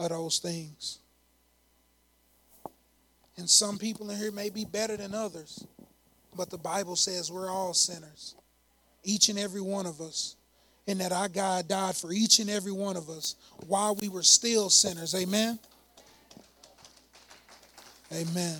of 0.00 0.08
those 0.08 0.40
things. 0.40 0.98
And 3.36 3.48
some 3.48 3.78
people 3.78 4.10
in 4.10 4.18
here 4.18 4.32
may 4.32 4.50
be 4.50 4.64
better 4.64 4.96
than 4.96 5.14
others, 5.14 5.64
but 6.36 6.50
the 6.50 6.58
Bible 6.58 6.96
says 6.96 7.30
we're 7.30 7.48
all 7.48 7.72
sinners, 7.72 8.34
each 9.04 9.28
and 9.28 9.38
every 9.38 9.60
one 9.60 9.86
of 9.86 10.00
us 10.00 10.34
and 10.86 11.00
that 11.00 11.12
our 11.12 11.28
God 11.28 11.68
died 11.68 11.94
for 11.94 12.12
each 12.12 12.38
and 12.38 12.50
every 12.50 12.72
one 12.72 12.96
of 12.96 13.08
us 13.08 13.36
while 13.66 13.94
we 13.94 14.08
were 14.08 14.22
still 14.22 14.68
sinners. 14.68 15.14
Amen. 15.14 15.58
Amen. 18.12 18.58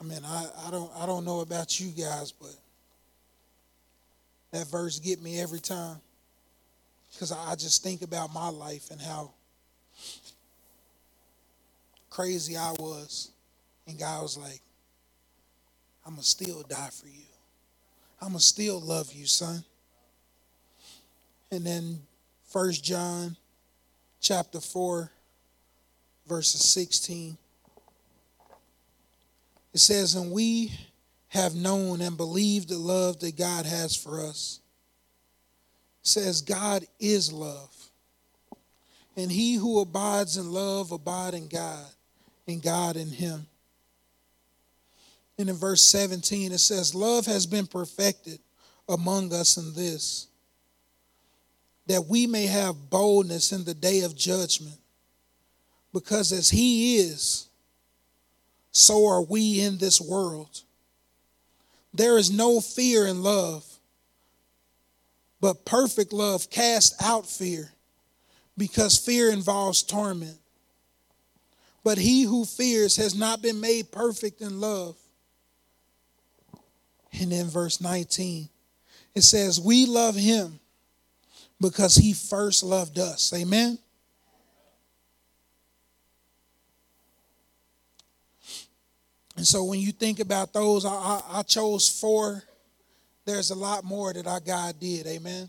I 0.00 0.04
mean, 0.04 0.20
I, 0.24 0.46
I 0.66 0.70
don't 0.70 0.90
I 0.96 1.06
don't 1.06 1.24
know 1.24 1.40
about 1.40 1.80
you 1.80 1.90
guys, 1.90 2.32
but 2.32 2.54
that 4.52 4.66
verse 4.68 4.98
get 4.98 5.20
me 5.20 5.40
every 5.40 5.60
time. 5.60 5.96
Because 7.12 7.32
I 7.32 7.54
just 7.56 7.82
think 7.82 8.02
about 8.02 8.32
my 8.32 8.48
life 8.48 8.90
and 8.90 9.00
how 9.00 9.32
crazy 12.10 12.56
I 12.56 12.72
was. 12.78 13.30
And 13.86 13.98
God 13.98 14.22
was 14.22 14.36
like, 14.36 14.60
I'm 16.08 16.14
going 16.14 16.22
to 16.22 16.26
still 16.26 16.62
die 16.62 16.88
for 16.90 17.06
you. 17.06 17.26
I'm 18.22 18.28
going 18.28 18.38
to 18.38 18.44
still 18.44 18.80
love 18.80 19.12
you, 19.12 19.26
son. 19.26 19.62
And 21.50 21.66
then 21.66 22.00
First 22.46 22.82
John 22.82 23.36
chapter 24.18 24.58
4 24.58 25.10
verses 26.26 26.64
16 26.64 27.36
It 29.74 29.80
says, 29.80 30.14
And 30.14 30.32
we 30.32 30.72
have 31.28 31.54
known 31.54 32.00
and 32.00 32.16
believed 32.16 32.70
the 32.70 32.78
love 32.78 33.20
that 33.20 33.36
God 33.36 33.66
has 33.66 33.94
for 33.94 34.24
us. 34.24 34.60
It 36.02 36.08
says, 36.08 36.40
God 36.40 36.86
is 36.98 37.30
love. 37.30 37.90
And 39.14 39.30
he 39.30 39.56
who 39.56 39.80
abides 39.80 40.38
in 40.38 40.50
love 40.52 40.90
abide 40.90 41.34
in 41.34 41.48
God, 41.48 41.84
and 42.46 42.62
God 42.62 42.96
in 42.96 43.08
him. 43.08 43.46
And 45.38 45.48
in 45.48 45.56
verse 45.56 45.82
17, 45.82 46.52
it 46.52 46.58
says, 46.58 46.94
Love 46.94 47.26
has 47.26 47.46
been 47.46 47.66
perfected 47.66 48.40
among 48.88 49.32
us 49.32 49.56
in 49.56 49.72
this, 49.74 50.26
that 51.86 52.06
we 52.06 52.26
may 52.26 52.46
have 52.46 52.90
boldness 52.90 53.52
in 53.52 53.64
the 53.64 53.74
day 53.74 54.00
of 54.00 54.16
judgment. 54.16 54.78
Because 55.92 56.32
as 56.32 56.50
he 56.50 56.96
is, 56.96 57.48
so 58.72 59.06
are 59.06 59.22
we 59.22 59.60
in 59.60 59.78
this 59.78 60.00
world. 60.00 60.62
There 61.94 62.18
is 62.18 62.30
no 62.30 62.60
fear 62.60 63.06
in 63.06 63.22
love, 63.22 63.64
but 65.40 65.64
perfect 65.64 66.12
love 66.12 66.50
casts 66.50 67.00
out 67.02 67.26
fear, 67.26 67.70
because 68.56 68.98
fear 68.98 69.30
involves 69.30 69.82
torment. 69.82 70.38
But 71.84 71.98
he 71.98 72.22
who 72.22 72.44
fears 72.44 72.96
has 72.96 73.14
not 73.14 73.40
been 73.40 73.60
made 73.60 73.90
perfect 73.90 74.42
in 74.42 74.60
love. 74.60 74.96
And 77.12 77.32
then 77.32 77.46
verse 77.46 77.80
19, 77.80 78.48
it 79.14 79.22
says, 79.22 79.60
We 79.60 79.86
love 79.86 80.14
him 80.14 80.60
because 81.60 81.94
he 81.94 82.12
first 82.12 82.62
loved 82.62 82.98
us. 82.98 83.32
Amen. 83.32 83.78
And 89.36 89.46
so 89.46 89.62
when 89.64 89.78
you 89.78 89.92
think 89.92 90.18
about 90.18 90.52
those, 90.52 90.84
I, 90.84 90.90
I, 90.90 91.22
I, 91.34 91.42
chose 91.42 91.88
four. 91.88 92.42
There's 93.24 93.50
a 93.50 93.54
lot 93.54 93.84
more 93.84 94.12
that 94.12 94.26
our 94.26 94.40
God 94.40 94.80
did, 94.80 95.06
amen. 95.06 95.48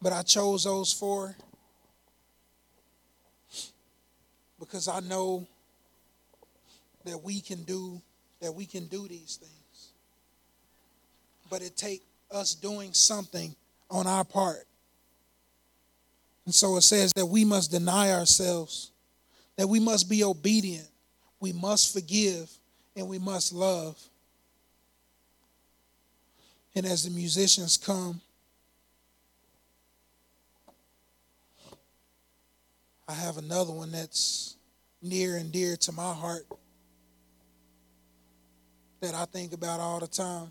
But 0.00 0.12
I 0.12 0.22
chose 0.22 0.62
those 0.64 0.92
four 0.92 1.34
because 4.60 4.86
I 4.86 5.00
know 5.00 5.48
that 7.04 7.20
we 7.20 7.40
can 7.40 7.64
do 7.64 8.00
that 8.40 8.52
we 8.52 8.66
can 8.66 8.86
do 8.86 9.08
these 9.08 9.36
things. 9.40 9.61
But 11.52 11.60
it 11.60 11.76
take 11.76 12.02
us 12.30 12.54
doing 12.54 12.94
something 12.94 13.54
on 13.90 14.06
our 14.06 14.24
part. 14.24 14.66
And 16.46 16.54
so 16.54 16.78
it 16.78 16.80
says 16.80 17.12
that 17.14 17.26
we 17.26 17.44
must 17.44 17.70
deny 17.70 18.10
ourselves, 18.10 18.90
that 19.56 19.68
we 19.68 19.78
must 19.78 20.08
be 20.08 20.24
obedient, 20.24 20.88
we 21.40 21.52
must 21.52 21.92
forgive, 21.92 22.50
and 22.96 23.06
we 23.06 23.18
must 23.18 23.52
love. 23.52 24.02
And 26.74 26.86
as 26.86 27.04
the 27.04 27.10
musicians 27.10 27.76
come, 27.76 28.22
I 33.06 33.12
have 33.12 33.36
another 33.36 33.74
one 33.74 33.92
that's 33.92 34.56
near 35.02 35.36
and 35.36 35.52
dear 35.52 35.76
to 35.76 35.92
my 35.92 36.14
heart 36.14 36.46
that 39.02 39.14
I 39.14 39.26
think 39.26 39.52
about 39.52 39.80
all 39.80 40.00
the 40.00 40.06
time. 40.06 40.50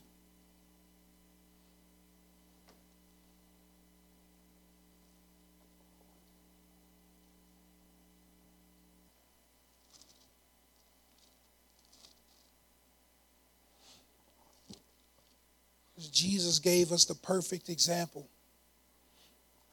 Jesus 16.09 16.59
gave 16.59 16.91
us 16.91 17.05
the 17.05 17.15
perfect 17.15 17.69
example 17.69 18.27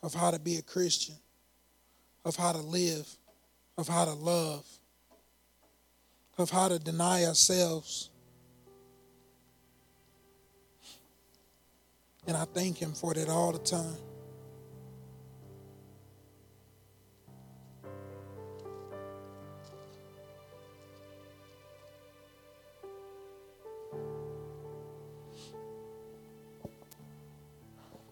of 0.03 0.15
how 0.15 0.31
to 0.31 0.39
be 0.39 0.57
a 0.57 0.63
Christian, 0.63 1.15
of 2.25 2.37
how 2.37 2.53
to 2.53 2.59
live, 2.59 3.09
of 3.77 3.89
how 3.89 4.05
to 4.05 4.13
love, 4.13 4.65
of 6.37 6.51
how 6.51 6.69
to 6.69 6.79
deny 6.79 7.25
ourselves. 7.25 8.11
And 12.27 12.37
I 12.37 12.45
thank 12.45 12.79
Him 12.79 12.93
for 12.93 13.15
that 13.15 13.29
all 13.29 13.53
the 13.53 13.59
time. 13.59 13.97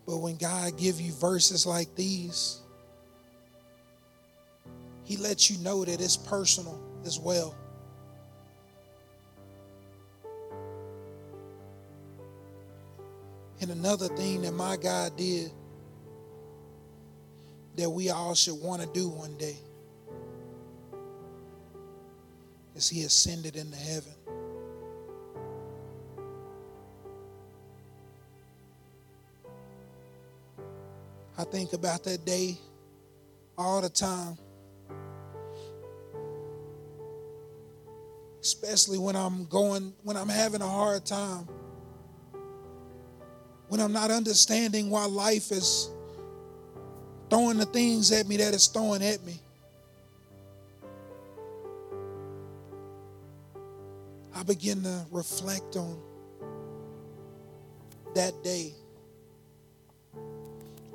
But 0.07 0.18
when 0.18 0.36
God 0.36 0.76
give 0.78 1.00
you 1.00 1.12
verses 1.12 1.66
like 1.66 1.94
these, 1.96 2.61
he 5.04 5.16
lets 5.16 5.50
you 5.50 5.59
know 5.59 5.84
that 5.84 6.00
it's 6.00 6.16
personal 6.16 6.80
as 7.04 7.18
well. 7.18 7.54
And 13.61 13.70
another 13.70 14.09
thing 14.09 14.42
that 14.42 14.52
my 14.52 14.76
God 14.76 15.16
did 15.16 15.50
that 17.76 17.90
we 17.90 18.11
all 18.11 18.34
should 18.34 18.61
want 18.61 18.82
to 18.82 18.88
do 18.88 19.09
one 19.09 19.36
day 19.36 19.57
is 22.74 22.88
he 22.88 23.02
ascended 23.02 23.57
into 23.57 23.76
heaven. 23.76 24.12
Think 31.51 31.72
about 31.72 32.05
that 32.05 32.24
day 32.24 32.59
all 33.57 33.80
the 33.80 33.88
time. 33.88 34.36
Especially 38.40 38.99
when 38.99 39.16
I'm 39.16 39.47
going, 39.47 39.92
when 40.03 40.16
I'm 40.16 40.28
having 40.28 40.62
a 40.62 40.68
hard 40.68 41.05
time. 41.05 41.49
When 43.68 43.80
I'm 43.80 43.92
not 43.92 44.11
understanding 44.11 44.90
why 44.90 45.07
life 45.07 45.51
is 45.51 45.90
throwing 47.28 47.59
the 47.59 47.66
things 47.66 48.12
at 48.12 48.28
me 48.28 48.36
that 48.36 48.55
it's 48.55 48.68
throwing 48.68 49.03
at 49.03 49.24
me. 49.24 49.40
I 54.34 54.42
begin 54.42 54.82
to 54.82 55.07
reflect 55.11 55.76
on 55.76 55.99
that 58.14 58.44
day 58.44 58.72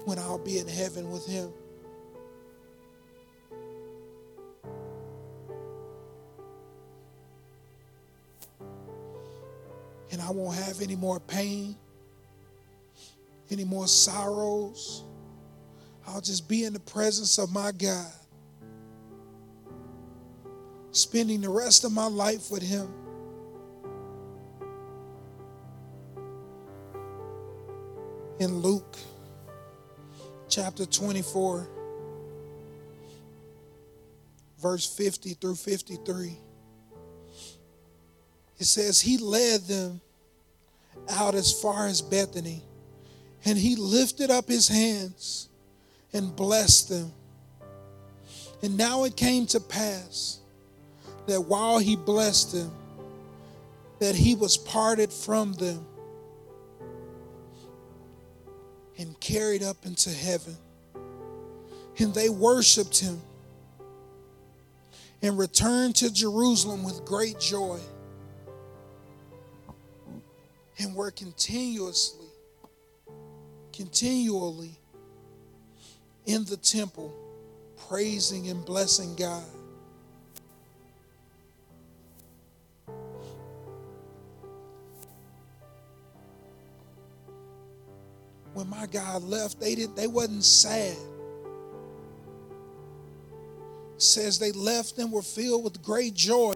when 0.06 0.18
I'll 0.20 0.38
be 0.38 0.60
in 0.60 0.68
heaven 0.68 1.12
with 1.12 1.26
him. 1.26 1.52
And 10.12 10.22
I 10.22 10.30
won't 10.32 10.58
have 10.58 10.82
any 10.82 10.96
more 10.96 11.20
pain, 11.20 11.76
any 13.50 13.64
more 13.64 13.88
sorrows. 13.88 15.04
I'll 16.08 16.22
just 16.22 16.50
be 16.50 16.66
in 16.66 16.74
the 16.74 16.80
presence 16.80 17.38
of 17.38 17.54
my 17.54 17.72
God, 17.72 18.12
spending 20.92 21.42
the 21.42 21.50
rest 21.50 21.86
of 21.86 21.92
my 21.92 22.08
life 22.08 22.52
with 22.52 22.64
him. 22.64 22.94
In 28.40 28.58
Luke 28.60 28.98
chapter 30.52 30.86
24, 30.86 31.66
verse 34.62 34.86
50 34.86 35.36
through 35.36 35.56
53. 35.56 36.38
It 38.60 38.66
says, 38.66 39.00
He 39.00 39.18
led 39.18 39.62
them 39.62 40.02
out 41.10 41.36
as 41.36 41.54
far 41.54 41.88
as 41.88 42.02
Bethany, 42.02 42.62
and 43.46 43.58
He 43.58 43.78
lifted 43.78 44.30
up 44.30 44.50
His 44.50 44.68
hands 44.68 45.48
and 46.12 46.36
blessed 46.36 46.90
them. 46.90 47.14
And 48.62 48.76
now 48.76 49.06
it 49.06 49.16
came 49.16 49.46
to 49.48 49.62
pass 49.62 50.40
that 51.28 51.42
while 51.42 51.80
He 51.80 51.96
blessed 51.96 52.52
them, 52.52 52.72
that 54.00 54.16
He 54.16 54.36
was 54.36 54.58
parted 54.58 55.14
from 55.14 55.54
them 55.54 55.86
and 59.02 59.20
carried 59.20 59.64
up 59.64 59.86
into 59.86 60.12
heaven. 60.12 60.56
And 61.98 62.14
they 62.14 62.30
worshiped 62.30 63.00
him 63.00 63.20
and 65.22 65.38
returned 65.38 65.96
to 65.98 66.14
Jerusalem 66.14 66.84
with 66.84 67.04
great 67.04 67.40
joy 67.40 67.80
and 70.78 70.96
were 70.96 71.12
continuously, 71.12 72.28
continually 73.74 74.72
in 76.26 76.46
the 76.46 76.58
temple, 76.58 77.14
praising 77.88 78.50
and 78.50 78.64
blessing 78.64 79.16
God. 79.16 79.44
God 88.92 89.24
left, 89.24 89.60
they 89.60 89.76
didn't 89.76 89.96
they 89.96 90.08
wasn't 90.08 90.44
sad. 90.44 90.98
It 93.96 94.02
says 94.02 94.40
they 94.40 94.52
left 94.52 94.98
and 94.98 95.12
were 95.12 95.22
filled 95.22 95.64
with 95.64 95.82
great 95.82 96.14
joy. 96.14 96.56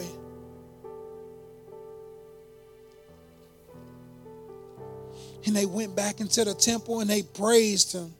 And 5.46 5.54
they 5.54 5.66
went 5.66 5.94
back 5.94 6.20
into 6.20 6.44
the 6.44 6.54
temple 6.54 7.00
and 7.00 7.08
they 7.08 7.22
praised 7.22 7.92
him. 7.92 8.12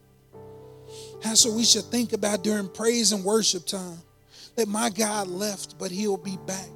That's 1.22 1.44
what 1.44 1.54
we 1.54 1.64
should 1.64 1.84
think 1.84 2.12
about 2.12 2.44
during 2.44 2.68
praise 2.68 3.10
and 3.12 3.24
worship 3.24 3.66
time. 3.66 3.98
That 4.54 4.68
my 4.68 4.90
God 4.90 5.26
left, 5.26 5.76
but 5.78 5.90
he'll 5.90 6.16
be 6.16 6.38
back. 6.46 6.75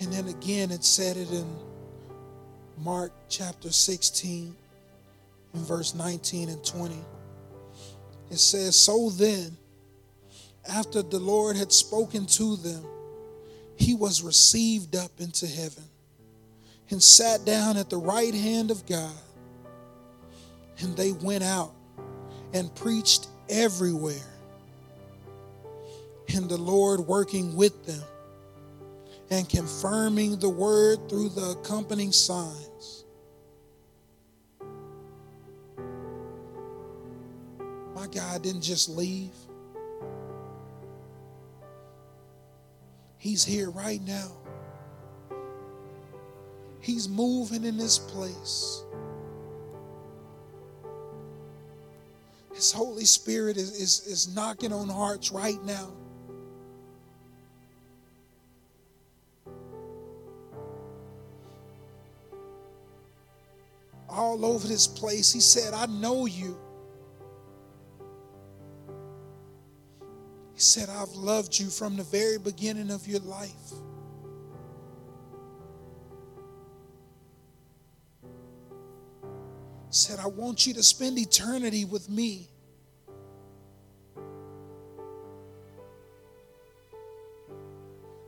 And 0.00 0.12
then 0.12 0.28
again, 0.28 0.70
it 0.70 0.84
said 0.84 1.16
it 1.16 1.30
in 1.30 1.46
Mark 2.78 3.12
chapter 3.28 3.70
16, 3.70 4.54
in 5.54 5.60
verse 5.64 5.94
19 5.94 6.50
and 6.50 6.64
20. 6.64 6.94
It 8.30 8.38
says, 8.38 8.76
So 8.76 9.10
then, 9.10 9.56
after 10.68 11.02
the 11.02 11.18
Lord 11.18 11.56
had 11.56 11.72
spoken 11.72 12.26
to 12.26 12.56
them, 12.56 12.84
he 13.76 13.94
was 13.94 14.22
received 14.22 14.96
up 14.96 15.12
into 15.18 15.46
heaven 15.46 15.84
and 16.90 17.02
sat 17.02 17.44
down 17.44 17.76
at 17.76 17.88
the 17.88 17.96
right 17.96 18.34
hand 18.34 18.70
of 18.70 18.86
God. 18.86 19.12
And 20.80 20.94
they 20.96 21.12
went 21.12 21.42
out 21.42 21.72
and 22.52 22.74
preached 22.74 23.28
everywhere, 23.48 24.14
and 26.34 26.48
the 26.48 26.58
Lord 26.58 27.00
working 27.00 27.56
with 27.56 27.86
them 27.86 28.02
and 29.30 29.48
confirming 29.48 30.38
the 30.38 30.48
word 30.48 31.08
through 31.08 31.30
the 31.30 31.56
accompanying 31.60 32.12
signs. 32.12 33.04
My 37.94 38.06
God 38.06 38.42
didn't 38.42 38.62
just 38.62 38.88
leave, 38.88 39.32
He's 43.18 43.44
here 43.44 43.70
right 43.70 44.00
now. 44.02 44.30
He's 46.80 47.08
moving 47.08 47.64
in 47.64 47.76
this 47.76 47.98
place. 47.98 48.84
His 52.54 52.70
Holy 52.70 53.04
Spirit 53.04 53.56
is, 53.56 53.72
is, 53.72 54.06
is 54.06 54.34
knocking 54.36 54.72
on 54.72 54.88
hearts 54.88 55.32
right 55.32 55.60
now. 55.64 55.90
All 64.16 64.44
over 64.44 64.66
this 64.66 64.86
place. 64.86 65.32
He 65.32 65.40
said, 65.40 65.74
I 65.74 65.86
know 65.86 66.26
you. 66.26 66.56
He 70.54 70.60
said, 70.60 70.88
I've 70.88 71.12
loved 71.14 71.58
you 71.58 71.66
from 71.66 71.96
the 71.96 72.02
very 72.02 72.38
beginning 72.38 72.90
of 72.90 73.06
your 73.06 73.20
life. 73.20 73.50
He 79.88 79.92
said, 79.92 80.18
I 80.18 80.26
want 80.26 80.66
you 80.66 80.72
to 80.74 80.82
spend 80.82 81.18
eternity 81.18 81.84
with 81.84 82.08
me. 82.08 82.48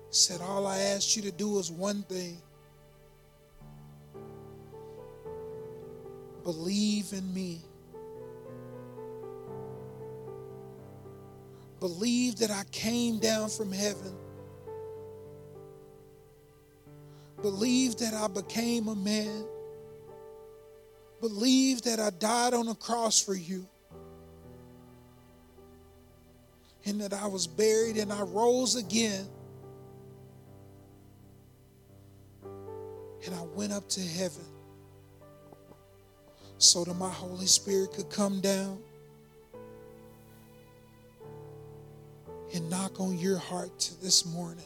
He 0.09 0.15
said, 0.15 0.41
All 0.43 0.67
I 0.67 0.79
asked 0.79 1.17
you 1.17 1.23
to 1.23 1.33
do 1.33 1.59
is 1.59 1.71
one 1.71 2.03
thing 2.03 2.43
Believe 6.43 7.13
in 7.13 7.33
me. 7.35 7.61
Believe 11.81 12.37
that 12.37 12.51
I 12.51 12.65
came 12.73 13.19
down 13.19 13.49
from 13.49 13.71
heaven. 13.71 14.15
Believe 17.41 17.97
that 17.97 18.15
I 18.15 18.27
became 18.27 18.89
a 18.89 18.97
man. 18.97 19.45
Believe 21.21 21.83
that 21.83 22.01
I 22.01 22.11
died 22.11 22.55
on 22.55 22.69
a 22.69 22.75
cross 22.75 23.23
for 23.23 23.35
you. 23.35 23.67
And 26.85 27.01
that 27.01 27.13
I 27.13 27.27
was 27.27 27.47
buried 27.47 27.97
and 27.97 28.13
I 28.13 28.23
rose 28.23 28.75
again. 28.75 29.27
And 33.25 33.35
I 33.35 33.43
went 33.55 33.73
up 33.73 33.89
to 33.91 34.01
heaven 34.01 34.45
so 36.59 36.85
that 36.85 36.95
my 36.95 37.09
Holy 37.09 37.47
Spirit 37.47 37.93
could 37.93 38.11
come 38.11 38.41
down 38.41 38.79
and 42.55 42.69
knock 42.69 43.01
on 43.01 43.17
your 43.17 43.39
heart 43.39 43.79
to 43.79 44.03
this 44.03 44.27
morning. 44.27 44.65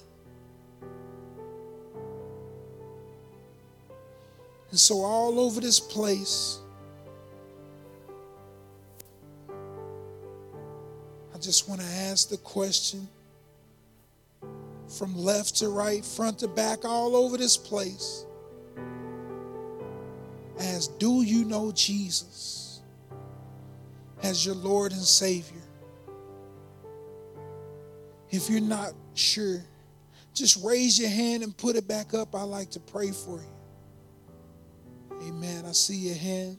And 4.71 4.81
so, 4.81 5.03
all 5.03 5.39
over 5.39 5.61
this 5.61 5.79
place, 5.79 6.61
I 11.35 11.39
just 11.39 11.69
want 11.69 11.83
to 11.83 11.87
ask 11.87 12.31
the 12.31 12.39
question 12.39 13.07
from 14.89 15.15
left 15.15 15.57
to 15.57 15.69
right, 15.69 16.03
front 16.03 16.39
to 16.39 16.49
back, 16.49 16.87
all 16.87 17.15
over 17.17 17.37
this 17.37 17.59
place 17.59 18.25
as 20.63 20.89
Do 20.89 21.23
you 21.23 21.45
know 21.45 21.73
Jesus 21.73 22.81
as 24.23 24.47
your 24.47 24.55
Lord 24.55 24.93
and 24.93 25.03
Savior? 25.03 25.61
If 28.31 28.49
you're 28.49 28.61
not 28.61 28.93
sure, 29.15 29.63
just 30.33 30.65
raise 30.65 30.99
your 30.99 31.11
hand 31.11 31.43
and 31.43 31.55
put 31.57 31.77
it 31.77 31.87
back 31.87 32.15
up. 32.15 32.35
I 32.35 32.43
like 32.43 32.71
to 32.71 32.81
pray 32.81 33.11
for 33.11 33.39
you. 33.39 35.29
Amen. 35.29 35.65
I 35.67 35.73
see 35.73 35.97
your 35.97 36.17
hand. 36.17 36.59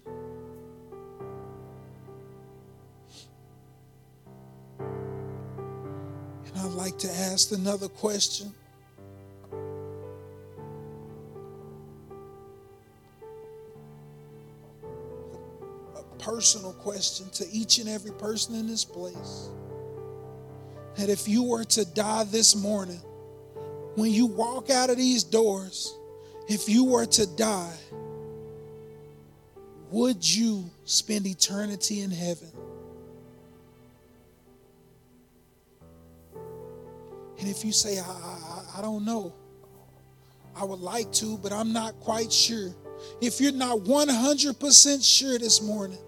And 4.80 6.58
I'd 6.58 6.74
like 6.74 6.98
to 7.00 7.10
ask 7.10 7.52
another 7.52 7.88
question. 7.88 8.54
Personal 16.24 16.74
question 16.74 17.30
to 17.32 17.46
each 17.52 17.80
and 17.80 17.90
every 17.90 18.12
person 18.14 18.56
in 18.56 18.66
this 18.66 18.86
place 18.86 19.50
that 20.96 21.10
if 21.10 21.28
you 21.28 21.44
were 21.44 21.64
to 21.66 21.86
die 21.94 22.24
this 22.26 22.56
morning, 22.56 23.02
when 23.96 24.12
you 24.12 24.26
walk 24.26 24.70
out 24.70 24.90
of 24.90 24.98
these 24.98 25.24
doors, 25.24 25.94
if 26.48 26.70
you 26.70 26.86
were 26.86 27.06
to 27.06 27.26
die, 27.36 27.76
would 29.92 30.28
you 30.28 30.70
spend 30.86 31.28
eternity 31.28 32.02
in 32.02 32.12
heaven? 32.12 32.52
And 37.40 37.50
if 37.50 37.66
you 37.66 37.72
say, 37.72 38.00
I, 38.00 38.04
I, 38.04 38.80
I, 38.80 38.82
don't 38.82 39.04
know, 39.04 39.34
I 40.56 40.64
would 40.64 40.80
like 40.80 41.12
to, 41.14 41.38
but 41.38 41.52
I'm 41.52 41.74
not 41.74 42.00
quite 42.00 42.32
sure. 42.32 42.70
If 43.20 43.42
you're 43.42 43.52
not 43.52 43.80
100% 43.80 45.04
sure 45.04 45.38
this 45.38 45.62
morning, 45.62 46.00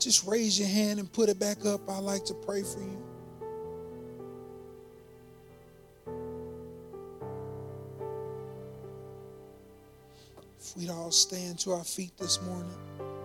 just 0.00 0.26
raise 0.26 0.58
your 0.58 0.68
hand 0.68 0.98
and 0.98 1.12
put 1.12 1.28
it 1.28 1.38
back 1.38 1.64
up. 1.66 1.88
I'd 1.88 1.98
like 1.98 2.24
to 2.26 2.34
pray 2.34 2.62
for 2.62 2.80
you. 2.80 3.02
If 10.58 10.76
we'd 10.76 10.90
all 10.90 11.10
stand 11.10 11.58
to 11.60 11.72
our 11.72 11.84
feet 11.84 12.16
this 12.18 12.40
morning. 12.42 13.19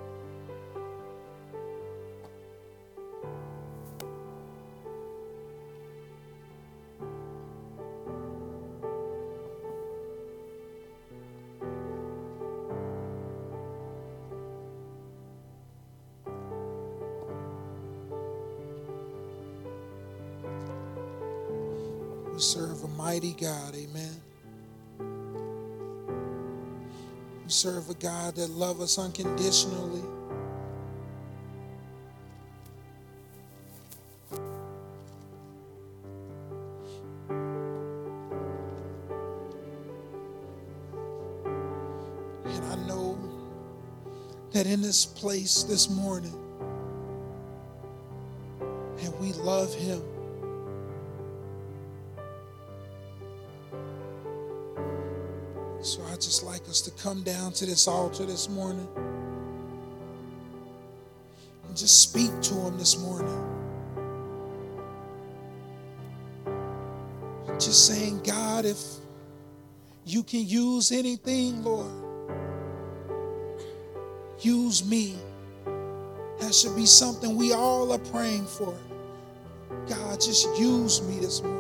a 22.86 22.88
mighty 22.90 23.34
God. 23.34 23.76
Amen. 23.76 24.22
We 27.44 27.50
serve 27.50 27.90
a 27.90 27.96
God 27.96 28.36
that 28.36 28.52
loves 28.52 28.82
us 28.82 29.00
unconditionally. 29.00 30.04
And 42.46 42.66
I 42.66 42.76
know 42.88 43.18
that 44.52 44.68
in 44.68 44.82
this 44.84 45.06
place 45.06 45.64
this 45.64 45.90
morning, 45.90 46.36
and 49.00 49.20
we 49.20 49.34
love 49.34 49.74
Him. 49.74 50.04
Us 56.70 56.82
to 56.82 56.91
come 56.91 57.22
down 57.22 57.53
to 57.53 57.66
this 57.66 57.88
altar 57.88 58.26
this 58.26 58.49
morning 58.49 58.88
and 61.68 61.78
just 61.78 62.01
speak 62.01 62.32
to 62.41 62.53
him 62.55 62.78
this 62.78 62.97
morning. 62.99 63.55
Just 67.59 67.88
saying, 67.88 68.22
God, 68.24 68.66
if 68.66 68.80
you 70.05 70.24
can 70.24 70.45
use 70.45 70.91
anything, 70.91 71.63
Lord, 71.63 71.91
use 74.39 74.84
me. 74.84 75.18
That 76.39 76.53
should 76.53 76.76
be 76.76 76.86
something 76.86 77.36
we 77.38 77.53
all 77.53 77.91
are 77.93 77.99
praying 77.99 78.45
for. 78.45 78.78
God, 79.88 80.20
just 80.20 80.47
use 80.59 81.01
me 81.03 81.20
this 81.20 81.41
morning. 81.41 81.55